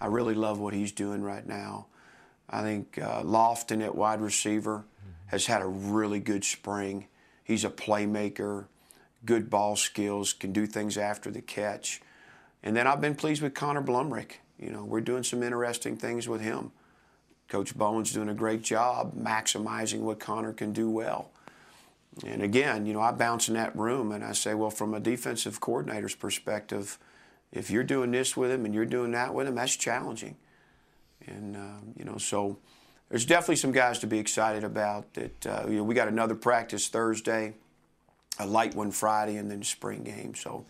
I 0.00 0.06
really 0.06 0.34
love 0.34 0.60
what 0.60 0.74
he's 0.74 0.92
doing 0.92 1.22
right 1.22 1.46
now. 1.46 1.86
I 2.48 2.62
think 2.62 2.98
uh, 2.98 3.22
Lofton 3.22 3.82
at 3.84 3.94
wide 3.94 4.20
receiver 4.20 4.84
has 5.26 5.46
had 5.46 5.60
a 5.60 5.66
really 5.66 6.20
good 6.20 6.44
spring. 6.44 7.06
He's 7.42 7.64
a 7.64 7.70
playmaker, 7.70 8.66
good 9.24 9.50
ball 9.50 9.76
skills, 9.76 10.32
can 10.32 10.52
do 10.52 10.66
things 10.66 10.96
after 10.96 11.30
the 11.30 11.42
catch. 11.42 12.00
And 12.62 12.76
then 12.76 12.86
I've 12.86 13.00
been 13.00 13.14
pleased 13.14 13.42
with 13.42 13.54
Connor 13.54 13.82
Blumrick. 13.82 14.32
You 14.58 14.70
know, 14.70 14.84
we're 14.84 15.00
doing 15.00 15.22
some 15.22 15.42
interesting 15.42 15.96
things 15.96 16.28
with 16.28 16.40
him. 16.40 16.72
Coach 17.48 17.76
Bowen's 17.76 18.12
doing 18.12 18.28
a 18.28 18.34
great 18.34 18.62
job 18.62 19.14
maximizing 19.14 20.00
what 20.00 20.20
Connor 20.20 20.52
can 20.52 20.72
do 20.72 20.90
well. 20.90 21.30
And 22.26 22.42
again, 22.42 22.86
you 22.86 22.92
know, 22.92 23.00
I 23.00 23.12
bounce 23.12 23.48
in 23.48 23.54
that 23.54 23.76
room 23.76 24.12
and 24.12 24.24
I 24.24 24.32
say, 24.32 24.54
well, 24.54 24.70
from 24.70 24.94
a 24.94 25.00
defensive 25.00 25.60
coordinator's 25.60 26.14
perspective, 26.14 26.98
if 27.52 27.70
you're 27.70 27.84
doing 27.84 28.10
this 28.10 28.36
with 28.36 28.50
him 28.50 28.64
and 28.64 28.74
you're 28.74 28.84
doing 28.84 29.12
that 29.12 29.34
with 29.34 29.46
him, 29.46 29.54
that's 29.54 29.76
challenging. 29.76 30.36
And, 31.26 31.56
um, 31.56 31.94
you 31.96 32.04
know, 32.04 32.18
so 32.18 32.58
there's 33.08 33.24
definitely 33.24 33.56
some 33.56 33.72
guys 33.72 33.98
to 34.00 34.06
be 34.06 34.18
excited 34.18 34.64
about 34.64 35.14
that, 35.14 35.46
uh, 35.46 35.64
you 35.68 35.76
know, 35.76 35.84
we 35.84 35.94
got 35.94 36.08
another 36.08 36.34
practice 36.34 36.88
Thursday, 36.88 37.54
a 38.38 38.46
light 38.46 38.74
one 38.74 38.90
Friday, 38.90 39.36
and 39.36 39.50
then 39.50 39.62
spring 39.62 40.02
game. 40.02 40.34
So, 40.34 40.66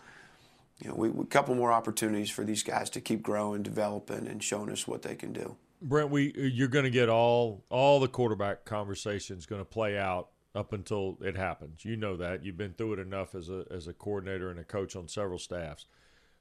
you 0.83 0.91
know, 0.91 0.95
we, 0.95 1.09
a 1.09 1.25
couple 1.25 1.55
more 1.55 1.73
opportunities 1.73 2.31
for 2.31 2.45
these 2.45 2.63
guys 2.63 2.91
to 2.91 3.01
keep 3.01 3.23
growing, 3.23 3.63
developing, 3.63 4.29
and 4.29 4.43
showing 4.43 4.71
us 4.71 4.87
what 4.87 5.03
they 5.03 5.15
can 5.15 5.33
do. 5.33 5.57
Brent, 5.81 6.11
we 6.11 6.33
you're 6.37 6.69
going 6.69 6.85
to 6.85 6.91
get 6.91 7.09
all 7.09 7.65
all 7.69 8.01
the 8.01 8.09
quarterback 8.09 8.65
conversations 8.65 9.47
going 9.47 9.61
to 9.61 9.65
play 9.65 9.97
out 9.97 10.29
up 10.59 10.73
until 10.73 11.17
it 11.23 11.37
happens. 11.37 11.85
You 11.85 11.97
know 11.97 12.17
that 12.17 12.45
you've 12.45 12.57
been 12.57 12.75
through 12.75 12.95
it 12.95 12.99
enough 12.99 13.35
as 13.37 13.49
a 13.49 13.65
as 13.71 13.87
a 13.87 13.93
coordinator 13.93 14.51
and 14.51 14.59
a 14.59 14.65
coach 14.65 14.97
on 14.97 15.07
several 15.07 15.39
staffs. 15.39 15.87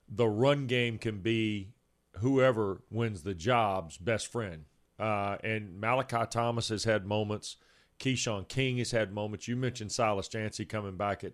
The 0.09 0.27
run 0.27 0.65
game 0.65 0.97
can 0.97 1.19
be 1.19 1.69
whoever 2.17 2.81
wins 2.89 3.21
the 3.21 3.35
job's 3.35 3.97
best 3.97 4.31
friend. 4.31 4.65
Uh, 4.99 5.37
and 5.43 5.79
Malachi 5.79 6.25
Thomas 6.31 6.69
has 6.69 6.85
had 6.85 7.05
moments. 7.05 7.57
Keshawn 7.99 8.47
King 8.47 8.79
has 8.79 8.91
had 8.91 9.13
moments. 9.13 9.47
You 9.47 9.55
mentioned 9.55 9.91
Silas 9.91 10.27
Dzansi 10.27 10.67
coming 10.67 10.97
back 10.97 11.23
at 11.23 11.33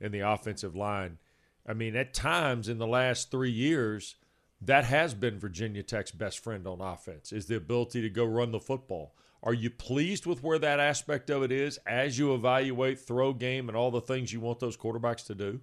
in 0.00 0.10
the 0.10 0.20
offensive 0.20 0.74
line. 0.74 1.18
I 1.66 1.72
mean, 1.72 1.94
at 1.94 2.12
times 2.12 2.68
in 2.68 2.78
the 2.78 2.86
last 2.86 3.30
three 3.30 3.50
years, 3.50 4.16
that 4.60 4.84
has 4.84 5.14
been 5.14 5.38
Virginia 5.38 5.82
Tech's 5.82 6.10
best 6.10 6.40
friend 6.40 6.66
on 6.66 6.80
offense 6.80 7.32
is 7.32 7.46
the 7.46 7.56
ability 7.56 8.02
to 8.02 8.10
go 8.10 8.24
run 8.24 8.50
the 8.50 8.60
football. 8.60 9.14
Are 9.44 9.52
you 9.52 9.68
pleased 9.68 10.24
with 10.24 10.42
where 10.42 10.58
that 10.58 10.80
aspect 10.80 11.28
of 11.28 11.42
it 11.42 11.52
is 11.52 11.78
as 11.86 12.18
you 12.18 12.34
evaluate 12.34 12.98
throw 12.98 13.34
game 13.34 13.68
and 13.68 13.76
all 13.76 13.90
the 13.90 14.00
things 14.00 14.32
you 14.32 14.40
want 14.40 14.58
those 14.58 14.76
quarterbacks 14.76 15.26
to 15.26 15.34
do? 15.34 15.60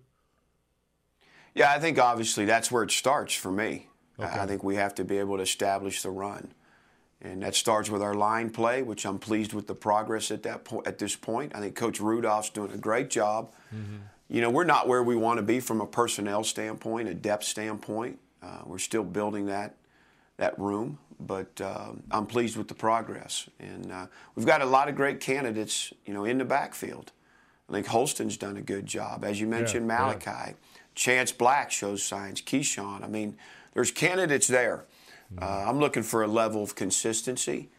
Yeah, 1.56 1.72
I 1.72 1.80
think 1.80 1.98
obviously 1.98 2.46
that's 2.46 2.72
where 2.72 2.84
it 2.84 2.92
starts 2.92 3.34
for 3.34 3.52
me. 3.52 3.88
Okay. 4.20 4.40
I 4.40 4.46
think 4.46 4.64
we 4.64 4.76
have 4.76 4.94
to 4.96 5.04
be 5.04 5.18
able 5.18 5.38
to 5.38 5.44
establish 5.44 6.04
the 6.04 6.12
run. 6.12 6.54
And 7.24 7.42
that 7.42 7.56
starts 7.56 7.90
with 7.90 8.04
our 8.04 8.14
line 8.14 8.52
play, 8.52 8.84
which 8.84 9.06
I'm 9.06 9.18
pleased 9.18 9.54
with 9.54 9.66
the 9.66 9.76
progress 9.76 10.30
at 10.30 10.44
that 10.44 10.64
point. 10.64 10.86
At 10.86 11.00
this 11.00 11.16
point, 11.16 11.56
I 11.56 11.60
think 11.60 11.76
Coach 11.76 12.00
Rudolph's 12.00 12.52
doing 12.52 12.72
a 12.72 12.78
great 12.78 13.10
job. 13.10 13.52
Mm-hmm. 13.74 13.98
You 14.30 14.42
know, 14.42 14.50
we're 14.50 14.64
not 14.64 14.88
where 14.88 15.04
we 15.04 15.16
want 15.16 15.38
to 15.38 15.44
be 15.44 15.60
from 15.60 15.82
a 15.82 15.88
personnel 15.88 16.44
standpoint, 16.44 17.10
a 17.10 17.14
depth 17.14 17.44
standpoint. 17.44 18.20
Uh, 18.42 18.62
we're 18.66 18.80
still 18.80 19.04
building 19.04 19.48
that 19.48 19.76
that 20.38 20.58
room, 20.58 20.98
but 21.26 21.60
um, 21.62 22.04
I'm 22.12 22.26
pleased 22.26 22.58
with 22.58 22.68
the 22.68 22.76
progress. 22.76 23.50
And 23.60 23.92
uh, 23.92 24.08
we've 24.36 24.46
got 24.46 24.62
a 24.62 24.66
lot 24.66 24.90
of 24.90 24.96
great 24.96 25.20
candidates, 25.20 25.94
you 26.06 26.14
know, 26.14 26.26
in 26.26 26.38
the 26.38 26.46
backfield. 26.46 27.12
I 27.70 27.74
think 27.74 27.88
Holston's 27.88 28.38
done 28.38 28.58
a 28.58 28.62
good 28.62 28.86
job, 28.86 29.24
as 29.24 29.40
you 29.40 29.48
mentioned. 29.48 29.88
Yeah, 29.88 30.00
Malachi, 30.00 30.32
yeah. 30.32 30.54
Chance 30.96 31.32
Black 31.34 31.72
shows 31.72 32.04
signs. 32.04 32.42
Keshawn. 32.42 33.04
I 33.04 33.08
mean, 33.08 33.38
there's 33.74 33.92
candidates 33.92 34.48
there. 34.48 34.86
Mm-hmm. 35.34 35.44
Uh, 35.44 35.70
I'm 35.70 35.80
looking 35.80 36.04
for 36.04 36.24
a 36.24 36.28
level 36.28 36.64
of 36.64 36.76
consistency. 36.76 37.70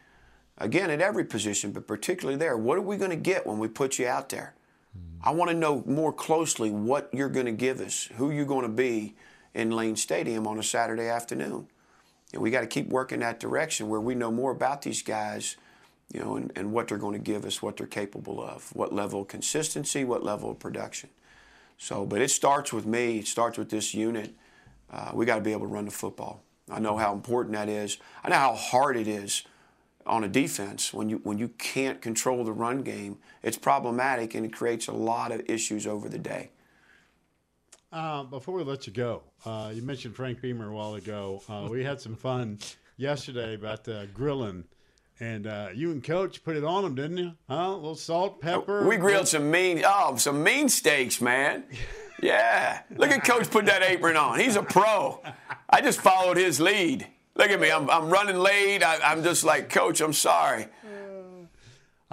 Again, 0.58 0.90
at 0.90 1.00
every 1.00 1.24
position, 1.24 1.72
but 1.72 1.86
particularly 1.86 2.38
there. 2.38 2.56
What 2.56 2.78
are 2.78 2.82
we 2.82 2.96
going 2.96 3.10
to 3.10 3.16
get 3.16 3.46
when 3.46 3.58
we 3.58 3.68
put 3.68 3.98
you 3.98 4.06
out 4.06 4.28
there? 4.30 4.54
Mm-hmm. 4.96 5.28
I 5.28 5.32
want 5.32 5.50
to 5.50 5.56
know 5.56 5.82
more 5.86 6.12
closely 6.12 6.70
what 6.70 7.10
you're 7.12 7.28
going 7.28 7.46
to 7.46 7.52
give 7.52 7.80
us, 7.80 8.08
who 8.16 8.30
you're 8.30 8.46
going 8.46 8.62
to 8.62 8.72
be 8.72 9.14
in 9.54 9.70
Lane 9.70 9.96
Stadium 9.96 10.46
on 10.46 10.58
a 10.58 10.62
Saturday 10.62 11.08
afternoon. 11.08 11.68
And 12.32 12.42
we 12.42 12.50
got 12.50 12.62
to 12.62 12.66
keep 12.66 12.88
working 12.88 13.20
that 13.20 13.40
direction 13.40 13.88
where 13.88 14.00
we 14.00 14.14
know 14.14 14.30
more 14.30 14.50
about 14.50 14.82
these 14.82 15.02
guys, 15.02 15.56
you 16.12 16.20
know, 16.20 16.36
and, 16.36 16.52
and 16.56 16.72
what 16.72 16.88
they're 16.88 16.98
going 16.98 17.12
to 17.14 17.18
give 17.18 17.44
us, 17.44 17.62
what 17.62 17.76
they're 17.76 17.86
capable 17.86 18.42
of, 18.42 18.74
what 18.74 18.92
level 18.92 19.22
of 19.22 19.28
consistency, 19.28 20.04
what 20.04 20.24
level 20.24 20.50
of 20.50 20.58
production. 20.58 21.10
So, 21.78 22.06
but 22.06 22.20
it 22.20 22.30
starts 22.30 22.72
with 22.72 22.86
me. 22.86 23.18
It 23.18 23.26
starts 23.26 23.58
with 23.58 23.70
this 23.70 23.92
unit. 23.92 24.34
Uh, 24.90 25.10
we 25.14 25.26
got 25.26 25.36
to 25.36 25.40
be 25.40 25.52
able 25.52 25.62
to 25.62 25.72
run 25.72 25.84
the 25.84 25.90
football. 25.90 26.42
I 26.70 26.78
know 26.78 26.96
how 26.96 27.12
important 27.12 27.54
that 27.54 27.68
is. 27.68 27.98
I 28.22 28.28
know 28.30 28.36
how 28.36 28.54
hard 28.54 28.96
it 28.96 29.08
is 29.08 29.42
on 30.06 30.24
a 30.24 30.28
defense 30.28 30.92
when 30.92 31.08
you 31.08 31.20
when 31.24 31.38
you 31.38 31.48
can't 31.58 32.00
control 32.00 32.44
the 32.44 32.52
run 32.52 32.82
game. 32.82 33.18
It's 33.42 33.58
problematic 33.58 34.34
and 34.34 34.46
it 34.46 34.52
creates 34.52 34.86
a 34.86 34.92
lot 34.92 35.32
of 35.32 35.42
issues 35.48 35.86
over 35.86 36.08
the 36.08 36.18
day. 36.18 36.50
Uh, 37.92 38.22
before 38.22 38.54
we 38.54 38.64
let 38.64 38.86
you 38.86 38.92
go, 38.92 39.22
uh, 39.44 39.70
you 39.74 39.82
mentioned 39.82 40.16
Frank 40.16 40.40
Beamer 40.40 40.70
a 40.70 40.74
while 40.74 40.94
ago. 40.94 41.42
Uh, 41.46 41.68
we 41.70 41.84
had 41.84 42.00
some 42.00 42.16
fun 42.16 42.58
yesterday 42.96 43.54
about 43.54 43.86
uh, 43.86 44.06
grilling. 44.06 44.64
And 45.20 45.46
uh, 45.46 45.68
you 45.74 45.90
and 45.90 46.02
Coach 46.02 46.42
put 46.42 46.56
it 46.56 46.64
on 46.64 46.82
them, 46.84 46.94
didn't 46.94 47.18
you? 47.18 47.32
Huh? 47.48 47.54
A 47.54 47.74
little 47.74 47.94
salt, 47.94 48.40
pepper. 48.40 48.88
We 48.88 48.96
grilled 48.96 49.28
some 49.28 49.50
mean, 49.50 49.82
oh, 49.86 50.16
some 50.16 50.42
mean 50.42 50.68
steaks, 50.68 51.20
man. 51.20 51.64
Yeah. 52.22 52.82
Look 52.94 53.10
at 53.10 53.24
Coach 53.24 53.50
put 53.50 53.66
that 53.66 53.82
apron 53.82 54.16
on. 54.16 54.38
He's 54.38 54.54
a 54.54 54.62
pro. 54.62 55.20
I 55.68 55.80
just 55.80 56.00
followed 56.00 56.36
his 56.36 56.60
lead. 56.60 57.04
Look 57.34 57.50
at 57.50 57.58
me. 57.58 57.68
I'm, 57.68 57.90
I'm 57.90 58.10
running 58.10 58.36
late. 58.36 58.84
I, 58.84 59.10
am 59.10 59.24
just 59.24 59.42
like, 59.42 59.70
Coach, 59.70 60.00
I'm 60.00 60.12
sorry. 60.12 60.66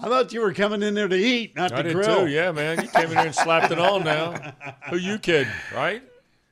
I 0.01 0.07
thought 0.07 0.31
you 0.31 0.39
were 0.39 0.53
coming 0.53 0.81
in 0.81 0.93
there 0.93 1.09
to 1.09 1.17
eat, 1.17 1.55
not 1.55 1.73
I 1.73 1.77
to 1.77 1.83
did 1.83 1.93
grill. 1.93 2.25
Too. 2.25 2.27
Yeah, 2.27 2.51
man. 2.51 2.81
You 2.81 2.87
came 2.87 3.09
in 3.09 3.15
there 3.15 3.25
and 3.25 3.35
slapped 3.35 3.71
it 3.71 3.79
on. 3.79 4.05
Now, 4.05 4.53
who 4.89 4.95
you 4.95 5.19
kidding, 5.19 5.51
right? 5.75 6.01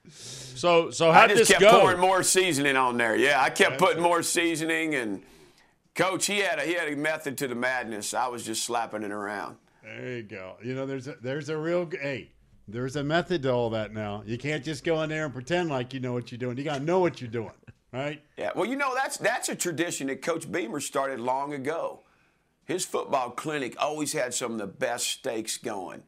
So, 0.10 0.92
so 0.92 1.12
how 1.12 1.28
did 1.28 1.38
this 1.38 1.48
kept 1.48 1.62
go? 1.62 1.80
pouring 1.80 2.00
more 2.00 2.24
seasoning 2.24 2.76
on 2.76 2.98
there. 2.98 3.16
Yeah, 3.16 3.42
I 3.42 3.50
kept 3.50 3.78
putting 3.78 4.02
more 4.04 4.22
seasoning, 4.22 4.96
and 4.96 5.24
Coach, 5.96 6.26
he 6.26 6.40
had 6.40 6.60
a, 6.60 6.64
he 6.64 6.74
had 6.74 6.92
a 6.92 6.96
method 6.96 7.38
to 7.38 7.48
the 7.48 7.56
madness. 7.56 8.14
I 8.14 8.28
was 8.28 8.44
just 8.44 8.64
slapping 8.64 9.04
it 9.04 9.12
around. 9.12 9.58
There 9.84 10.18
you 10.18 10.24
go. 10.24 10.58
You 10.62 10.74
know, 10.76 10.86
there's 10.86 11.08
a, 11.08 11.16
there's 11.22 11.48
a 11.50 11.58
real 11.58 11.90
hey, 11.90 12.32
there's 12.68 12.98
a 12.98 13.04
method 13.04 13.44
to 13.44 13.54
all 13.54 13.70
that. 13.70 13.94
Now 13.94 14.24
you 14.26 14.38
can't 14.38 14.64
just 14.64 14.84
go 14.84 15.02
in 15.04 15.10
there 15.10 15.26
and 15.26 15.34
pretend 15.34 15.70
like 15.70 15.94
you 15.94 16.00
know 16.02 16.12
what 16.12 16.32
you're 16.32 16.40
doing. 16.40 16.58
You 16.58 16.66
got 16.66 16.80
to 16.80 16.84
know 16.84 17.00
what 17.00 17.22
you're 17.22 17.30
doing, 17.30 17.54
right? 17.94 18.22
Yeah. 18.38 18.52
Well, 18.56 18.66
you 18.66 18.76
know 18.76 18.94
that's 18.94 19.18
that's 19.18 19.48
a 19.48 19.56
tradition 19.56 20.08
that 20.08 20.22
Coach 20.22 20.52
Beamer 20.52 20.82
started 20.82 21.20
long 21.20 21.54
ago 21.54 22.02
his 22.68 22.86
football 22.86 23.32
clinic 23.32 23.76
always 23.80 24.12
had 24.12 24.34
some 24.34 24.52
of 24.52 24.58
the 24.58 24.68
best 24.68 25.08
steaks 25.08 25.58
going. 25.58 26.04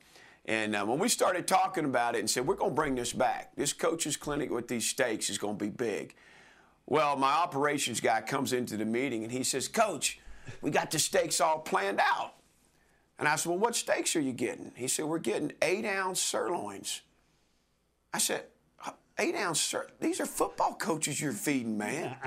And 0.46 0.76
uh, 0.76 0.86
when 0.86 1.00
we 1.00 1.08
started 1.08 1.48
talking 1.48 1.86
about 1.86 2.16
it 2.16 2.20
and 2.20 2.30
said, 2.30 2.46
we're 2.46 2.56
going 2.56 2.72
to 2.72 2.76
bring 2.76 2.96
this 2.96 3.14
back, 3.14 3.56
this 3.56 3.72
coach's 3.72 4.18
clinic 4.18 4.52
with 4.52 4.68
these 4.68 4.86
steaks 4.86 5.30
is 5.30 5.38
going 5.38 5.58
to 5.58 5.66
be 5.66 5.70
big. 5.72 6.16
Well, 6.86 7.16
my 7.16 7.32
operations 7.32 8.02
guy 8.02 8.20
comes 8.22 8.52
into 8.52 8.76
the 8.76 8.84
meeting 8.84 9.24
and 9.24 9.32
he 9.32 9.44
says, 9.44 9.70
Coach, 9.70 10.20
we 10.62 10.70
got 10.70 10.92
the 10.92 11.00
steaks 11.00 11.40
all 11.40 11.60
planned 11.60 12.02
out. 12.02 12.34
And 13.18 13.28
I 13.28 13.38
said, 13.38 13.52
Well, 13.52 13.60
what 13.60 13.76
steaks 13.76 14.16
are 14.18 14.22
you 14.22 14.34
getting? 14.34 14.74
He 14.76 14.90
said, 14.90 15.06
We're 15.06 15.20
getting 15.20 15.54
eight 15.62 15.86
ounce 15.86 16.20
sirloins. 16.20 17.02
I 18.14 18.18
said, 18.18 18.46
Eight 19.20 19.36
ounce? 19.36 19.76
These 20.00 20.22
are 20.22 20.26
football 20.26 20.76
coaches 20.76 21.20
you're 21.22 21.34
feeding, 21.34 21.78
man. 21.78 22.16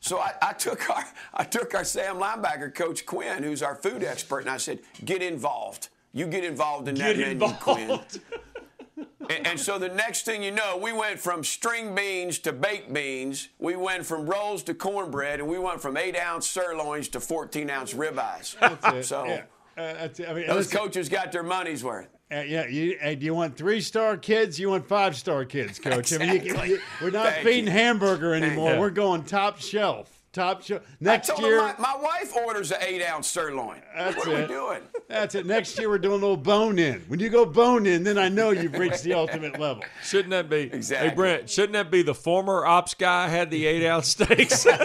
So 0.00 0.20
I, 0.20 0.32
I, 0.40 0.52
took 0.52 0.88
our 0.90 1.04
I 1.34 1.42
took 1.42 1.74
our 1.74 1.82
Sam 1.82 2.18
linebacker 2.18 2.72
coach 2.72 3.04
Quinn, 3.04 3.42
who's 3.42 3.64
our 3.64 3.74
food 3.74 4.04
expert, 4.04 4.38
and 4.38 4.48
I 4.48 4.56
said, 4.56 4.78
"Get 5.04 5.22
involved. 5.22 5.88
You 6.12 6.28
get 6.28 6.44
involved 6.44 6.86
in 6.86 6.94
get 6.94 7.16
that 7.16 7.28
involved. 7.28 7.66
menu, 7.66 7.98
Quinn." 7.98 9.06
and, 9.28 9.46
and, 9.46 9.58
so 9.58 9.76
the 9.76 9.88
next 9.88 10.24
thing 10.24 10.42
you 10.42 10.52
know, 10.52 10.76
we 10.76 10.92
went 10.92 11.18
from 11.18 11.42
string 11.42 11.96
beans 11.96 12.38
to 12.40 12.52
baked 12.52 12.92
beans. 12.92 13.48
We 13.58 13.74
went 13.74 14.06
from 14.06 14.26
rolls 14.26 14.62
to 14.64 14.74
cornbread, 14.74 15.40
and 15.40 15.48
we 15.48 15.58
went 15.58 15.82
from 15.82 15.96
eight 15.96 16.16
ounce 16.16 16.48
sirloins 16.48 17.08
to 17.08 17.18
14 17.20 17.68
ounce 17.68 17.92
ribeyes. 17.92 19.04
So 19.04 19.24
yeah. 19.24 19.42
uh, 19.76 20.08
I 20.28 20.32
mean, 20.32 20.46
those 20.46 20.70
coaches 20.70 21.08
got 21.08 21.32
their 21.32 21.42
money's 21.42 21.82
worth. 21.82 22.17
Uh, 22.30 22.40
yeah, 22.40 22.66
you, 22.66 22.98
uh, 23.02 23.14
do 23.14 23.24
you 23.24 23.34
want 23.34 23.56
three 23.56 23.80
star 23.80 24.16
kids? 24.16 24.60
You 24.60 24.68
want 24.70 24.86
five 24.86 25.16
star 25.16 25.44
kids, 25.46 25.78
coach? 25.78 26.12
Exactly. 26.12 26.28
I 26.28 26.32
mean, 26.34 26.44
you, 26.44 26.62
you, 26.74 26.80
we're 27.00 27.10
not 27.10 27.32
Thank 27.32 27.46
feeding 27.46 27.64
you. 27.66 27.70
hamburger 27.70 28.34
anymore. 28.34 28.78
We're 28.78 28.90
going 28.90 29.24
top 29.24 29.58
shelf. 29.58 30.12
top 30.34 30.62
show 30.62 30.76
I 30.76 30.80
next 31.00 31.28
told 31.28 31.40
year. 31.40 31.58
my, 31.62 31.74
my 31.78 31.96
wife 31.96 32.36
orders 32.36 32.70
an 32.70 32.78
eight 32.82 33.02
ounce 33.02 33.28
sirloin. 33.28 33.80
That's 33.96 34.14
what 34.18 34.28
are 34.28 34.40
it. 34.40 34.48
we 34.50 34.54
doing? 34.54 34.80
That's 35.08 35.34
it. 35.36 35.46
Next 35.46 35.78
year 35.78 35.88
we're 35.88 35.96
doing 35.96 36.16
a 36.20 36.26
little 36.26 36.36
bone 36.36 36.78
in. 36.78 37.00
When 37.08 37.18
you 37.18 37.30
go 37.30 37.46
bone 37.46 37.86
in, 37.86 38.04
then 38.04 38.18
I 38.18 38.28
know 38.28 38.50
you've 38.50 38.74
reached 38.78 39.04
the 39.04 39.14
ultimate 39.14 39.58
level. 39.58 39.82
Shouldn't 40.04 40.30
that 40.30 40.50
be 40.50 40.64
Exactly. 40.70 41.08
Hey 41.08 41.14
Brent, 41.14 41.48
shouldn't 41.48 41.72
that 41.72 41.90
be 41.90 42.02
the 42.02 42.14
former 42.14 42.66
ops 42.66 42.92
guy 42.92 43.28
had 43.28 43.50
the 43.50 43.66
eight 43.66 43.86
ounce 43.86 44.08
steaks? 44.08 44.66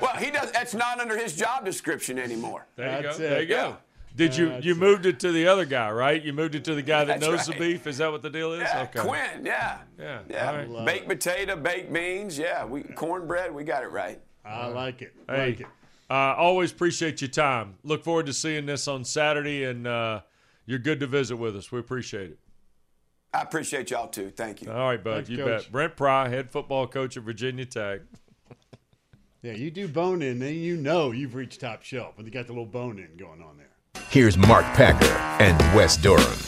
Well, 0.00 0.16
he 0.16 0.30
does. 0.30 0.50
That's 0.52 0.74
not 0.74 1.00
under 1.00 1.16
his 1.16 1.34
job 1.36 1.64
description 1.64 2.18
anymore. 2.18 2.66
There 2.76 2.96
you 2.96 3.02
That's 3.02 3.18
go. 3.18 3.24
it. 3.24 3.28
There 3.28 3.40
you 3.42 3.48
go. 3.48 3.54
Yeah. 3.54 3.74
Did 4.16 4.36
you 4.36 4.48
That's 4.50 4.64
you 4.64 4.72
it. 4.72 4.78
moved 4.78 5.06
it 5.06 5.18
to 5.20 5.32
the 5.32 5.48
other 5.48 5.64
guy, 5.64 5.90
right? 5.90 6.22
You 6.22 6.32
moved 6.32 6.54
it 6.54 6.64
to 6.66 6.74
the 6.76 6.82
guy 6.82 7.04
that 7.04 7.20
That's 7.20 7.30
knows 7.30 7.46
the 7.46 7.54
beef. 7.54 7.86
Is 7.88 7.98
that 7.98 8.12
what 8.12 8.22
the 8.22 8.30
deal 8.30 8.52
is? 8.52 8.60
Yeah, 8.60 8.82
okay. 8.82 9.00
Quinn. 9.00 9.44
Yeah. 9.44 9.78
Yeah, 9.98 10.20
Yeah. 10.30 10.50
all 10.50 10.56
right. 10.76 10.86
Baked 10.86 11.08
potato, 11.08 11.56
baked 11.56 11.92
beans. 11.92 12.38
Yeah. 12.38 12.64
We 12.64 12.82
cornbread. 12.84 13.52
We 13.52 13.64
got 13.64 13.82
it 13.82 13.88
right. 13.88 14.20
I 14.44 14.66
like 14.68 15.02
it. 15.02 15.14
Hey, 15.28 15.46
Like 15.46 15.60
it. 15.60 15.66
uh, 16.10 16.14
always 16.36 16.70
appreciate 16.70 17.20
your 17.22 17.30
time. 17.30 17.74
Look 17.82 18.04
forward 18.04 18.26
to 18.26 18.32
seeing 18.32 18.66
this 18.66 18.86
on 18.86 19.04
Saturday, 19.04 19.64
and 19.64 19.86
uh, 19.86 20.20
you're 20.66 20.78
good 20.78 21.00
to 21.00 21.06
visit 21.08 21.36
with 21.36 21.56
us. 21.56 21.72
We 21.72 21.80
appreciate 21.80 22.30
it. 22.30 22.38
I 23.32 23.40
appreciate 23.42 23.90
y'all 23.90 24.06
too. 24.06 24.30
Thank 24.30 24.62
you. 24.62 24.70
All 24.70 24.86
right, 24.90 25.02
bud. 25.02 25.14
Thanks, 25.26 25.30
you 25.30 25.38
Coach. 25.38 25.62
bet. 25.64 25.72
Brent 25.72 25.96
Pry, 25.96 26.28
head 26.28 26.52
football 26.52 26.86
coach 26.86 27.16
at 27.16 27.24
Virginia 27.24 27.64
Tech. 27.64 28.02
Yeah, 29.42 29.52
you 29.54 29.70
do 29.72 29.88
bone 29.88 30.22
in, 30.22 30.38
then 30.38 30.54
you 30.54 30.76
know 30.76 31.10
you've 31.10 31.34
reached 31.34 31.60
top 31.60 31.82
shelf 31.82 32.16
when 32.16 32.24
you 32.26 32.32
got 32.32 32.46
the 32.46 32.52
little 32.52 32.64
bone 32.64 32.98
in 32.98 33.16
going 33.16 33.42
on 33.42 33.56
there. 33.58 33.66
Here's 34.10 34.36
Mark 34.36 34.64
Packer 34.74 35.12
and 35.42 35.58
Wes 35.76 35.96
Durham. 35.96 36.38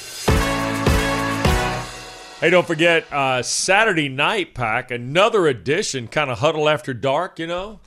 Hey, 2.41 2.51
don't 2.51 2.67
forget 2.67 3.11
uh, 3.13 3.43
Saturday 3.43 4.09
night 4.09 4.55
pack, 4.55 4.91
another 4.91 5.47
edition, 5.47 6.07
kind 6.07 6.31
of 6.31 6.39
huddle 6.39 6.69
after 6.69 6.95
dark, 6.95 7.39
you 7.39 7.47
know, 7.47 7.81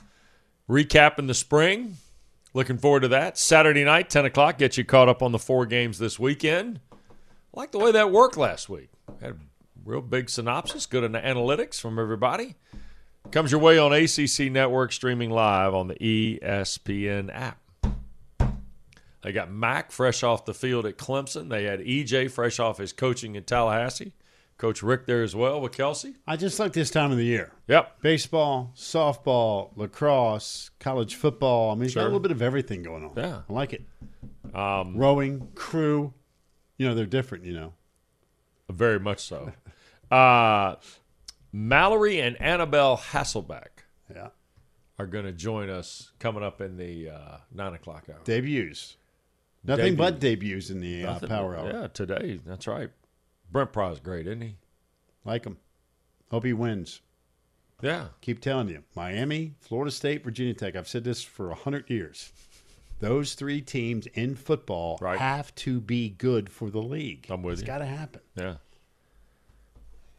recapping 0.67 1.27
the 1.27 1.33
spring. 1.33 1.97
Looking 2.53 2.79
forward 2.79 3.01
to 3.01 3.07
that. 3.09 3.37
Saturday 3.37 3.83
night, 3.83 4.09
10 4.09 4.25
o'clock, 4.25 4.57
get 4.57 4.75
you 4.75 4.83
caught 4.83 5.07
up 5.07 5.21
on 5.21 5.31
the 5.31 5.39
four 5.39 5.65
games 5.67 5.99
this 5.99 6.17
weekend. 6.17 6.79
Like 7.53 7.71
the 7.71 7.79
way 7.79 7.91
that 7.91 8.11
worked 8.11 8.37
last 8.37 8.69
week. 8.69 8.89
Had 9.21 9.31
a 9.31 9.37
real 9.85 10.01
big 10.01 10.29
synopsis, 10.29 10.87
good 10.87 11.09
analytics 11.09 11.79
from 11.79 11.99
everybody. 11.99 12.55
Comes 13.31 13.51
your 13.51 13.61
way 13.61 13.77
on 13.77 13.93
ACC 13.93 14.51
Network, 14.51 14.91
streaming 14.91 15.29
live 15.29 15.75
on 15.75 15.87
the 15.87 15.95
ESPN 15.95 17.29
app. 17.33 17.59
They 19.21 19.31
got 19.33 19.51
Mac 19.51 19.91
fresh 19.91 20.23
off 20.23 20.45
the 20.45 20.53
field 20.53 20.85
at 20.85 20.97
Clemson. 20.97 21.49
They 21.49 21.65
had 21.65 21.79
EJ 21.81 22.31
fresh 22.31 22.59
off 22.59 22.77
his 22.77 22.93
coaching 22.93 23.35
in 23.35 23.43
Tallahassee. 23.43 24.13
Coach 24.57 24.83
Rick 24.83 25.05
there 25.05 25.23
as 25.23 25.35
well 25.35 25.61
with 25.61 25.71
Kelsey. 25.71 26.15
I 26.27 26.35
just 26.35 26.59
like 26.59 26.73
this 26.73 26.89
time 26.91 27.11
of 27.11 27.17
the 27.17 27.23
year. 27.25 27.53
Yep. 27.67 28.01
Baseball, 28.01 28.73
softball, 28.75 29.71
lacrosse, 29.77 30.69
college 30.81 31.15
football. 31.15 31.71
I 31.71 31.75
mean, 31.75 31.85
it's 31.85 31.95
got 31.95 32.01
a 32.01 32.03
little 32.05 32.19
bit 32.19 32.31
of 32.31 32.41
everything 32.41 32.83
going 32.83 33.05
on. 33.05 33.13
Yeah. 33.15 33.41
I 33.49 33.53
like 33.53 33.71
it. 33.73 33.83
Um, 34.53 34.97
Rowing, 34.97 35.49
crew. 35.55 36.13
You 36.77 36.87
know, 36.89 36.95
they're 36.95 37.05
different, 37.05 37.45
you 37.45 37.53
know. 37.53 37.73
very 38.69 38.99
much 38.99 39.19
so. 39.19 39.51
Uh, 40.11 40.75
Mallory 41.51 42.19
and 42.19 42.35
Annabelle 42.41 42.97
Hasselbeck 42.97 43.83
Yeah. 44.11 44.29
are 44.97 45.05
going 45.05 45.25
to 45.25 45.31
join 45.31 45.69
us 45.69 46.11
coming 46.17 46.41
up 46.43 46.61
in 46.61 46.77
the 46.77 47.09
uh, 47.11 47.37
nine 47.53 47.73
o'clock 47.75 48.05
hour. 48.09 48.19
Debuts. 48.23 48.95
Nothing 49.63 49.95
but 49.95 50.19
debuts 50.19 50.69
in 50.69 50.79
the 50.79 51.03
uh, 51.05 51.13
Nothing- 51.13 51.29
Power 51.29 51.57
Hour. 51.57 51.71
Yeah, 51.71 51.87
today. 51.87 52.39
That's 52.45 52.67
right. 52.67 52.89
Brent 53.51 53.71
Pry's 53.73 53.99
great, 53.99 54.27
isn't 54.27 54.41
he? 54.41 54.55
Like 55.25 55.45
him. 55.45 55.57
Hope 56.31 56.45
he 56.45 56.53
wins. 56.53 57.01
Yeah. 57.81 58.07
Keep 58.21 58.41
telling 58.41 58.69
you. 58.69 58.83
Miami, 58.95 59.55
Florida 59.59 59.91
State, 59.91 60.23
Virginia 60.23 60.53
Tech. 60.53 60.75
I've 60.75 60.87
said 60.87 61.03
this 61.03 61.23
for 61.23 61.47
100 61.49 61.89
years. 61.89 62.31
Those 62.99 63.33
three 63.33 63.61
teams 63.61 64.05
in 64.07 64.35
football 64.35 64.97
Right. 65.01 65.17
have 65.17 65.53
to 65.55 65.79
be 65.79 66.09
good 66.09 66.49
for 66.49 66.69
the 66.69 66.81
league. 66.81 67.25
I'm 67.29 67.41
with 67.41 67.53
It's 67.53 67.61
you. 67.61 67.67
got 67.67 67.77
to 67.79 67.85
happen. 67.85 68.21
Yeah. 68.35 68.55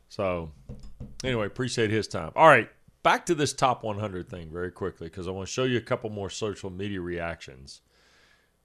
So, 0.09 0.51
anyway, 1.23 1.47
appreciate 1.47 1.91
his 1.91 2.09
time. 2.09 2.33
All 2.35 2.49
right, 2.49 2.69
back 3.03 3.27
to 3.27 3.35
this 3.35 3.53
top 3.53 3.85
100 3.85 4.29
thing 4.29 4.51
very 4.51 4.73
quickly 4.73 5.07
because 5.09 5.29
I 5.29 5.31
want 5.31 5.47
to 5.47 5.53
show 5.53 5.65
you 5.65 5.79
a 5.79 5.83
couple 5.83 6.11
more 6.11 6.31
social 6.31 6.71
media 6.71 7.01
reactions. 7.01 7.81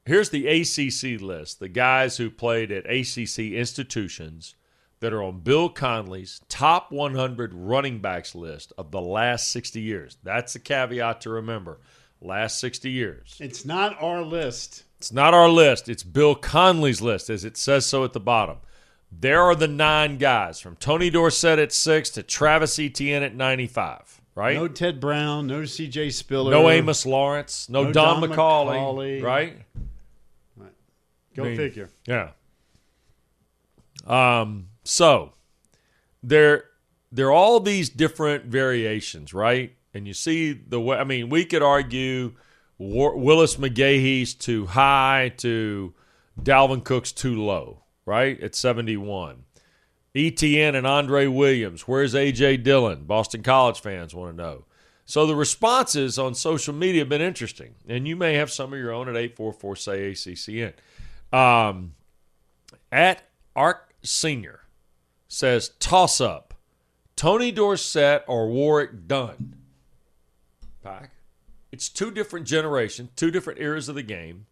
Here's 0.06 0.30
the 0.30 0.48
ACC 0.48 1.20
list 1.20 1.60
the 1.60 1.68
guys 1.68 2.18
who 2.18 2.30
played 2.30 2.72
at 2.72 2.86
ACC 2.86 3.40
institutions 3.54 4.56
that 5.00 5.14
are 5.14 5.24
on 5.24 5.40
Bill 5.40 5.70
Connelly's 5.70 6.42
top 6.48 6.92
100 6.92 7.54
running 7.54 8.00
backs 8.00 8.36
list 8.36 8.72
of 8.78 8.92
the 8.92 9.02
last 9.02 9.52
60 9.52 9.82
years. 9.82 10.18
That's 10.24 10.54
the 10.54 10.60
caveat 10.60 11.22
to 11.22 11.30
remember. 11.30 11.80
Last 12.22 12.60
60 12.60 12.90
years. 12.90 13.36
It's 13.40 13.66
not 13.66 14.02
our 14.02 14.22
list. 14.22 14.84
It's 15.00 15.12
not 15.12 15.34
our 15.34 15.50
list. 15.50 15.90
It's 15.90 16.04
Bill 16.04 16.34
Connelly's 16.36 17.02
list, 17.02 17.30
as 17.30 17.44
it 17.44 17.58
says 17.58 17.86
so 17.86 18.04
at 18.04 18.14
the 18.14 18.20
bottom. 18.20 18.58
There 19.12 19.42
are 19.42 19.56
the 19.56 19.68
nine 19.68 20.18
guys 20.18 20.60
from 20.60 20.76
Tony 20.76 21.10
Dorsett 21.10 21.60
at 21.60 21.72
six 21.72 22.10
to 22.12 22.24
Travis 22.24 22.80
Etienne 22.80 23.24
at 23.24 23.36
95, 23.36 24.22
right? 24.34 24.56
No 24.56 24.68
Ted 24.68 25.00
Brown, 25.00 25.48
no 25.48 25.62
CJ 25.62 26.14
Spiller. 26.14 26.52
No 26.52 26.70
Amos 26.70 27.06
Lawrence, 27.06 27.70
no, 27.70 27.84
No 27.84 27.92
Don, 27.92 28.22
Don 28.22 28.30
McCauley, 28.30 29.20
McCauley. 29.20 29.24
right? 29.24 29.58
Go 31.36 31.44
I 31.44 31.48
mean, 31.50 31.58
figure. 31.58 31.90
Yeah. 32.08 32.32
Um. 34.08 34.70
So 34.84 35.34
there, 36.24 36.66
there 37.12 37.28
are 37.28 37.32
all 37.34 37.60
these 37.60 37.90
different 37.90 38.46
variations, 38.46 39.34
right? 39.34 39.76
And 39.94 40.08
you 40.08 40.14
see 40.14 40.54
the 40.54 40.80
way. 40.80 40.98
I 40.98 41.04
mean, 41.04 41.30
we 41.30 41.46
could 41.46 41.64
argue 41.64 42.34
War, 42.78 43.18
Willis 43.18 43.56
McGahee's 43.56 44.34
too 44.34 44.66
high 44.66 45.34
to 45.38 45.94
Dalvin 46.42 46.84
Cook's 46.84 47.12
too 47.12 47.42
low, 47.42 47.84
right? 48.06 48.40
At 48.42 48.56
seventy-one. 48.56 49.44
Etienne 50.16 50.76
and 50.76 50.88
Andre 50.88 51.28
Williams. 51.28 51.82
Where's 51.82 52.14
AJ 52.14 52.64
Dillon? 52.64 53.04
Boston 53.04 53.44
College 53.44 53.82
fans 53.82 54.16
want 54.16 54.32
to 54.32 54.42
know. 54.42 54.66
So 55.06 55.28
the 55.28 55.36
responses 55.36 56.18
on 56.18 56.34
social 56.34 56.74
media 56.74 57.02
have 57.02 57.10
been 57.10 57.22
interesting, 57.22 57.76
and 57.88 58.08
you 58.08 58.16
may 58.16 58.34
have 58.36 58.50
some 58.52 58.74
of 58.74 58.80
your 58.80 58.92
own 58.92 59.08
at 59.08 59.18
eight 59.18 59.36
four 59.36 59.54
four 59.54 59.76
say 59.76 60.12
ACCN. 60.12 60.74
Um, 61.32 61.96
at 62.92 63.24
Arc 63.56 63.94
Senior 64.04 64.62
says 65.28 65.72
toss 65.80 66.22
up 66.22 66.54
Tony 67.16 67.52
Dorsett 67.52 68.24
or 68.28 68.48
Warwick 68.50 69.08
Dunn. 69.08 69.56
Pack. 70.84 71.12
It's 71.72 71.90
two 71.90 72.12
different 72.12 72.48
generations, 72.48 73.10
two 73.16 73.32
different 73.32 73.60
eras 73.60 73.90
of 73.90 73.96
the 73.96 74.04
game. 74.04 74.46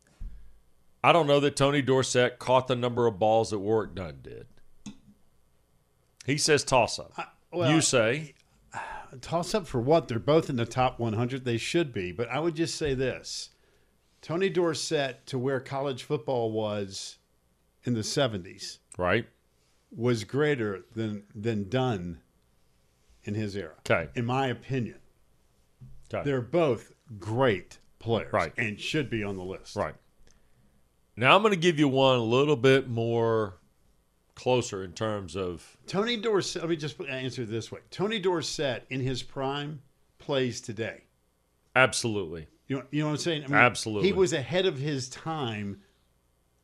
I 1.03 1.11
don't 1.13 1.27
know 1.27 1.39
that 1.41 1.55
Tony 1.55 1.81
Dorsett 1.81 2.39
caught 2.39 2.67
the 2.67 2.75
number 2.75 3.07
of 3.07 3.19
balls 3.19 3.51
that 3.51 3.59
Warwick 3.59 3.93
Dunn 3.95 4.19
did. 4.21 4.47
He 6.25 6.37
says 6.37 6.63
toss 6.63 6.99
up. 6.99 7.37
well, 7.51 7.71
you 7.71 7.81
say 7.81 8.33
Toss 9.21 9.53
up 9.53 9.67
for 9.67 9.79
what? 9.79 10.07
They're 10.07 10.19
both 10.19 10.49
in 10.49 10.55
the 10.55 10.65
top 10.65 10.99
100. 10.99 11.45
They 11.45 11.57
should 11.57 11.93
be. 11.93 12.11
But 12.11 12.29
I 12.29 12.39
would 12.39 12.55
just 12.55 12.75
say 12.75 12.93
this 12.93 13.49
Tony 14.23 14.49
Dorsett, 14.49 15.25
to 15.27 15.37
where 15.37 15.59
college 15.59 16.03
football 16.03 16.51
was 16.51 17.17
in 17.83 17.93
the 17.93 17.99
70s, 18.01 18.79
right? 18.97 19.27
was 19.95 20.23
greater 20.23 20.85
than, 20.95 21.23
than 21.35 21.69
Dunn 21.69 22.19
in 23.25 23.35
his 23.35 23.55
era. 23.55 23.75
Okay. 23.79 24.09
In 24.15 24.25
my 24.25 24.47
opinion. 24.47 24.95
Okay. 26.11 26.23
They're 26.25 26.41
both 26.41 26.93
great 27.19 27.77
players 27.99 28.33
Right. 28.33 28.53
and 28.57 28.79
should 28.79 29.09
be 29.09 29.23
on 29.23 29.35
the 29.37 29.43
list. 29.43 29.75
Right. 29.75 29.93
Now 31.15 31.35
I'm 31.35 31.43
going 31.43 31.53
to 31.53 31.59
give 31.59 31.77
you 31.77 31.87
one 31.87 32.15
a 32.17 32.23
little 32.23 32.55
bit 32.55 32.89
more 32.89 33.59
closer 34.35 34.83
in 34.83 34.93
terms 34.93 35.35
of 35.35 35.77
Tony 35.85 36.17
Dorsett, 36.17 36.63
let 36.63 36.69
me 36.69 36.75
just 36.75 36.99
answer 37.01 37.43
it 37.43 37.51
this 37.51 37.71
way 37.71 37.81
Tony 37.91 38.17
Dorsett 38.19 38.83
in 38.89 38.99
his 38.99 39.21
prime 39.21 39.81
plays 40.17 40.59
today. 40.59 41.03
absolutely. 41.75 42.47
You 42.67 42.77
know, 42.77 42.83
you 42.91 42.99
know 43.01 43.07
what 43.07 43.11
I'm 43.13 43.17
saying? 43.17 43.43
I 43.43 43.47
mean, 43.47 43.55
Absolutely. 43.55 44.07
He 44.07 44.13
was 44.13 44.33
ahead 44.33 44.65
of 44.65 44.77
his 44.77 45.09
time 45.09 45.81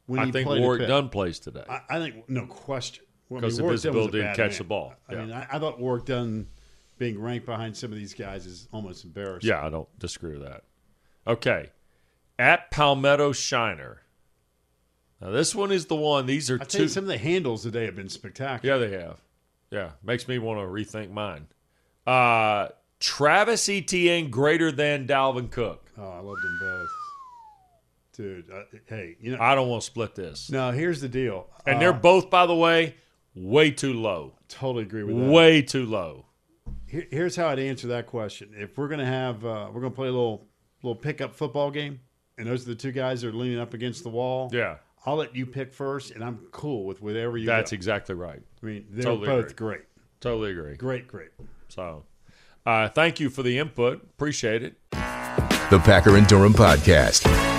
when 0.06 0.20
I 0.22 0.26
he 0.26 0.32
think 0.32 0.48
played 0.48 0.62
Warwick 0.62 0.88
Dunn 0.88 1.10
plays 1.10 1.40
today. 1.40 1.64
I, 1.70 1.82
I 1.90 2.00
think 2.00 2.30
no 2.30 2.46
question. 2.46 3.06
Well, 3.28 3.40
I 3.40 3.42
'Cause 3.42 3.60
of 3.60 3.60
his 3.60 3.60
Dunn 3.60 3.68
was 3.72 3.86
a 3.86 3.90
ability 3.90 4.22
to 4.22 4.34
catch 4.36 4.52
man. 4.52 4.58
the 4.58 4.64
ball. 4.64 4.94
I 5.08 5.14
Yeah. 5.14 5.22
mean, 5.26 5.32
I, 5.34 5.48
I 5.52 5.60
thought 5.60 5.80
Warwick 5.80 6.06
Dunn 6.06 6.48
being 6.98 7.20
ranked 7.20 7.46
behind 7.46 7.76
some 7.78 7.92
of 7.92 7.98
these 7.98 8.14
guys 8.14 8.46
is 8.46 8.68
almost 8.74 9.04
embarrassing. 9.06 9.50
yeah, 9.50 9.64
I 9.66 9.70
don't 9.70 9.88
disagree 10.00 10.32
with 10.38 10.44
that. 10.48 10.64
Okay. 11.28 11.70
At 12.40 12.72
Palmetto 12.72 13.32
Shiner. 13.34 14.02
Now 15.22 15.32
this 15.32 15.54
one 15.54 15.72
is 15.72 15.86
the 15.88 15.96
one. 15.96 16.26
These 16.26 16.50
are 16.50 16.58
two. 16.58 16.88
some 16.88 17.04
of 17.04 17.08
the 17.10 17.18
handles 17.18 17.64
today 17.64 17.86
have 17.86 17.96
been 17.96 18.08
spectacular. 18.10 18.76
yeah, 18.82 18.88
they 18.88 18.98
have. 18.98 19.22
Yeah, 19.70 19.92
makes 20.02 20.28
me 20.28 20.40
want 20.40 20.60
to 20.60 20.64
rethink 20.66 21.12
mine. 21.12 21.48
Uh, 22.08 22.70
Travis 23.00 23.70
Etienne 23.70 24.30
greater 24.30 24.72
than 24.72 25.08
Dalvin 25.08 25.50
Cook. 25.50 25.90
Oh, 25.98 26.10
I 26.10 26.20
loved 26.20 26.42
them 26.44 26.58
both, 26.62 26.90
dude. 28.14 28.52
Uh, 28.52 28.64
hey, 28.88 29.16
you 29.22 29.32
know, 29.36 29.42
I 29.42 29.56
don't 29.56 29.70
want 29.70 29.82
to 29.82 29.86
split 29.86 30.16
this. 30.16 30.50
no. 30.50 30.72
Here's 30.72 31.02
the 31.02 31.10
deal, 31.10 31.48
And 31.66 31.78
Uh, 31.78 31.80
they're 31.80 31.94
both, 31.94 32.30
by 32.30 32.46
the 32.46 32.56
way, 32.56 32.96
way 33.36 33.72
too 33.72 33.94
low. 33.94 34.34
totally 34.50 34.84
agree 34.84 35.04
with 35.04 35.18
that. 35.18 35.32
Way 35.32 35.62
too 35.62 35.86
low. 35.86 36.26
Here, 36.88 37.08
here's 37.12 37.36
how 37.36 37.48
I'd 37.48 37.60
answer 37.60 37.88
that 37.88 38.08
question. 38.08 38.50
If 38.56 38.78
we're 38.78 38.88
gonna 38.88 39.06
have, 39.06 39.46
uh, 39.46 39.70
we're 39.74 39.82
gonna 39.82 39.92
play 39.94 40.08
a 40.08 40.12
little 40.12 40.48
little 40.82 40.96
pickup 40.96 41.36
football 41.36 41.70
game, 41.72 42.00
and 42.38 42.48
those 42.48 42.64
are 42.66 42.70
the 42.70 42.76
two 42.76 42.92
guys 42.94 43.22
that 43.22 43.28
are 43.30 43.34
leaning 43.34 43.60
up 43.60 43.74
against 43.74 44.02
the 44.04 44.10
wall. 44.10 44.50
Yeah, 44.54 44.78
I'll 45.06 45.18
let 45.18 45.36
you 45.36 45.46
pick 45.46 45.74
first, 45.74 46.12
and 46.12 46.24
I'm 46.24 46.38
cool 46.52 46.86
with 46.86 47.02
whatever 47.02 47.38
you. 47.38 47.46
that's 47.46 47.72
exactly 47.74 48.16
right. 48.16 48.42
I 48.64 48.66
mean, 48.66 48.86
they're 48.90 49.04
totally 49.04 49.28
both 49.28 49.52
agree. 49.52 49.68
great, 49.76 49.82
Totally 50.22 50.52
agree. 50.52 50.76
great, 50.78 51.08
great. 51.08 51.30
So, 51.68 52.06
uh, 52.66 52.90
thank 52.90 53.20
you 53.20 53.30
for 53.30 53.44
the 53.44 53.58
input. 53.58 54.04
Appreciate 54.04 54.64
it. 54.64 54.76
The 54.92 55.80
Packer 55.84 56.18
and 56.18 56.28
Durham 56.28 56.54
Podcast. 56.54 57.59